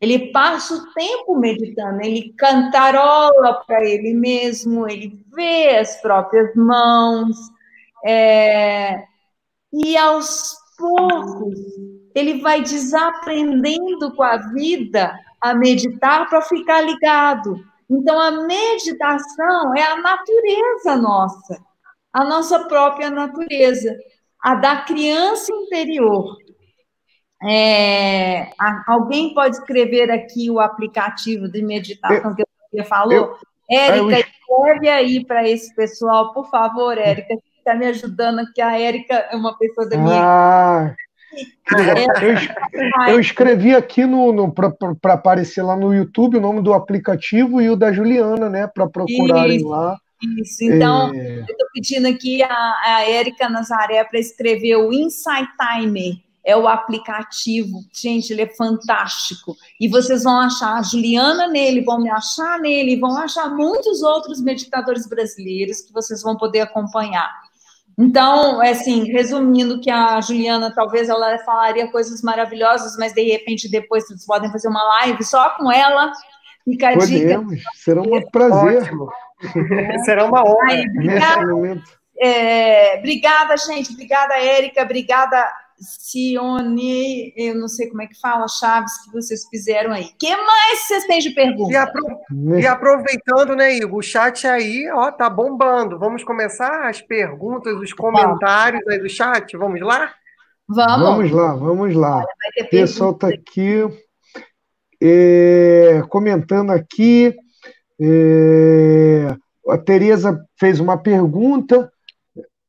Ele 0.00 0.32
passa 0.32 0.74
o 0.74 0.92
tempo 0.92 1.36
meditando, 1.36 2.00
ele 2.02 2.34
cantarola 2.36 3.62
para 3.66 3.84
ele 3.84 4.12
mesmo, 4.12 4.88
ele 4.88 5.24
vê 5.34 5.78
as 5.78 6.00
próprias 6.00 6.54
mãos, 6.54 7.36
é, 8.04 9.04
e 9.72 9.96
aos 9.96 10.56
poucos 10.76 11.58
ele 12.14 12.40
vai 12.40 12.62
desaprendendo 12.62 14.14
com 14.14 14.22
a 14.22 14.36
vida 14.52 15.18
a 15.40 15.54
meditar 15.54 16.28
para 16.28 16.42
ficar 16.42 16.80
ligado. 16.82 17.60
Então, 17.90 18.18
a 18.18 18.30
meditação 18.30 19.74
é 19.74 19.82
a 19.82 20.00
natureza 20.00 20.96
nossa, 20.96 21.58
a 22.12 22.24
nossa 22.24 22.60
própria 22.66 23.10
natureza, 23.10 23.94
a 24.40 24.54
da 24.54 24.82
criança 24.82 25.52
interior. 25.52 26.36
É, 27.46 28.48
alguém 28.86 29.34
pode 29.34 29.56
escrever 29.56 30.10
aqui 30.10 30.50
o 30.50 30.60
aplicativo 30.60 31.48
de 31.48 31.62
meditação 31.62 32.30
eu, 32.30 32.36
que 32.36 32.44
você 32.70 32.84
falou? 32.84 33.38
Érica, 33.70 34.18
eu... 34.18 34.18
escreve 34.18 34.88
aí 34.88 35.24
para 35.24 35.48
esse 35.48 35.74
pessoal, 35.74 36.32
por 36.32 36.48
favor, 36.48 36.96
Érica. 36.96 37.34
Está 37.58 37.74
me 37.74 37.86
ajudando, 37.86 38.44
que 38.52 38.60
a 38.60 38.78
Érica 38.78 39.14
é 39.30 39.36
uma 39.36 39.56
pessoa 39.56 39.88
da 39.88 39.96
minha. 39.96 40.22
Ah, 40.22 40.94
eu, 43.08 43.14
eu, 43.14 43.20
escrevi 43.20 43.74
aqui 43.74 44.04
no, 44.04 44.32
no 44.32 44.52
para 44.52 45.14
aparecer 45.14 45.62
lá 45.62 45.74
no 45.74 45.94
YouTube 45.94 46.36
o 46.36 46.40
nome 46.40 46.62
do 46.62 46.74
aplicativo 46.74 47.60
e 47.60 47.70
o 47.70 47.76
da 47.76 47.90
Juliana, 47.90 48.48
né? 48.48 48.66
Para 48.66 48.88
procurarem 48.88 49.56
isso, 49.56 49.68
lá. 49.68 49.98
Isso, 50.40 50.64
então 50.64 51.12
é... 51.14 51.38
eu 51.38 51.44
estou 51.44 51.66
pedindo 51.72 52.06
aqui 52.06 52.42
a, 52.42 52.80
a 52.84 53.10
Érica 53.10 53.48
Nazaré 53.48 54.04
para 54.04 54.20
escrever 54.20 54.76
o 54.76 54.92
Insight 54.92 55.48
Timer 55.58 56.16
é 56.44 56.56
o 56.56 56.68
aplicativo. 56.68 57.80
Gente, 57.92 58.32
ele 58.32 58.42
é 58.42 58.54
fantástico. 58.54 59.56
E 59.80 59.88
vocês 59.88 60.24
vão 60.24 60.38
achar 60.40 60.74
a 60.74 60.82
Juliana 60.82 61.48
nele, 61.48 61.80
vão 61.80 62.00
me 62.00 62.10
achar 62.10 62.60
nele, 62.60 63.00
vão 63.00 63.16
achar 63.16 63.48
muitos 63.48 64.02
outros 64.02 64.42
meditadores 64.42 65.08
brasileiros 65.08 65.80
que 65.80 65.92
vocês 65.92 66.22
vão 66.22 66.36
poder 66.36 66.60
acompanhar. 66.60 67.30
Então, 67.98 68.62
é 68.62 68.70
assim, 68.70 69.04
resumindo 69.04 69.80
que 69.80 69.88
a 69.88 70.20
Juliana, 70.20 70.72
talvez 70.74 71.08
ela 71.08 71.38
falaria 71.38 71.90
coisas 71.90 72.22
maravilhosas, 72.22 72.96
mas 72.98 73.12
de 73.12 73.22
repente 73.22 73.70
depois 73.70 74.06
vocês 74.06 74.26
podem 74.26 74.50
fazer 74.50 74.68
uma 74.68 74.82
live 74.98 75.24
só 75.24 75.50
com 75.50 75.70
ela. 75.72 76.12
Fica 76.64 76.90
a 76.90 76.94
Podemos, 76.94 77.56
dica. 77.56 77.70
será 77.74 78.02
um 78.02 78.30
prazer. 78.30 78.90
será 80.04 80.24
uma 80.24 80.42
honra. 80.42 80.72
Aí, 80.72 80.88
obrigada, 80.88 81.82
é, 82.18 82.98
obrigada, 82.98 83.56
gente. 83.56 83.92
Obrigada, 83.92 84.34
Érica. 84.34 84.82
Obrigada, 84.82 85.46
Cione, 85.78 87.32
eu 87.36 87.54
não 87.54 87.68
sei 87.68 87.88
como 87.88 88.02
é 88.02 88.06
que 88.06 88.18
fala, 88.20 88.46
Chaves, 88.48 88.92
que 89.04 89.12
vocês 89.12 89.46
fizeram 89.48 89.92
aí. 89.92 90.04
O 90.04 90.18
que 90.18 90.36
mais 90.36 90.80
vocês 90.80 91.04
têm 91.06 91.18
de 91.18 91.30
pergunta? 91.30 91.72
E, 91.72 91.76
apro 91.76 92.02
e, 92.58 92.66
aproveitando, 92.66 93.56
né, 93.56 93.76
Igor, 93.76 93.98
o 93.98 94.02
chat 94.02 94.46
aí, 94.46 94.88
ó, 94.92 95.10
tá 95.10 95.28
bombando. 95.28 95.98
Vamos 95.98 96.22
começar 96.22 96.88
as 96.88 97.02
perguntas, 97.02 97.74
os 97.74 97.92
comentários 97.92 98.86
aí 98.88 98.98
do 98.98 99.08
chat? 99.08 99.56
Vamos 99.56 99.80
lá? 99.80 100.12
Vamos. 100.68 101.06
Vamos 101.06 101.30
lá, 101.30 101.54
vamos 101.54 101.94
lá. 101.94 102.24
O 102.60 102.70
pessoal 102.70 103.10
está 103.10 103.28
aqui 103.28 103.82
é, 105.02 106.02
comentando 106.08 106.70
aqui. 106.70 107.34
É, 108.00 109.36
a 109.68 109.78
Tereza 109.78 110.42
fez 110.58 110.80
uma 110.80 110.96
pergunta 110.96 111.90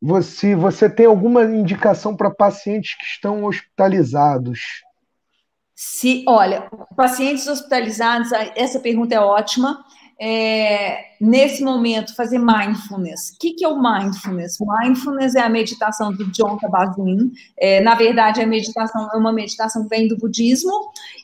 você, 0.06 0.56
você 0.56 0.88
tem 0.88 1.08
alguma 1.08 1.44
indicação 1.46 2.16
para 2.16 2.30
pacientes 2.30 2.96
que 2.96 3.06
estão 3.06 3.44
hospitalizados? 3.44 4.60
Se, 5.74 6.24
olha, 6.28 6.70
pacientes 6.96 7.48
hospitalizados, 7.48 8.32
essa 8.56 8.80
pergunta 8.80 9.16
é 9.16 9.20
ótima. 9.20 9.84
É, 10.22 10.98
nesse 11.20 11.64
momento, 11.64 12.16
fazer 12.16 12.38
mindfulness. 12.38 13.32
O 13.32 13.40
que, 13.40 13.54
que 13.54 13.66
é 13.66 13.68
o 13.68 13.82
mindfulness? 13.82 14.58
Mindfulness 14.62 15.34
é 15.34 15.42
a 15.42 15.50
meditação 15.50 16.14
do 16.14 16.32
John 16.32 16.56
Kabat-Zinn. 16.58 17.32
É, 17.58 17.82
na 17.82 17.96
verdade, 17.96 18.42
a 18.42 18.48
meditação 18.48 19.10
é 19.12 19.18
uma 19.18 19.34
meditação 19.34 19.84
que 19.84 19.90
vem 19.90 20.08
do 20.08 20.18
budismo 20.18 20.72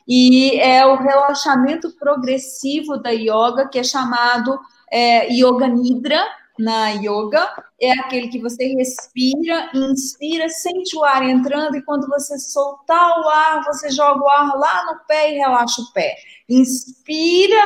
e 0.06 0.58
é 0.58 0.84
o 0.84 0.96
relaxamento 0.96 1.88
progressivo 1.92 2.98
da 2.98 3.10
yoga, 3.10 3.68
que 3.70 3.78
é 3.78 3.84
chamado 3.84 4.58
é, 4.90 5.32
Yoga 5.32 5.68
Nidra, 5.68 6.22
na 6.62 6.90
yoga 6.90 7.48
é 7.80 7.90
aquele 7.98 8.28
que 8.28 8.40
você 8.40 8.64
respira, 8.74 9.68
inspira, 9.74 10.48
sente 10.48 10.96
o 10.96 11.02
ar 11.02 11.28
entrando 11.28 11.76
e 11.76 11.82
quando 11.82 12.06
você 12.06 12.38
soltar 12.38 13.20
o 13.20 13.28
ar, 13.28 13.64
você 13.64 13.90
joga 13.90 14.22
o 14.22 14.28
ar 14.28 14.56
lá 14.56 14.84
no 14.86 15.04
pé 15.06 15.32
e 15.32 15.38
relaxa 15.38 15.82
o 15.82 15.92
pé. 15.92 16.14
Inspira, 16.48 17.60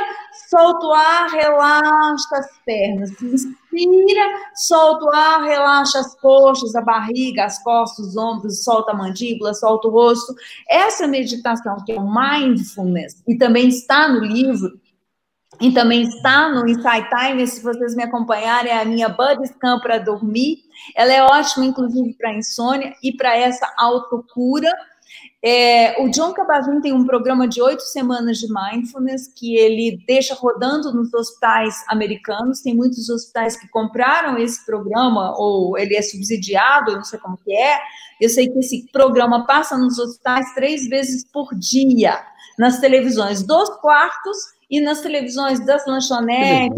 solta 0.49 0.87
o 0.87 0.93
ar, 0.93 1.29
relaxa 1.29 2.37
as 2.37 2.47
pernas. 2.65 3.11
Inspira, 3.21 4.23
solta 4.55 5.05
o 5.05 5.15
ar, 5.15 5.43
relaxa 5.43 5.99
as 5.99 6.19
coxas, 6.19 6.75
a 6.75 6.81
barriga, 6.81 7.45
as 7.45 7.63
costas, 7.63 8.07
os 8.07 8.17
ombros, 8.17 8.65
solta 8.65 8.93
a 8.93 8.97
mandíbula, 8.97 9.53
solta 9.53 9.89
o 9.89 9.91
rosto. 9.91 10.35
Essa 10.71 11.07
meditação 11.07 11.77
que 11.85 11.93
é 11.93 12.01
o 12.01 12.11
mindfulness 12.11 13.23
e 13.29 13.37
também 13.37 13.69
está 13.69 14.09
no 14.09 14.21
livro 14.21 14.81
e 15.61 15.73
também 15.73 16.03
está 16.03 16.49
no 16.49 16.69
Insight 16.69 17.09
Time, 17.09 17.47
se 17.47 17.63
vocês 17.63 17.95
me 17.95 18.03
acompanharem, 18.03 18.71
é 18.71 18.81
a 18.81 18.85
minha 18.85 19.09
Buddy 19.09 19.47
Scan 19.49 19.79
para 19.81 19.99
dormir. 19.99 20.65
Ela 20.95 21.13
é 21.13 21.23
ótima, 21.23 21.65
inclusive, 21.65 22.15
para 22.15 22.35
insônia 22.35 22.95
e 23.03 23.13
para 23.17 23.37
essa 23.37 23.73
autocura. 23.79 24.71
É, 25.43 26.03
o 26.03 26.11
John 26.11 26.33
Kabat-Zinn 26.33 26.81
tem 26.81 26.93
um 26.93 27.07
programa 27.07 27.47
de 27.47 27.63
oito 27.63 27.83
semanas 27.83 28.39
de 28.39 28.49
mindfulness 28.53 29.29
que 29.29 29.57
ele 29.57 30.03
deixa 30.07 30.35
rodando 30.35 30.93
nos 30.93 31.15
hospitais 31.15 31.85
americanos. 31.89 32.61
Tem 32.61 32.75
muitos 32.75 33.09
hospitais 33.09 33.57
que 33.57 33.69
compraram 33.69 34.37
esse 34.37 34.65
programa 34.67 35.35
ou 35.39 35.79
ele 35.79 35.97
é 35.97 36.03
subsidiado, 36.03 36.91
eu 36.91 36.97
não 36.97 37.05
sei 37.05 37.19
como 37.19 37.39
que 37.39 37.53
é. 37.53 37.79
Eu 38.21 38.29
sei 38.29 38.49
que 38.49 38.59
esse 38.59 38.89
programa 38.93 39.47
passa 39.47 39.79
nos 39.79 39.99
hospitais 39.99 40.53
três 40.55 40.89
vezes 40.89 41.25
por 41.25 41.55
dia, 41.55 42.19
nas 42.59 42.81
televisões 42.81 43.43
dos 43.43 43.71
quartos 43.81 44.56
e 44.71 44.81
nas 44.81 45.01
televisões 45.01 45.65
das 45.65 45.87
lanchonetes, 45.87 46.77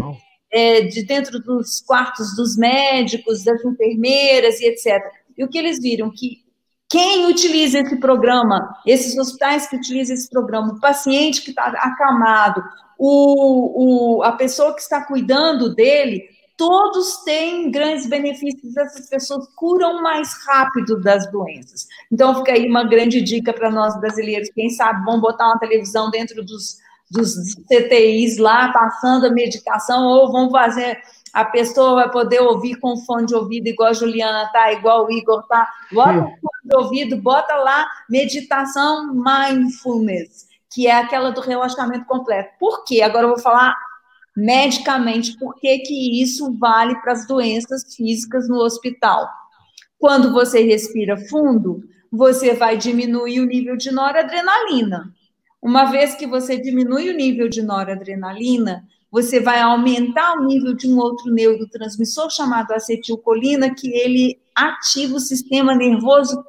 é, 0.51 0.81
de 0.81 1.03
dentro 1.03 1.39
dos 1.39 1.81
quartos 1.81 2.35
dos 2.35 2.57
médicos, 2.57 3.43
das 3.43 3.63
enfermeiras 3.63 4.59
e 4.59 4.65
etc. 4.65 4.99
E 5.37 5.43
o 5.43 5.47
que 5.47 5.57
eles 5.57 5.79
viram? 5.79 6.11
Que 6.11 6.43
quem 6.89 7.27
utiliza 7.27 7.79
esse 7.79 7.99
programa, 7.99 8.75
esses 8.85 9.15
hospitais 9.17 9.67
que 9.67 9.75
utilizam 9.75 10.15
esse 10.15 10.29
programa, 10.29 10.73
o 10.73 10.79
paciente 10.79 11.41
que 11.43 11.51
está 11.51 11.65
acamado, 11.67 12.63
o, 12.97 14.17
o, 14.17 14.23
a 14.23 14.31
pessoa 14.31 14.73
que 14.73 14.81
está 14.81 15.05
cuidando 15.05 15.75
dele, 15.75 16.23
todos 16.57 17.23
têm 17.23 17.71
grandes 17.71 18.07
benefícios, 18.09 18.75
essas 18.75 19.07
pessoas 19.07 19.47
curam 19.55 20.01
mais 20.01 20.33
rápido 20.45 20.99
das 20.99 21.31
doenças. 21.31 21.87
Então, 22.11 22.35
fica 22.35 22.51
aí 22.53 22.67
uma 22.67 22.83
grande 22.83 23.21
dica 23.21 23.53
para 23.53 23.71
nós 23.71 23.97
brasileiros. 23.99 24.49
Quem 24.49 24.69
sabe 24.71 25.05
vão 25.05 25.21
botar 25.21 25.45
uma 25.45 25.59
televisão 25.59 26.09
dentro 26.09 26.43
dos, 26.43 26.79
dos 27.09 27.33
CTIs 27.67 28.37
lá, 28.37 28.71
passando 28.71 29.25
a 29.25 29.31
medicação, 29.31 30.05
ou 30.05 30.31
vão 30.31 30.49
fazer. 30.51 30.99
A 31.33 31.45
pessoa 31.45 31.95
vai 31.95 32.11
poder 32.11 32.39
ouvir 32.41 32.75
com 32.75 32.97
fone 32.97 33.27
de 33.27 33.35
ouvido, 33.35 33.67
igual 33.67 33.89
a 33.89 33.93
Juliana 33.93 34.49
tá, 34.51 34.71
igual 34.73 35.05
o 35.05 35.11
Igor 35.11 35.45
tá. 35.47 35.69
Bota 35.91 36.19
o 36.19 36.23
fone 36.23 36.63
de 36.63 36.75
ouvido, 36.75 37.17
bota 37.17 37.55
lá 37.55 37.87
meditação 38.09 39.13
mindfulness, 39.13 40.47
que 40.71 40.87
é 40.87 40.97
aquela 40.97 41.31
do 41.31 41.41
relaxamento 41.41 42.05
completo. 42.05 42.51
Por 42.59 42.83
quê? 42.83 43.01
Agora 43.01 43.25
eu 43.25 43.29
vou 43.29 43.39
falar 43.39 43.75
medicamente 44.35 45.37
por 45.37 45.55
que, 45.55 45.79
que 45.79 46.21
isso 46.21 46.57
vale 46.57 46.95
para 47.01 47.13
as 47.13 47.27
doenças 47.27 47.95
físicas 47.95 48.47
no 48.47 48.57
hospital. 48.57 49.27
Quando 49.97 50.31
você 50.31 50.63
respira 50.63 51.17
fundo, 51.27 51.83
você 52.11 52.53
vai 52.53 52.77
diminuir 52.77 53.41
o 53.41 53.45
nível 53.45 53.75
de 53.75 53.91
noradrenalina. 53.91 55.13
Uma 55.61 55.85
vez 55.85 56.15
que 56.15 56.25
você 56.25 56.57
diminui 56.57 57.09
o 57.09 57.15
nível 57.15 57.49
de 57.49 57.61
noradrenalina, 57.61 58.83
você 59.11 59.39
vai 59.39 59.59
aumentar 59.59 60.33
o 60.33 60.45
nível 60.45 60.73
de 60.73 60.87
um 60.87 60.97
outro 60.97 61.31
neurotransmissor 61.33 62.29
chamado 62.29 62.71
acetilcolina, 62.71 63.73
que 63.73 63.89
ele 63.89 64.39
ativa 64.55 65.15
o 65.15 65.19
sistema 65.19 65.75
nervoso 65.75 66.43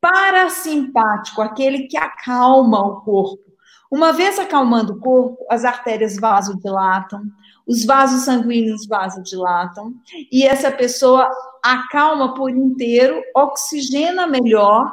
parasimpático, 0.00 1.40
aquele 1.40 1.86
que 1.86 1.96
acalma 1.96 2.78
o 2.80 3.00
corpo. 3.00 3.42
Uma 3.90 4.12
vez 4.12 4.38
acalmando 4.38 4.94
o 4.94 5.00
corpo, 5.00 5.46
as 5.48 5.64
artérias 5.64 6.16
vasodilatam, 6.18 7.22
os 7.66 7.84
vasos 7.84 8.24
sanguíneos 8.24 8.86
vasodilatam, 8.86 9.94
e 10.30 10.44
essa 10.44 10.70
pessoa 10.70 11.30
acalma 11.62 12.34
por 12.34 12.50
inteiro, 12.50 13.22
oxigena 13.34 14.26
melhor, 14.26 14.92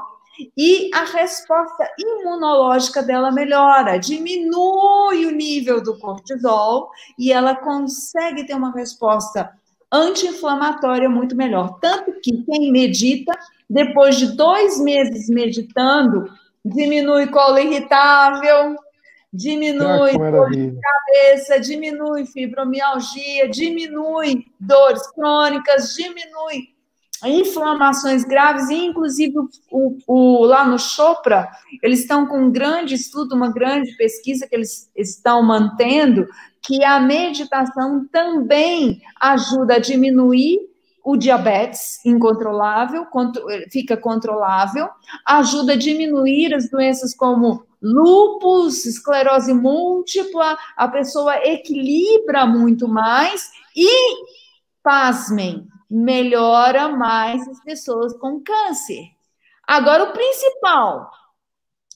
e 0.58 0.90
a 0.94 1.04
resposta 1.04 1.90
imunológica 2.00 3.04
dela 3.04 3.32
melhora, 3.32 3.98
diminui 3.98 5.26
o 5.26 5.32
nível 5.32 5.82
do 5.82 6.00
cortisol 6.00 6.90
e 7.20 7.32
ela 7.32 7.56
consegue 7.56 8.46
ter 8.46 8.56
uma 8.56 8.72
resposta 8.72 9.52
anti-inflamatória 9.92 11.10
muito 11.10 11.36
melhor. 11.36 11.80
Tanto 11.80 12.14
que 12.22 12.44
quem 12.44 12.72
medita, 12.72 13.34
depois 13.70 14.18
de 14.18 14.36
dois 14.36 14.80
meses 14.80 15.30
meditando, 15.30 16.30
diminui 16.64 17.28
colo 17.28 17.60
irritável, 17.60 18.76
diminui 19.34 20.18
dor 20.18 20.50
de 20.50 20.74
cabeça, 20.80 21.60
diminui 21.60 22.26
fibromialgia, 22.26 23.50
diminui 23.50 24.46
dores 24.60 25.06
crônicas, 25.12 25.94
diminui 25.94 26.71
inflamações 27.26 28.24
graves, 28.24 28.70
e 28.70 28.86
inclusive 28.86 29.34
o, 29.72 29.98
o, 30.08 30.46
lá 30.46 30.66
no 30.66 30.80
Chopra, 30.80 31.50
eles 31.82 32.02
estão 32.02 32.26
com 32.26 32.46
um 32.46 32.52
grande 32.52 32.96
estudo, 32.96 33.36
uma 33.36 33.52
grande 33.52 33.96
pesquisa 33.96 34.48
que 34.48 34.56
eles 34.56 34.90
estão 34.96 35.44
mantendo, 35.44 36.28
que 36.62 36.84
a 36.84 37.00
meditação 37.00 38.08
também 38.12 39.02
ajuda 39.20 39.76
a 39.76 39.80
diminuir 39.80 40.60
o 41.04 41.18
diabetes 41.18 42.04
incontrolável, 42.06 43.08
fica 43.72 43.98
controlável, 43.98 44.88
ajuda 45.26 45.74
a 45.74 45.78
diminuir 45.78 46.54
as 46.54 46.70
doenças 46.70 47.16
como 47.16 47.66
lúpus, 47.82 48.86
esclerose 48.86 49.54
múltipla, 49.54 50.56
a 50.78 50.88
pessoa 50.88 51.36
equilibra 51.38 52.46
muito 52.46 52.88
mais 52.88 53.50
e, 53.76 53.90
pasmem, 54.84 55.68
melhora 55.92 56.88
mais 56.88 57.46
as 57.50 57.62
pessoas 57.62 58.14
com 58.18 58.40
câncer. 58.40 59.10
Agora, 59.68 60.06
o 60.06 60.14
principal, 60.14 61.12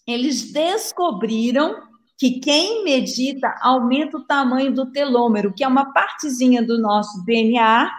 eles 0.06 0.52
descobriram 0.52 1.82
que 2.18 2.40
quem 2.40 2.84
medita 2.84 3.56
aumenta 3.62 4.18
o 4.18 4.26
tamanho 4.26 4.74
do 4.74 4.92
telômero, 4.92 5.54
que 5.54 5.64
é 5.64 5.68
uma 5.68 5.94
partezinha 5.94 6.62
do 6.62 6.78
nosso 6.78 7.24
DNA, 7.26 7.90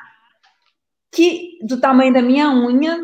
que 1.11 1.59
do 1.63 1.81
tamanho 1.81 2.13
da 2.13 2.21
minha 2.21 2.51
unha, 2.51 2.99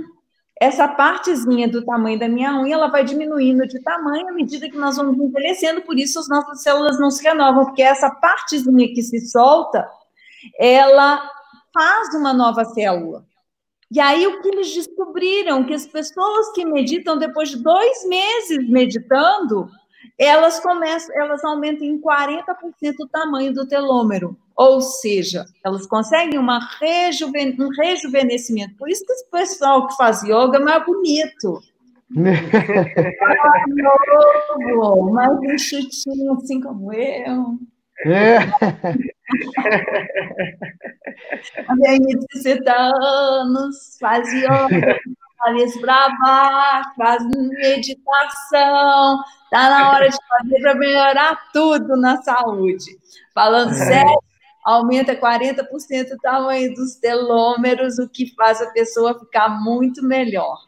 essa 0.61 0.86
partezinha 0.86 1.68
do 1.68 1.84
tamanho 1.84 2.18
da 2.18 2.28
minha 2.28 2.55
unha, 2.61 2.74
ela 2.74 2.88
vai 2.88 3.05
diminuindo 3.05 3.66
de 3.66 3.82
tamanho 3.82 4.28
à 4.28 4.32
medida 4.32 4.68
que 4.68 4.76
nós 4.76 4.97
vamos 4.97 5.16
envelhecendo, 5.18 5.82
por 5.82 5.99
isso 5.99 6.18
as 6.18 6.28
nossas 6.28 6.62
células 6.62 7.01
não 7.01 7.11
se 7.11 7.22
renovam, 7.22 7.64
porque 7.64 7.82
essa 7.82 8.11
partezinha 8.11 8.88
que 8.95 9.03
se 9.03 9.20
solta, 9.28 9.88
ela 10.59 11.22
faz 11.73 12.14
uma 12.14 12.33
nova 12.33 12.64
célula. 12.64 13.25
E 13.91 14.01
aí 14.01 14.27
o 14.27 14.41
que 14.41 14.49
eles 14.49 14.75
descobriram? 14.75 15.64
Que 15.64 15.75
as 15.75 15.87
pessoas 15.87 16.51
que 16.53 16.64
meditam, 16.64 17.18
depois 17.18 17.51
de 17.51 17.62
dois 17.62 18.07
meses 18.09 18.68
meditando, 18.68 19.68
elas 20.18 20.61
começam, 20.61 21.14
elas 21.14 21.45
aumentam 21.45 21.87
em 21.87 22.01
40% 22.01 22.95
o 23.01 23.09
tamanho 23.09 23.53
do 23.53 23.66
telômero. 23.66 24.37
Ou 24.57 24.81
seja, 24.81 25.45
elas 25.64 25.87
conseguem 25.87 26.39
uma 26.39 26.59
rejuven, 26.81 27.57
um 27.59 27.68
rejuvenescimento. 27.68 28.77
Por 28.77 28.89
isso 28.89 29.05
que 29.05 29.12
esse 29.12 29.31
pessoal 29.31 29.87
que 29.87 29.97
faz 29.97 30.23
yoga 30.23 30.57
é 30.57 30.61
mais 30.61 30.85
bonito. 30.87 31.61
mais 32.14 32.37
novo, 34.75 35.12
mais 35.12 35.43
enxutinho, 35.43 36.35
assim 36.35 36.61
como 36.61 36.93
eu. 36.93 37.59
É. 38.01 38.38
A 41.68 41.74
minha 41.76 41.99
de 41.99 42.26
60 42.32 42.72
anos 42.72 43.97
faz 44.01 44.28
yoga, 44.32 44.99
cabeça 45.38 45.80
para 45.80 46.09
baixo, 46.18 46.90
faz 46.97 47.22
meditação, 47.26 49.18
tá 49.51 49.70
na 49.70 49.90
hora 49.90 50.09
de 50.09 50.16
fazer 50.28 50.61
para 50.61 50.74
melhorar 50.74 51.51
tudo 51.53 51.97
na 51.97 52.20
saúde. 52.22 52.99
Falando 53.34 53.72
é. 53.72 53.74
sério, 53.74 54.22
aumenta 54.64 55.14
40% 55.16 56.12
o 56.12 56.18
tamanho 56.18 56.74
dos 56.74 56.97
telômeros, 56.97 57.99
o 57.99 58.09
que 58.09 58.34
faz 58.34 58.61
a 58.61 58.70
pessoa 58.70 59.18
ficar 59.18 59.49
muito 59.49 60.05
melhor. 60.05 60.59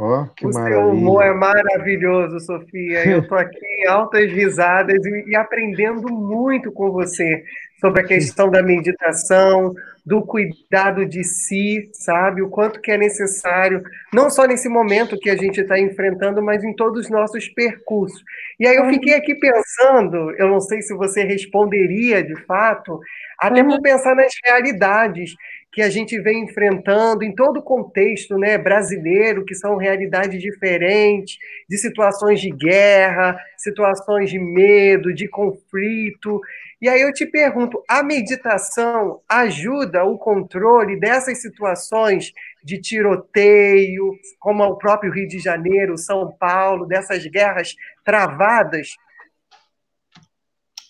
Oh, 0.00 0.26
que 0.36 0.46
o 0.46 0.50
maravilha. 0.50 0.76
seu 0.76 0.90
humor 0.90 1.24
é 1.24 1.34
maravilhoso, 1.34 2.38
Sofia. 2.38 3.04
Eu 3.04 3.18
estou 3.18 3.36
aqui 3.36 3.58
em 3.58 3.88
altas 3.88 4.30
risadas 4.30 5.04
e, 5.04 5.30
e, 5.30 5.34
aprendendo 5.34 6.08
muito 6.08 6.70
com 6.70 6.92
você 6.92 7.42
sobre 7.80 8.02
a 8.02 8.04
questão 8.06 8.48
da 8.48 8.62
meditação, 8.62 9.74
do 10.06 10.22
cuidado 10.22 11.04
de 11.04 11.24
si, 11.24 11.90
sabe? 11.92 12.42
O 12.42 12.48
quanto 12.48 12.80
que 12.80 12.92
é 12.92 12.96
necessário, 12.96 13.82
não 14.14 14.30
só 14.30 14.46
nesse 14.46 14.68
momento 14.68 15.18
que 15.18 15.30
a 15.30 15.36
gente 15.36 15.60
está 15.60 15.76
enfrentando, 15.80 16.40
mas 16.40 16.62
em 16.62 16.74
todos 16.76 17.06
os 17.06 17.10
nossos 17.10 17.48
percursos. 17.48 18.22
E 18.60 18.68
aí 18.68 18.76
eu 18.76 18.88
fiquei 18.90 19.14
aqui 19.14 19.34
pensando, 19.34 20.30
eu 20.38 20.48
não 20.48 20.60
sei 20.60 20.80
se 20.80 20.94
você 20.94 21.24
responderia 21.24 22.22
de 22.22 22.36
fato, 22.44 23.00
até 23.36 23.64
por 23.64 23.82
pensar 23.82 24.14
nas 24.14 24.32
realidades 24.44 25.34
que 25.78 25.82
a 25.82 25.88
gente 25.88 26.20
vem 26.20 26.42
enfrentando 26.42 27.22
em 27.22 27.32
todo 27.32 27.58
o 27.58 27.62
contexto 27.62 28.36
né, 28.36 28.58
brasileiro, 28.58 29.44
que 29.44 29.54
são 29.54 29.76
realidades 29.76 30.42
diferentes, 30.42 31.38
de 31.70 31.78
situações 31.78 32.40
de 32.40 32.50
guerra, 32.50 33.38
situações 33.56 34.28
de 34.28 34.40
medo, 34.40 35.14
de 35.14 35.28
conflito. 35.28 36.40
E 36.82 36.88
aí 36.88 37.00
eu 37.00 37.12
te 37.12 37.24
pergunto: 37.24 37.80
a 37.88 38.02
meditação 38.02 39.20
ajuda 39.28 40.02
o 40.02 40.18
controle 40.18 40.98
dessas 40.98 41.40
situações 41.40 42.32
de 42.64 42.80
tiroteio, 42.80 44.18
como 44.40 44.64
o 44.64 44.76
próprio 44.76 45.12
Rio 45.12 45.28
de 45.28 45.38
Janeiro, 45.38 45.96
São 45.96 46.32
Paulo, 46.40 46.86
dessas 46.86 47.24
guerras 47.24 47.76
travadas? 48.04 48.96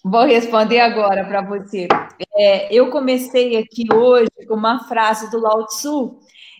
Vou 0.05 0.25
responder 0.25 0.81
agora 0.81 1.25
para 1.25 1.43
você. 1.43 1.89
É, 2.37 2.73
eu 2.75 2.91
comecei 2.91 3.57
aqui 3.57 3.87
hoje 3.93 4.31
com 4.47 4.55
uma 4.55 4.85
frase 4.85 5.31
do 5.31 5.41
Lao 5.41 5.67
Tzu, 5.67 6.19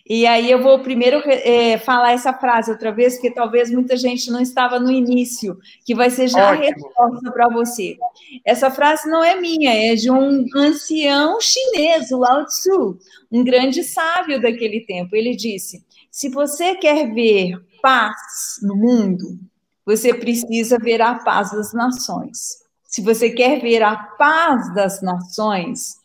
e 0.09 0.25
aí 0.25 0.49
eu 0.49 0.61
vou 0.61 0.79
primeiro 0.79 1.21
é, 1.25 1.77
falar 1.77 2.13
essa 2.13 2.33
frase 2.33 2.71
outra 2.71 2.91
vez, 2.91 3.13
porque 3.13 3.31
talvez 3.31 3.69
muita 3.69 3.95
gente 3.95 4.31
não 4.31 4.41
estava 4.41 4.79
no 4.79 4.91
início, 4.91 5.57
que 5.85 5.93
vai 5.93 6.09
ser 6.09 6.27
já 6.27 6.51
Ótimo. 6.51 6.63
a 6.63 6.67
resposta 6.67 7.31
para 7.31 7.47
você. 7.49 7.95
Essa 8.43 8.71
frase 8.71 9.07
não 9.07 9.23
é 9.23 9.39
minha, 9.39 9.71
é 9.71 9.93
de 9.93 10.09
um 10.09 10.45
ancião 10.55 11.39
chinês, 11.39 12.09
o 12.11 12.17
Lao 12.17 12.43
Tzu, 12.45 12.97
um 13.31 13.43
grande 13.43 13.83
sábio 13.83 14.41
daquele 14.41 14.81
tempo. 14.81 15.15
Ele 15.15 15.35
disse: 15.35 15.85
se 16.09 16.27
você 16.27 16.75
quer 16.75 17.13
ver 17.13 17.53
paz 17.81 18.59
no 18.63 18.75
mundo, 18.75 19.39
você 19.85 20.13
precisa 20.13 20.77
ver 20.79 21.01
a 21.01 21.15
paz 21.15 21.51
das 21.51 21.71
nações. 21.71 22.67
Se 22.89 23.03
você 23.03 23.29
quer 23.29 23.61
ver 23.61 23.83
a 23.83 23.95
paz 23.95 24.73
das 24.73 24.99
nações, 24.99 25.97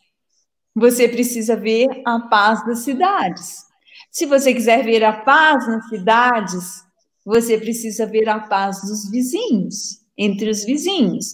você 0.75 1.09
precisa 1.09 1.55
ver 1.55 1.87
a 2.05 2.19
paz 2.19 2.63
das 2.63 2.79
cidades. 2.79 3.65
Se 4.11 4.27
você 4.27 4.53
quiser 4.53 4.85
ver 4.85 5.03
a 5.03 5.11
paz 5.11 5.67
nas 5.67 5.89
cidades, 5.89 6.83
você 7.25 7.57
precisa 7.57 8.05
ver 8.05 8.29
a 8.29 8.39
paz 8.39 8.81
dos 8.83 9.09
vizinhos, 9.09 10.05
entre 10.15 10.47
os 10.47 10.63
vizinhos. 10.63 11.33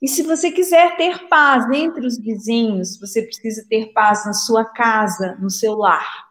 E 0.00 0.06
se 0.06 0.22
você 0.22 0.52
quiser 0.52 0.96
ter 0.96 1.26
paz 1.28 1.68
entre 1.72 2.06
os 2.06 2.16
vizinhos, 2.16 2.96
você 3.00 3.22
precisa 3.22 3.66
ter 3.68 3.92
paz 3.92 4.24
na 4.24 4.32
sua 4.32 4.64
casa, 4.64 5.36
no 5.40 5.50
seu 5.50 5.74
lar. 5.74 6.28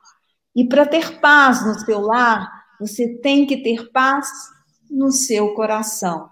E 0.55 0.65
para 0.65 0.86
ter 0.86 1.19
paz 1.19 1.65
no 1.65 1.78
seu 1.78 1.99
lar, 1.99 2.49
você 2.80 3.17
tem 3.17 3.45
que 3.45 3.57
ter 3.57 3.91
paz 3.91 4.30
no 4.89 5.11
seu 5.11 5.53
coração. 5.55 6.30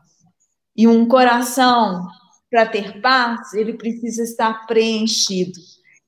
E 0.74 0.88
um 0.88 1.06
coração, 1.06 2.08
para 2.50 2.66
ter 2.66 3.02
paz, 3.02 3.54
ele 3.54 3.74
precisa 3.74 4.24
estar 4.24 4.66
preenchido. 4.66 5.60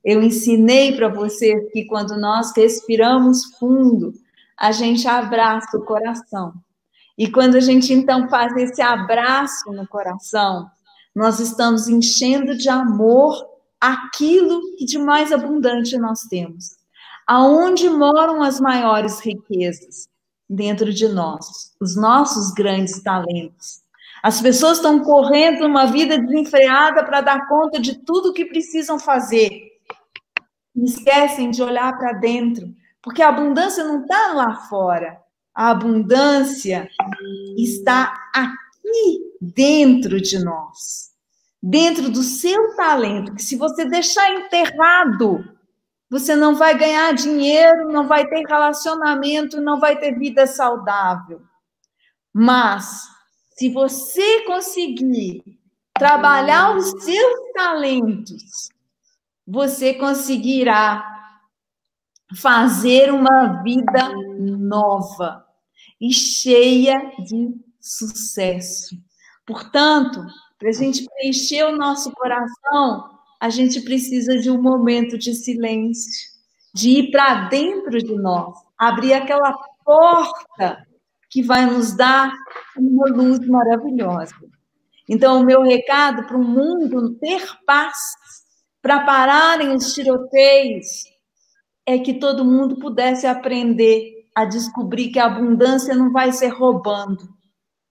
Eu 0.04 0.22
ensinei 0.22 0.96
para 0.96 1.08
vocês 1.08 1.70
que 1.72 1.84
quando 1.84 2.16
nós 2.18 2.52
respiramos 2.56 3.44
fundo, 3.58 4.12
a 4.58 4.72
gente 4.72 5.06
abraça 5.06 5.76
o 5.76 5.84
coração. 5.84 6.52
E 7.16 7.30
quando 7.30 7.56
a 7.56 7.60
gente 7.60 7.92
então 7.92 8.28
faz 8.28 8.56
esse 8.56 8.82
abraço 8.82 9.70
no 9.72 9.86
coração, 9.86 10.68
nós 11.14 11.38
estamos 11.38 11.88
enchendo 11.88 12.56
de 12.56 12.68
amor 12.68 13.36
aquilo 13.80 14.60
que 14.76 14.84
de 14.84 14.98
mais 14.98 15.30
abundante 15.30 15.96
nós 15.98 16.22
temos. 16.22 16.76
Aonde 17.26 17.88
moram 17.88 18.42
as 18.42 18.60
maiores 18.60 19.20
riquezas? 19.20 20.08
Dentro 20.48 20.92
de 20.92 21.08
nós, 21.08 21.72
os 21.80 21.96
nossos 21.96 22.52
grandes 22.52 23.02
talentos. 23.02 23.81
As 24.22 24.40
pessoas 24.40 24.76
estão 24.76 25.00
correndo 25.00 25.66
uma 25.66 25.86
vida 25.86 26.16
desenfreada 26.16 27.04
para 27.04 27.20
dar 27.20 27.48
conta 27.48 27.80
de 27.80 27.98
tudo 28.04 28.32
que 28.32 28.44
precisam 28.44 28.98
fazer. 28.98 29.50
Esquecem 30.76 31.50
de 31.50 31.62
olhar 31.62 31.98
para 31.98 32.12
dentro, 32.12 32.72
porque 33.02 33.20
a 33.20 33.28
abundância 33.28 33.82
não 33.84 34.02
está 34.02 34.32
lá 34.32 34.54
fora. 34.68 35.18
A 35.54 35.70
abundância 35.70 36.88
está 37.58 38.14
aqui 38.34 39.32
dentro 39.40 40.20
de 40.20 40.42
nós. 40.42 41.10
Dentro 41.60 42.08
do 42.10 42.22
seu 42.22 42.74
talento, 42.76 43.34
que 43.34 43.42
se 43.42 43.56
você 43.56 43.84
deixar 43.84 44.30
enterrado, 44.30 45.44
você 46.08 46.36
não 46.36 46.54
vai 46.54 46.76
ganhar 46.76 47.12
dinheiro, 47.12 47.90
não 47.90 48.06
vai 48.06 48.26
ter 48.26 48.44
relacionamento, 48.46 49.60
não 49.60 49.80
vai 49.80 49.98
ter 49.98 50.18
vida 50.18 50.46
saudável. 50.46 51.40
Mas, 52.32 53.04
se 53.56 53.68
você 53.68 54.44
conseguir 54.44 55.42
trabalhar 55.98 56.76
os 56.76 56.90
seus 57.02 57.52
talentos, 57.54 58.68
você 59.46 59.94
conseguirá 59.94 61.08
fazer 62.36 63.12
uma 63.12 63.62
vida 63.62 64.10
nova 64.38 65.44
e 66.00 66.12
cheia 66.12 67.12
de 67.18 67.54
sucesso. 67.80 68.96
Portanto, 69.46 70.24
para 70.58 70.70
a 70.70 70.72
gente 70.72 71.04
preencher 71.04 71.64
o 71.64 71.76
nosso 71.76 72.10
coração, 72.12 73.10
a 73.40 73.50
gente 73.50 73.80
precisa 73.80 74.38
de 74.38 74.50
um 74.50 74.62
momento 74.62 75.18
de 75.18 75.34
silêncio, 75.34 76.30
de 76.72 76.90
ir 76.90 77.10
para 77.10 77.48
dentro 77.48 77.98
de 77.98 78.14
nós, 78.14 78.56
abrir 78.78 79.12
aquela 79.12 79.52
porta 79.84 80.86
que 81.28 81.42
vai 81.42 81.66
nos 81.66 81.96
dar 81.96 82.32
uma 82.76 83.06
luz 83.08 83.38
maravilhosa. 83.46 84.34
Então, 85.08 85.40
o 85.40 85.44
meu 85.44 85.62
recado 85.62 86.26
para 86.26 86.36
o 86.36 86.44
mundo 86.44 87.14
ter 87.14 87.42
paz, 87.66 87.96
para 88.80 89.04
pararem 89.04 89.74
os 89.74 89.92
tiroteios, 89.92 91.04
é 91.84 91.98
que 91.98 92.14
todo 92.14 92.44
mundo 92.44 92.76
pudesse 92.76 93.26
aprender 93.26 94.22
a 94.34 94.44
descobrir 94.44 95.10
que 95.10 95.18
a 95.18 95.26
abundância 95.26 95.94
não 95.94 96.12
vai 96.12 96.32
ser 96.32 96.48
roubando, 96.48 97.28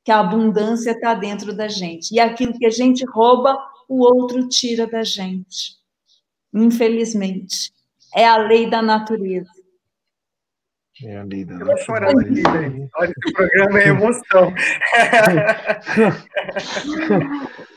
que 0.04 0.12
a 0.12 0.20
abundância 0.20 0.92
está 0.92 1.14
dentro 1.14 1.56
da 1.56 1.68
gente. 1.68 2.14
E 2.14 2.20
aquilo 2.20 2.58
que 2.58 2.66
a 2.66 2.70
gente 2.70 3.06
rouba, 3.06 3.58
o 3.88 4.02
outro 4.02 4.48
tira 4.48 4.88
da 4.88 5.04
gente. 5.04 5.76
Infelizmente. 6.54 7.72
É 8.14 8.28
a 8.28 8.38
lei 8.38 8.70
da 8.70 8.82
natureza. 8.82 9.61
É 11.04 11.18
a 11.18 11.24
lei 11.24 11.44
da 11.44 11.54
natureza. 11.54 11.82
Eu 11.82 11.86
chorando 11.86 12.20
aqui, 12.20 12.36
gente. 12.36 12.88
Olha, 12.96 13.12
esse 13.18 13.34
programa 13.34 13.80
é 13.80 13.88
emoção. 13.88 14.54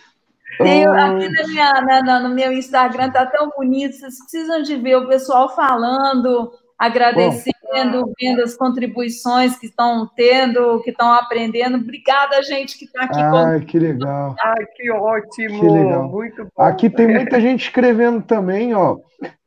Tenho, 0.58 0.92
aqui 0.92 1.28
na 1.28 1.48
minha, 1.48 2.02
na, 2.02 2.20
no 2.20 2.34
meu 2.34 2.52
Instagram 2.52 3.10
tá 3.10 3.26
tão 3.26 3.50
bonito, 3.56 3.96
vocês 3.96 4.18
precisam 4.18 4.62
de 4.62 4.76
ver 4.76 4.96
o 4.96 5.08
pessoal 5.08 5.54
falando, 5.54 6.52
agradecendo, 6.78 7.53
Bom. 7.74 8.12
vendo 8.20 8.42
as 8.42 8.56
contribuições 8.56 9.56
que 9.58 9.66
estão 9.66 10.08
tendo, 10.14 10.80
que 10.82 10.90
estão 10.90 11.12
aprendendo. 11.12 11.76
Obrigada, 11.76 12.42
gente, 12.42 12.78
que 12.78 12.84
está 12.84 13.04
aqui. 13.04 13.20
Ah, 13.20 13.58
com... 13.58 13.66
que 13.66 13.78
legal. 13.78 14.34
Ah, 14.40 14.54
que 14.74 14.90
ótimo. 14.90 15.60
Que 15.60 15.66
legal. 15.66 16.08
Muito 16.08 16.44
bom. 16.44 16.62
Aqui 16.62 16.88
tem 16.88 17.08
muita 17.08 17.40
gente 17.40 17.64
escrevendo 17.64 18.22
também, 18.22 18.74
ó. 18.74 18.98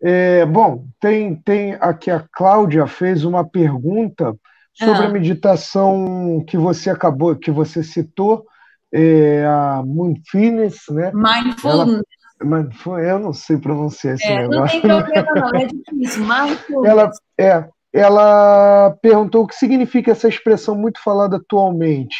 É, 0.01 0.45
bom, 0.45 0.85
tem, 0.99 1.35
tem 1.35 1.77
aqui 1.79 2.09
a 2.09 2.23
Cláudia 2.31 2.87
fez 2.87 3.23
uma 3.23 3.47
pergunta 3.47 4.35
sobre 4.73 5.03
ah. 5.03 5.07
a 5.07 5.09
meditação 5.09 6.43
que 6.47 6.57
você 6.57 6.89
acabou, 6.89 7.35
que 7.35 7.51
você 7.51 7.83
citou, 7.83 8.45
é, 8.93 9.43
a 9.45 9.83
Mindfulness, 9.85 10.85
né? 10.89 11.11
Mindfulness. 11.13 12.03
Ela, 12.39 13.01
eu 13.01 13.19
não 13.19 13.33
sei 13.33 13.57
pronunciar 13.57 14.15
esse 14.15 14.27
é, 14.27 14.47
negócio. 14.47 14.87
Não 14.87 15.03
tem 15.03 15.23
problema, 15.23 15.51
não, 15.51 15.59
é 15.59 15.65
difícil. 15.65 16.23
Mindfulness. 16.25 16.89
Ela, 16.89 17.11
é, 17.39 17.69
ela 17.97 18.95
perguntou 19.01 19.43
o 19.43 19.47
que 19.47 19.55
significa 19.55 20.11
essa 20.11 20.27
expressão 20.27 20.75
muito 20.75 21.01
falada 21.01 21.37
atualmente. 21.37 22.15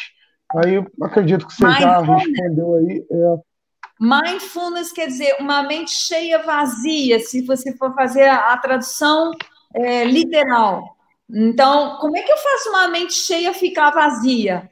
Aí 0.56 0.74
eu 0.74 0.86
acredito 1.02 1.46
que 1.46 1.54
você 1.54 1.62
já 1.62 2.00
respondeu 2.00 2.74
aí. 2.74 3.06
É... 3.10 3.36
Mindfulness 4.00 4.92
quer 4.92 5.06
dizer 5.06 5.36
uma 5.40 5.62
mente 5.62 5.90
cheia 5.90 6.42
vazia, 6.42 7.20
se 7.20 7.42
você 7.42 7.76
for 7.76 7.94
fazer 7.94 8.24
a, 8.24 8.52
a 8.52 8.56
tradução 8.56 9.32
é, 9.74 10.04
literal. 10.04 10.96
Então, 11.30 11.98
como 11.98 12.16
é 12.16 12.22
que 12.22 12.32
eu 12.32 12.38
faço 12.38 12.70
uma 12.70 12.88
mente 12.88 13.12
cheia 13.12 13.52
ficar 13.52 13.90
vazia? 13.90 14.70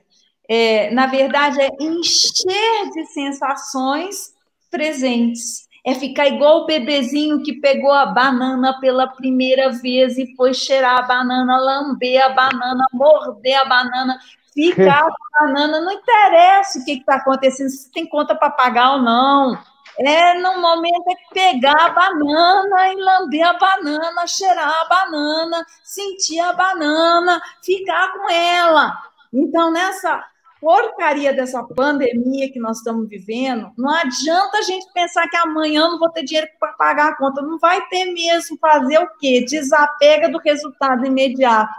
É, 0.48 0.90
na 0.90 1.06
verdade, 1.06 1.60
é 1.60 1.68
encher 1.80 2.90
de 2.92 3.04
sensações 3.06 4.32
presentes 4.70 5.65
é 5.86 5.94
ficar 5.94 6.26
igual 6.26 6.62
o 6.62 6.66
bebezinho 6.66 7.44
que 7.44 7.60
pegou 7.60 7.92
a 7.92 8.06
banana 8.06 8.76
pela 8.80 9.06
primeira 9.06 9.70
vez 9.70 10.18
e 10.18 10.34
foi 10.34 10.52
cheirar 10.52 10.98
a 10.98 11.02
banana, 11.02 11.56
lamber 11.58 12.20
a 12.24 12.30
banana, 12.30 12.84
morder 12.92 13.60
a 13.60 13.64
banana, 13.64 14.18
ficar 14.52 15.02
com 15.02 15.12
a 15.12 15.46
banana. 15.46 15.80
Não 15.80 15.92
interessa 15.92 16.80
o 16.80 16.84
que 16.84 16.94
está 16.94 17.14
acontecendo, 17.14 17.68
se 17.68 17.92
tem 17.92 18.04
conta 18.04 18.34
para 18.34 18.50
pagar 18.50 18.94
ou 18.94 18.98
não. 18.98 19.56
É, 20.00 20.34
no 20.34 20.60
momento 20.60 21.04
é 21.08 21.32
pegar 21.32 21.86
a 21.86 21.90
banana 21.90 22.92
e 22.92 22.96
lamber 22.96 23.48
a 23.48 23.52
banana, 23.52 24.26
cheirar 24.26 24.68
a 24.68 24.88
banana, 24.88 25.64
sentir 25.84 26.40
a 26.40 26.52
banana, 26.52 27.40
ficar 27.62 28.12
com 28.12 28.28
ela. 28.28 28.92
Então, 29.32 29.70
nessa 29.70 30.20
porcaria 30.60 31.32
dessa 31.32 31.62
pandemia 31.62 32.50
que 32.50 32.58
nós 32.58 32.78
estamos 32.78 33.08
vivendo, 33.08 33.70
não 33.76 33.90
adianta 33.90 34.58
a 34.58 34.62
gente 34.62 34.90
pensar 34.92 35.28
que 35.28 35.36
amanhã 35.36 35.88
não 35.88 35.98
vou 35.98 36.10
ter 36.10 36.24
dinheiro 36.24 36.48
para 36.58 36.72
pagar 36.72 37.08
a 37.08 37.16
conta. 37.16 37.42
Não 37.42 37.58
vai 37.58 37.86
ter 37.88 38.06
mesmo. 38.06 38.58
Fazer 38.58 38.98
o 38.98 39.08
quê? 39.18 39.44
Desapega 39.48 40.28
do 40.28 40.38
resultado 40.38 41.06
imediato. 41.06 41.74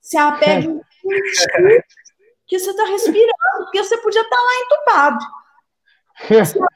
Se 0.00 0.16
apega 0.16 0.66
em 0.66 0.80
que 2.46 2.58
você 2.58 2.70
está 2.70 2.84
respirando, 2.84 3.64
porque 3.64 3.82
você 3.82 3.96
podia 3.98 4.20
estar 4.20 4.36
tá 4.36 4.42
lá 4.42 4.54
entubado. 4.60 5.24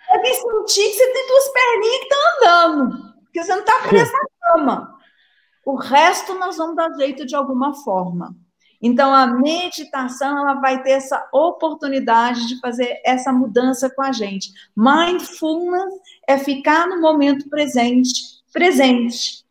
Apega 0.09 0.29
em 0.29 0.35
sentir 0.35 0.83
que 0.83 0.95
você 0.95 1.13
tem 1.13 1.27
duas 1.29 1.49
perninhas 1.49 1.99
que 1.99 2.05
estão 2.05 2.19
andando, 2.37 3.15
porque 3.25 3.45
você 3.45 3.53
não 3.53 3.61
está 3.61 3.89
preso 3.89 4.13
na 4.13 4.53
cama. 4.53 4.99
O 5.65 5.77
resto 5.77 6.35
nós 6.35 6.57
vamos 6.57 6.77
dar 6.77 6.93
jeito 6.95 7.27
de 7.27 7.35
alguma 7.35 7.75
forma. 7.75 8.35
Então, 8.81 9.13
a 9.13 9.27
meditação 9.27 10.39
ela 10.39 10.55
vai 10.55 10.83
ter 10.83 10.93
essa 10.93 11.29
oportunidade 11.33 12.47
de 12.47 12.61
fazer 12.61 13.01
essa 13.05 13.33
mudança 13.33 13.89
com 13.91 14.03
a 14.03 14.13
gente. 14.13 14.51
Mindfulness 14.77 15.95
é 16.27 16.39
ficar 16.39 16.87
no 16.87 17.01
momento 17.01 17.49
presente, 17.49 18.43
presente. 18.53 19.45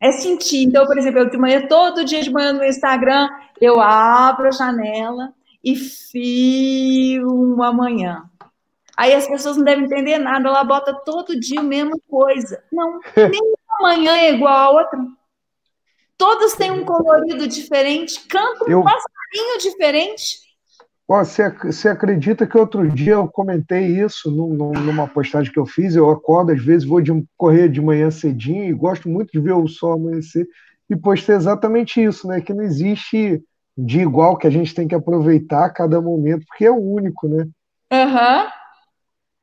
É 0.00 0.12
sentir. 0.12 0.64
Então, 0.64 0.86
por 0.86 0.98
exemplo, 0.98 1.20
eu 1.20 1.30
de 1.30 1.38
manhã, 1.38 1.66
todo 1.66 2.04
dia 2.04 2.22
de 2.22 2.30
manhã 2.30 2.52
no 2.52 2.64
Instagram, 2.64 3.28
eu 3.60 3.80
abro 3.80 4.48
a 4.48 4.52
janela 4.52 5.32
e 5.64 5.74
filmo 5.74 7.62
amanhã. 7.62 8.28
Aí 8.96 9.12
as 9.12 9.26
pessoas 9.26 9.56
não 9.56 9.64
devem 9.64 9.84
entender 9.84 10.18
nada, 10.18 10.48
ela 10.48 10.64
bota 10.64 10.94
todo 11.04 11.38
dia 11.38 11.60
a 11.60 11.62
mesma 11.62 11.98
coisa. 12.08 12.62
Não, 12.72 13.00
nem 13.16 13.40
amanhã 13.78 14.16
é 14.16 14.32
igual 14.32 14.54
a 14.54 14.70
outra. 14.70 14.98
Todos 16.18 16.54
têm 16.54 16.70
um 16.70 16.84
colorido 16.84 17.46
diferente, 17.46 18.26
cantam 18.26 18.68
eu... 18.68 18.80
um 18.80 18.84
passarinho 18.84 19.58
diferente. 19.60 20.46
Você, 21.08 21.48
você 21.50 21.88
acredita 21.88 22.46
que 22.46 22.58
outro 22.58 22.88
dia 22.90 23.12
eu 23.12 23.28
comentei 23.28 23.86
isso 23.86 24.28
numa 24.28 25.06
postagem 25.06 25.52
que 25.52 25.58
eu 25.58 25.66
fiz? 25.66 25.94
Eu 25.94 26.10
acordo, 26.10 26.50
às 26.50 26.60
vezes, 26.60 26.86
vou 26.86 27.00
de, 27.00 27.12
correr 27.36 27.68
de 27.68 27.80
manhã 27.80 28.10
cedinho 28.10 28.64
e 28.64 28.72
gosto 28.72 29.08
muito 29.08 29.30
de 29.30 29.38
ver 29.38 29.52
o 29.52 29.68
sol 29.68 29.92
amanhecer. 29.92 30.48
E 30.90 30.96
postei 30.96 31.36
exatamente 31.36 32.02
isso, 32.02 32.26
né? 32.26 32.40
Que 32.40 32.52
não 32.52 32.64
existe 32.64 33.40
de 33.78 34.00
igual 34.00 34.36
que 34.36 34.48
a 34.48 34.50
gente 34.50 34.74
tem 34.74 34.88
que 34.88 34.94
aproveitar 34.96 35.70
cada 35.70 36.00
momento, 36.00 36.44
porque 36.46 36.64
é 36.64 36.70
o 36.70 36.80
único, 36.80 37.28
né? 37.28 37.46
Aham. 37.92 38.42
Uhum. 38.42 38.50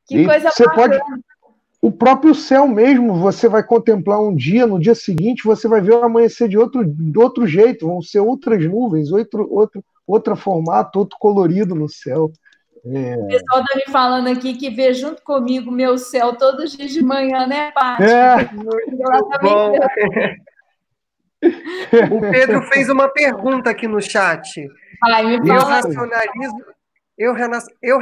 Que 0.05 0.17
e 0.17 0.25
coisa 0.25 0.49
você 0.49 0.65
bacana. 0.65 0.99
pode 0.99 1.23
o 1.83 1.91
próprio 1.91 2.33
céu 2.33 2.65
mesmo, 2.65 3.13
você 3.15 3.49
vai 3.49 3.61
contemplar 3.61 4.17
um 4.21 4.33
dia, 4.33 4.65
no 4.65 4.79
dia 4.79 4.95
seguinte 4.95 5.43
você 5.43 5.67
vai 5.67 5.81
ver 5.81 5.91
o 5.91 6.05
amanhecer 6.05 6.47
de 6.47 6.57
outro, 6.57 6.85
de 6.85 7.19
outro 7.19 7.45
jeito, 7.45 7.85
vão 7.85 8.01
ser 8.01 8.21
outras 8.21 8.65
nuvens, 8.65 9.11
outro, 9.11 9.45
outro, 9.51 9.83
outro 10.07 10.33
formato, 10.37 10.97
outro 10.97 11.17
colorido 11.19 11.75
no 11.75 11.89
céu. 11.89 12.31
É... 12.85 13.17
O 13.17 13.27
pessoal 13.27 13.61
está 13.61 13.75
me 13.75 13.83
falando 13.91 14.29
aqui 14.29 14.53
que 14.53 14.69
vê 14.69 14.93
junto 14.93 15.21
comigo 15.23 15.69
meu 15.69 15.97
céu 15.97 16.37
todos 16.37 16.71
os 16.71 16.77
dias 16.77 16.91
de 16.91 17.03
manhã, 17.03 17.45
né, 17.45 17.71
Paty? 17.71 18.03
É. 18.03 18.49
Bom. 19.41 19.73
o 22.15 22.31
Pedro 22.31 22.61
fez 22.71 22.87
uma 22.87 23.09
pergunta 23.09 23.69
aqui 23.69 23.89
no 23.89 24.01
chat. 24.01 24.69
Ai, 25.03 25.37
me 25.37 25.45
fala. 25.45 25.59
Eu 25.59 25.65
racionalizo, 25.65 26.55
eu, 27.17 27.35
eu, 27.81 27.99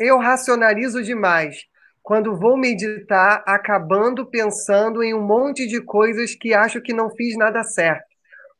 eu 0.00 0.18
racionalizo 0.18 1.02
demais 1.02 1.68
quando 2.08 2.34
vou 2.34 2.56
meditar, 2.56 3.44
acabando 3.46 4.24
pensando 4.24 5.02
em 5.02 5.12
um 5.12 5.20
monte 5.20 5.66
de 5.66 5.78
coisas 5.78 6.34
que 6.34 6.54
acho 6.54 6.80
que 6.80 6.94
não 6.94 7.10
fiz 7.10 7.36
nada 7.36 7.62
certo. 7.62 8.06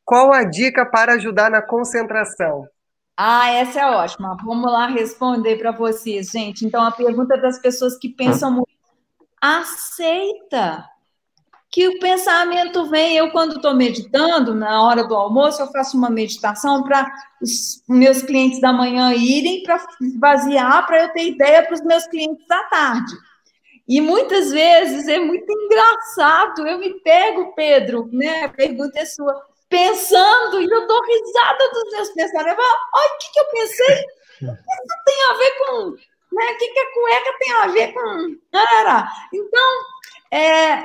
Qual 0.05 0.31
a 0.31 0.43
dica 0.43 0.85
para 0.85 1.13
ajudar 1.13 1.49
na 1.49 1.59
concentração? 1.59 2.67
Ah, 3.17 3.49
essa 3.49 3.79
é 3.79 3.85
ótima. 3.87 4.37
Vamos 4.45 4.71
lá 4.71 4.85
responder 4.85 5.55
para 5.55 5.71
vocês, 5.71 6.27
gente. 6.27 6.63
Então, 6.63 6.83
a 6.83 6.91
pergunta 6.91 7.35
das 7.39 7.57
pessoas 7.57 7.97
que 7.97 8.09
pensam 8.09 8.51
muito. 8.51 8.69
Aceita 9.41 10.85
que 11.71 11.87
o 11.87 11.99
pensamento 11.99 12.87
vem. 12.87 13.17
Eu, 13.17 13.31
quando 13.31 13.55
estou 13.55 13.73
meditando, 13.73 14.53
na 14.53 14.83
hora 14.83 15.07
do 15.07 15.15
almoço, 15.15 15.59
eu 15.59 15.71
faço 15.71 15.97
uma 15.97 16.11
meditação 16.11 16.83
para 16.83 17.11
os 17.41 17.81
meus 17.89 18.21
clientes 18.21 18.61
da 18.61 18.71
manhã 18.71 19.11
irem 19.15 19.63
para 19.63 19.83
vaziar, 20.19 20.85
para 20.85 21.05
eu 21.05 21.13
ter 21.13 21.29
ideia 21.29 21.63
para 21.63 21.73
os 21.73 21.81
meus 21.81 22.05
clientes 22.05 22.45
da 22.47 22.63
tarde. 22.65 23.11
E 23.89 23.99
muitas 23.99 24.51
vezes 24.51 25.07
é 25.07 25.17
muito 25.17 25.51
engraçado. 25.51 26.67
Eu 26.67 26.77
me 26.77 26.93
pego, 27.01 27.55
Pedro, 27.55 28.07
né? 28.13 28.43
A 28.43 28.49
pergunta 28.49 28.99
é 28.99 29.05
sua 29.05 29.49
pensando, 29.67 30.61
e 30.61 30.65
eu 30.65 30.87
dou 30.87 31.01
risada 31.03 31.69
dos 31.71 31.91
meus 31.91 32.09
pensamentos. 32.09 32.65
Olha, 32.93 33.13
o 33.13 33.17
que, 33.17 33.31
que 33.31 33.39
eu 33.39 33.45
pensei? 33.45 34.05
Isso 34.41 35.03
tem 35.05 35.23
a 35.29 35.33
ver 35.33 35.51
com. 35.57 35.89
Né? 36.35 36.51
O 36.51 36.57
que, 36.57 36.67
que 36.67 36.79
a 36.79 36.93
cueca 36.93 37.37
tem 37.39 37.53
a 37.53 37.67
ver 37.67 37.93
com. 37.93 38.37
Então, 39.33 39.71
é, 40.31 40.83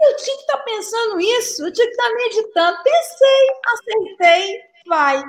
eu 0.00 0.16
tinha 0.16 0.36
que 0.36 0.42
estar 0.42 0.58
pensando 0.58 1.20
isso, 1.20 1.66
eu 1.66 1.72
tinha 1.72 1.86
que 1.86 1.92
estar 1.92 2.14
meditando. 2.14 2.82
Pensei, 2.82 3.48
aceitei, 3.66 4.60
vai. 4.86 5.22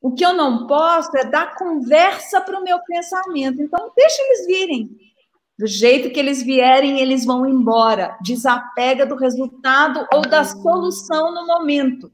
O 0.00 0.14
que 0.14 0.24
eu 0.24 0.32
não 0.32 0.66
posso 0.66 1.16
é 1.16 1.24
dar 1.24 1.54
conversa 1.56 2.40
para 2.40 2.58
o 2.58 2.64
meu 2.64 2.78
pensamento. 2.80 3.62
Então, 3.62 3.92
deixa 3.94 4.22
eles 4.22 4.46
virem. 4.46 5.11
Do 5.62 5.68
jeito 5.68 6.10
que 6.10 6.18
eles 6.18 6.42
vierem, 6.42 6.98
eles 6.98 7.24
vão 7.24 7.46
embora. 7.46 8.18
Desapega 8.20 9.06
do 9.06 9.14
resultado 9.14 10.04
ou 10.12 10.22
da 10.22 10.42
solução 10.42 11.32
no 11.32 11.46
momento. 11.46 12.10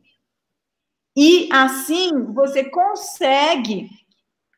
E 1.16 1.48
assim 1.50 2.24
você 2.34 2.64
consegue, 2.64 3.88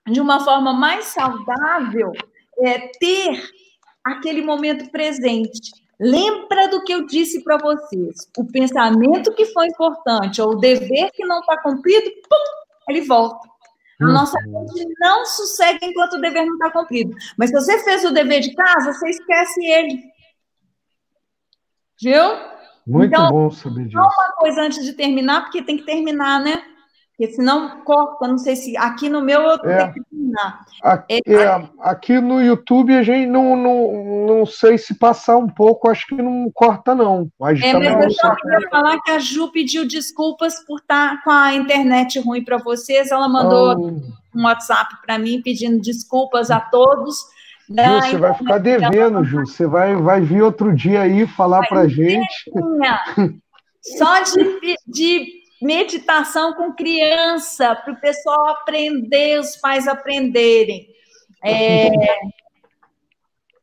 de 0.09 0.21
uma 0.21 0.41
forma 0.41 0.73
mais 0.73 1.05
saudável, 1.05 2.11
é, 2.59 2.89
ter 2.99 3.41
aquele 4.03 4.43
momento 4.43 4.91
presente. 4.91 5.71
Lembra 6.01 6.67
do 6.67 6.83
que 6.83 6.93
eu 6.93 7.07
disse 7.07 7.45
para 7.45 7.59
vocês. 7.59 8.29
O 8.37 8.45
pensamento 8.45 9.33
que 9.37 9.47
foi 9.47 9.69
importante 9.69 10.43
ou 10.43 10.55
o 10.55 10.59
dever 10.59 11.13
que 11.13 11.25
não 11.25 11.39
está 11.39 11.63
cumprido, 11.63 12.11
pum, 12.29 12.89
ele 12.89 13.03
volta. 13.03 13.50
A 14.01 14.07
uhum. 14.07 14.13
nossa 14.13 14.41
mente 14.41 14.87
não 14.99 15.27
sossega 15.27 15.79
enquanto 15.83 16.15
o 16.15 16.21
dever 16.21 16.47
não 16.47 16.55
está 16.55 16.71
cumprido. 16.71 17.15
Mas 17.37 17.51
se 17.51 17.57
você 17.57 17.79
fez 17.85 18.05
o 18.05 18.13
dever 18.13 18.41
de 18.41 18.55
casa, 18.55 18.93
você 18.93 19.11
esquece 19.11 19.65
ele. 19.65 20.03
Viu? 22.01 22.23
Muito 22.87 23.15
então, 23.15 23.31
bom 23.31 23.51
saber 23.51 23.85
disso. 23.85 23.99
Só 23.99 24.05
uma 24.05 24.33
coisa 24.33 24.63
antes 24.63 24.85
de 24.85 24.95
terminar, 24.95 25.43
porque 25.43 25.63
tem 25.63 25.77
que 25.77 25.85
terminar, 25.85 26.41
né? 26.41 26.65
Porque 27.21 27.35
senão 27.35 27.83
corta, 27.85 28.27
não 28.27 28.39
sei 28.39 28.57
se 28.57 28.75
aqui 28.79 29.11
no 29.11 29.21
meu 29.21 29.43
eu 29.43 29.71
é, 29.71 29.77
tenho 29.77 29.93
que 29.93 30.01
terminar. 30.05 30.65
Aqui, 30.83 31.21
é, 31.27 31.33
é, 31.35 31.69
aqui 31.81 32.19
no 32.19 32.41
YouTube 32.41 32.97
a 32.97 33.03
gente 33.03 33.27
não, 33.27 33.55
não, 33.55 34.27
não 34.27 34.47
sei 34.47 34.79
se 34.79 34.95
passar 34.95 35.37
um 35.37 35.47
pouco, 35.47 35.91
acho 35.91 36.07
que 36.07 36.15
não 36.15 36.51
corta, 36.55 36.95
não. 36.95 37.31
Mas, 37.39 37.61
é, 37.61 37.75
mas 37.75 38.05
eu 38.05 38.11
só 38.13 38.35
queria 38.37 38.67
falar 38.71 38.99
que 39.03 39.11
a 39.11 39.19
Ju 39.19 39.53
pediu 39.53 39.87
desculpas 39.87 40.65
por 40.65 40.79
estar 40.79 41.23
com 41.23 41.31
a 41.31 41.53
internet 41.53 42.19
ruim 42.21 42.43
para 42.43 42.57
vocês. 42.57 43.11
Ela 43.11 43.29
mandou 43.29 43.79
oh. 43.79 44.39
um 44.39 44.45
WhatsApp 44.45 44.89
para 45.05 45.19
mim 45.19 45.43
pedindo 45.43 45.79
desculpas 45.79 46.51
a 46.51 46.59
todos. 46.59 47.19
Ju, 47.69 48.01
você 48.01 48.17
vai 48.17 48.33
ficar 48.33 48.59
devendo, 48.59 49.23
Ju. 49.25 49.41
Você 49.41 49.67
vai, 49.67 49.95
vai 49.95 50.23
vir 50.23 50.41
outro 50.41 50.75
dia 50.75 51.03
aí 51.03 51.27
falar 51.27 51.69
para 51.69 51.87
gente. 51.87 52.51
Só 53.83 54.23
de, 54.23 54.77
de 54.87 55.40
meditação 55.61 56.55
com 56.55 56.73
criança, 56.73 57.75
para 57.77 57.93
o 57.93 58.01
pessoal 58.01 58.49
aprender, 58.49 59.39
os 59.39 59.57
pais 59.57 59.87
aprenderem. 59.87 60.89
É, 61.45 61.91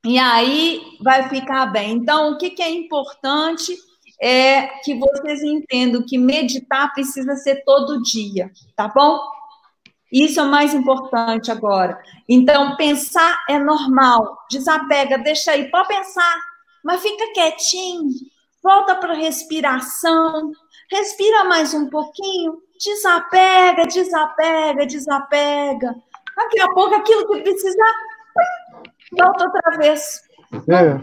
e 0.06 0.18
aí 0.18 0.82
vai 1.02 1.28
ficar 1.30 1.66
bem. 1.68 1.94
Então, 1.94 2.32
o 2.32 2.38
que, 2.38 2.52
que 2.52 2.62
é 2.62 2.70
importante 2.70 3.76
é 4.22 4.68
que 4.84 4.96
vocês 4.96 5.44
entendam 5.44 6.04
que 6.06 6.18
meditar 6.18 6.94
precisa 6.94 7.36
ser 7.36 7.64
todo 7.64 8.02
dia, 8.02 8.52
tá 8.76 8.88
bom? 8.88 9.20
Isso 10.12 10.40
é 10.40 10.44
o 10.44 10.50
mais 10.50 10.74
importante 10.74 11.52
agora. 11.52 12.02
Então, 12.28 12.76
pensar 12.78 13.44
é 13.50 13.60
normal. 13.60 14.38
Desapega, 14.50 15.18
deixa 15.18 15.52
aí, 15.52 15.70
pode 15.70 15.90
pensar, 15.90 16.38
mas 16.84 17.02
fica 17.02 17.34
quietinho. 17.34 18.10
Volta 18.64 18.96
para 18.96 19.14
a 19.14 19.18
respiração, 19.18 20.52
respira 20.92 21.44
mais 21.46 21.74
um 21.74 21.90
pouquinho, 21.90 22.58
desapega, 22.84 23.86
desapega, 23.88 24.86
desapega. 24.86 25.96
Daqui 26.36 26.60
a 26.62 26.68
pouco, 26.70 26.96
aquilo 26.96 27.28
que 27.28 27.42
precisar, 27.42 27.94
volta 29.18 29.46
outra 29.46 29.78
vez. 29.78 30.22
É. 30.70 31.00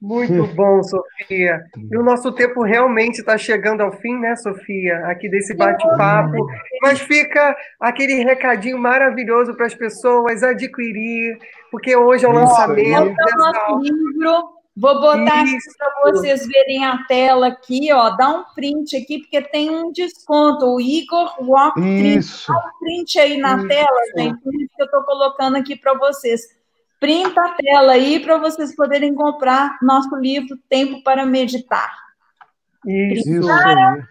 Muito 0.00 0.46
bom, 0.54 0.80
Sofia. 0.82 1.60
E 1.90 1.96
o 1.96 2.04
nosso 2.04 2.30
tempo 2.32 2.62
realmente 2.62 3.18
está 3.18 3.36
chegando 3.36 3.80
ao 3.80 3.92
fim, 3.92 4.16
né, 4.16 4.36
Sofia? 4.36 4.98
Aqui 5.06 5.28
desse 5.28 5.54
bate-papo. 5.54 6.46
Mas 6.82 7.00
fica 7.00 7.56
aquele 7.80 8.22
recadinho 8.22 8.78
maravilhoso 8.78 9.54
para 9.54 9.66
as 9.66 9.74
pessoas 9.74 10.42
adquirir, 10.44 11.38
porque 11.70 11.96
hoje 11.96 12.24
é 12.24 12.28
o 12.28 12.32
lançamento. 12.32 13.12
Dessa... 13.14 13.78
livro 13.80 14.57
Vou 14.80 15.00
botar 15.00 15.44
para 15.76 16.12
vocês 16.12 16.46
verem 16.46 16.84
a 16.84 17.04
tela 17.08 17.48
aqui, 17.48 17.92
ó. 17.92 18.10
Dá 18.10 18.28
um 18.30 18.44
print 18.54 18.96
aqui, 18.96 19.18
porque 19.18 19.42
tem 19.42 19.70
um 19.70 19.90
desconto. 19.90 20.66
O 20.66 20.80
Igor 20.80 21.34
Walk 21.40 21.80
Isso. 21.80 22.52
Dá 22.52 22.58
um 22.58 22.78
print 22.78 23.18
aí 23.18 23.38
na 23.38 23.56
Isso. 23.56 23.68
tela, 23.68 24.00
gente. 24.16 24.40
Por 24.40 24.54
isso 24.54 24.70
que 24.76 24.82
eu 24.82 24.86
estou 24.86 25.02
colocando 25.02 25.56
aqui 25.56 25.74
para 25.74 25.94
vocês. 25.94 26.42
Printa 27.00 27.40
a 27.40 27.54
tela 27.54 27.92
aí 27.92 28.20
para 28.20 28.38
vocês 28.38 28.74
poderem 28.74 29.14
comprar 29.14 29.78
nosso 29.82 30.14
livro 30.16 30.56
Tempo 30.68 31.02
para 31.02 31.26
Meditar. 31.26 31.92
Isso, 32.86 33.40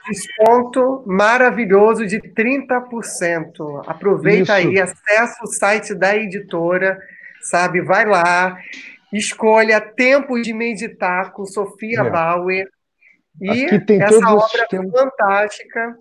desconto 0.07 1.03
maravilhoso 1.05 2.05
de 2.05 2.19
30%. 2.19 3.83
Aproveita 3.87 4.59
Isso. 4.59 4.69
aí, 4.69 4.79
acessa 4.79 5.43
o 5.43 5.47
site 5.47 5.95
da 5.95 6.15
editora, 6.15 6.99
sabe? 7.41 7.81
Vai 7.81 8.05
lá. 8.05 8.57
Escolha 9.11 9.79
Tempo 9.79 10.41
de 10.41 10.53
Meditar 10.53 11.31
com 11.31 11.45
Sofia 11.45 12.01
é. 12.01 12.09
Bauer. 12.09 12.69
E 13.39 13.65
essa 14.01 14.33
obra 14.33 14.67
fantástica. 14.91 15.95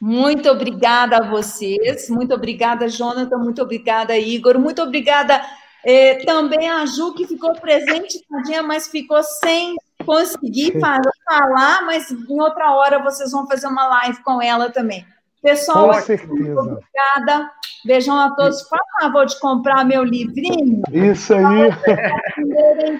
Muito 0.00 0.48
obrigada 0.50 1.18
a 1.18 1.30
vocês, 1.30 2.08
muito 2.10 2.34
obrigada, 2.34 2.86
Jonathan, 2.86 3.38
muito 3.38 3.62
obrigada, 3.62 4.16
Igor, 4.16 4.58
muito 4.58 4.82
obrigada 4.82 5.42
eh, 5.82 6.22
também 6.24 6.68
a 6.68 6.84
Ju, 6.84 7.14
que 7.14 7.26
ficou 7.26 7.54
presente, 7.54 8.20
tadinha, 8.28 8.62
mas 8.62 8.88
ficou 8.88 9.22
sem 9.22 9.74
conseguir 10.04 10.78
falar, 10.80 11.82
mas 11.86 12.10
em 12.10 12.40
outra 12.40 12.72
hora 12.72 13.02
vocês 13.02 13.32
vão 13.32 13.46
fazer 13.46 13.66
uma 13.68 13.88
live 13.88 14.22
com 14.22 14.42
ela 14.42 14.70
também. 14.70 15.04
Pessoal, 15.46 15.92
Com 15.92 16.00
certeza. 16.00 16.60
obrigada. 16.60 17.52
Beijão 17.84 18.18
a 18.18 18.34
todos. 18.34 18.62
Por 18.64 18.80
favor 19.00 19.26
de 19.26 19.38
comprar 19.38 19.84
meu 19.84 20.02
livrinho. 20.02 20.82
Isso 20.90 21.32
aí. 21.32 21.70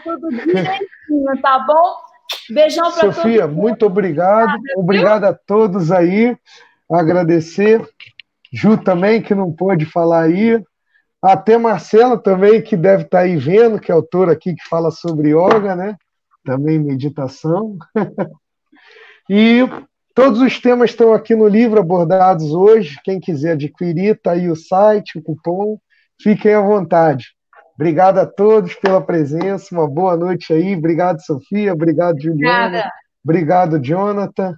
tudo 0.04 0.28
direitinho, 0.30 1.42
tá 1.42 1.58
bom? 1.66 1.96
Beijão 2.48 2.92
para 2.92 3.00
todos. 3.00 3.16
Sofia, 3.16 3.48
muito 3.48 3.84
obrigado. 3.84 4.56
Obrigado 4.76 5.24
a 5.24 5.34
todos 5.34 5.90
aí. 5.90 6.38
Agradecer. 6.88 7.84
Ju 8.52 8.78
também, 8.78 9.20
que 9.20 9.34
não 9.34 9.50
pôde 9.50 9.84
falar 9.84 10.22
aí. 10.22 10.62
Até 11.20 11.58
Marcela 11.58 12.16
também, 12.16 12.62
que 12.62 12.76
deve 12.76 13.02
estar 13.02 13.18
tá 13.18 13.24
aí 13.24 13.36
vendo, 13.36 13.80
que 13.80 13.90
é 13.90 13.94
autora 13.94 14.30
aqui 14.30 14.54
que 14.54 14.68
fala 14.68 14.92
sobre 14.92 15.30
yoga, 15.30 15.74
né? 15.74 15.96
Também 16.44 16.78
meditação. 16.78 17.76
e 19.28 19.68
Todos 20.16 20.40
os 20.40 20.58
temas 20.58 20.88
estão 20.88 21.12
aqui 21.12 21.34
no 21.34 21.46
livro 21.46 21.78
abordados 21.78 22.50
hoje. 22.50 22.98
Quem 23.04 23.20
quiser 23.20 23.52
adquirir, 23.52 24.14
está 24.14 24.30
aí 24.30 24.48
o 24.48 24.56
site, 24.56 25.18
o 25.18 25.22
cupom. 25.22 25.76
Fiquem 26.22 26.54
à 26.54 26.60
vontade. 26.62 27.26
Obrigado 27.74 28.16
a 28.16 28.24
todos 28.24 28.74
pela 28.76 29.02
presença. 29.02 29.74
Uma 29.74 29.86
boa 29.86 30.16
noite 30.16 30.54
aí. 30.54 30.74
Obrigado, 30.74 31.20
Sofia. 31.20 31.74
Obrigado, 31.74 32.18
Juliana. 32.18 32.66
Obrigada. 32.66 32.90
Obrigado, 33.22 33.78
Jonathan. 33.78 34.54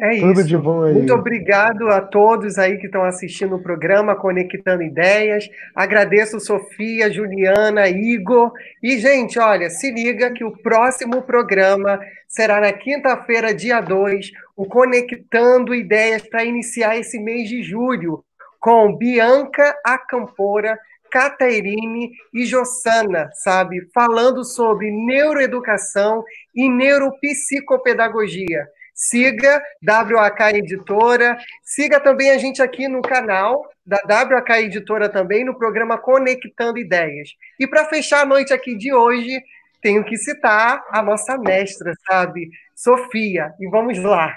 É 0.00 0.20
Tudo 0.20 0.40
isso. 0.40 0.48
de 0.48 0.56
bom 0.56 0.84
aí. 0.84 0.94
Muito 0.94 1.12
obrigado 1.12 1.88
a 1.88 2.00
todos 2.00 2.56
aí 2.56 2.78
que 2.78 2.86
estão 2.86 3.04
assistindo 3.04 3.56
o 3.56 3.62
programa 3.62 4.14
Conectando 4.14 4.82
Ideias. 4.82 5.48
Agradeço 5.74 6.38
Sofia, 6.38 7.12
Juliana, 7.12 7.88
Igor. 7.88 8.52
E, 8.80 8.98
gente, 8.98 9.40
olha, 9.40 9.68
se 9.70 9.90
liga 9.90 10.32
que 10.32 10.44
o 10.44 10.52
próximo 10.52 11.22
programa 11.22 12.00
será 12.28 12.60
na 12.60 12.72
quinta-feira, 12.72 13.52
dia 13.52 13.80
2, 13.80 14.30
o 14.58 14.66
Conectando 14.66 15.72
Ideias 15.72 16.28
para 16.28 16.44
iniciar 16.44 16.98
esse 16.98 17.16
mês 17.20 17.48
de 17.48 17.62
julho, 17.62 18.24
com 18.58 18.96
Bianca 18.96 19.72
Acampora, 19.86 20.76
Caterine 21.12 22.10
e 22.34 22.44
Jossana, 22.44 23.30
sabe? 23.34 23.88
Falando 23.94 24.42
sobre 24.44 24.90
neuroeducação 24.90 26.24
e 26.52 26.68
neuropsicopedagogia. 26.68 28.66
Siga 28.92 29.62
WAK 29.80 30.56
Editora, 30.56 31.38
siga 31.62 32.00
também 32.00 32.30
a 32.32 32.38
gente 32.38 32.60
aqui 32.60 32.88
no 32.88 33.00
canal 33.00 33.64
da 33.86 34.00
WAK 34.04 34.54
Editora 34.64 35.08
também, 35.08 35.44
no 35.44 35.56
programa 35.56 35.96
Conectando 35.98 36.78
Ideias. 36.78 37.28
E 37.60 37.66
para 37.68 37.84
fechar 37.84 38.22
a 38.22 38.26
noite 38.26 38.52
aqui 38.52 38.76
de 38.76 38.92
hoje, 38.92 39.40
tenho 39.80 40.02
que 40.04 40.16
citar 40.16 40.84
a 40.90 41.00
nossa 41.00 41.38
mestra, 41.38 41.92
sabe? 42.08 42.50
Sofia. 42.74 43.54
E 43.60 43.68
vamos 43.70 44.02
lá. 44.02 44.36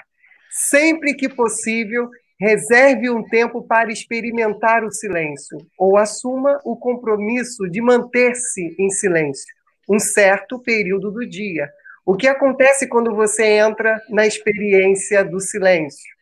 Sempre 0.52 1.14
que 1.14 1.28
possível, 1.28 2.08
reserve 2.38 3.08
um 3.10 3.22
tempo 3.22 3.62
para 3.62 3.90
experimentar 3.90 4.84
o 4.84 4.92
silêncio, 4.92 5.58
ou 5.78 5.96
assuma 5.96 6.60
o 6.64 6.76
compromisso 6.76 7.68
de 7.70 7.80
manter-se 7.80 8.74
em 8.78 8.90
silêncio 8.90 9.54
um 9.88 9.98
certo 9.98 10.60
período 10.60 11.10
do 11.10 11.26
dia 11.26 11.68
o 12.04 12.16
que 12.16 12.26
acontece 12.26 12.88
quando 12.88 13.14
você 13.14 13.44
entra 13.44 14.00
na 14.10 14.26
experiência 14.26 15.24
do 15.24 15.38
silêncio? 15.38 16.12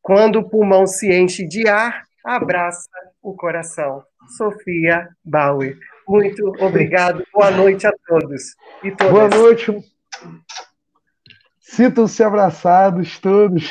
Quando 0.00 0.38
o 0.38 0.48
pulmão 0.48 0.86
se 0.86 1.12
enche 1.12 1.46
de 1.46 1.68
ar, 1.68 2.04
abraça 2.24 2.88
o 3.22 3.34
coração. 3.34 4.02
Sofia 4.36 5.08
Bauer. 5.22 5.76
Muito 6.08 6.46
obrigado. 6.58 7.22
Boa 7.32 7.50
noite 7.50 7.86
a 7.86 7.92
todos. 8.06 8.56
E 8.82 8.90
todas. 8.90 9.12
Boa 9.12 9.28
noite. 9.28 9.72
Sintam-se 11.74 12.22
abraçados 12.22 13.18
todos. 13.18 13.64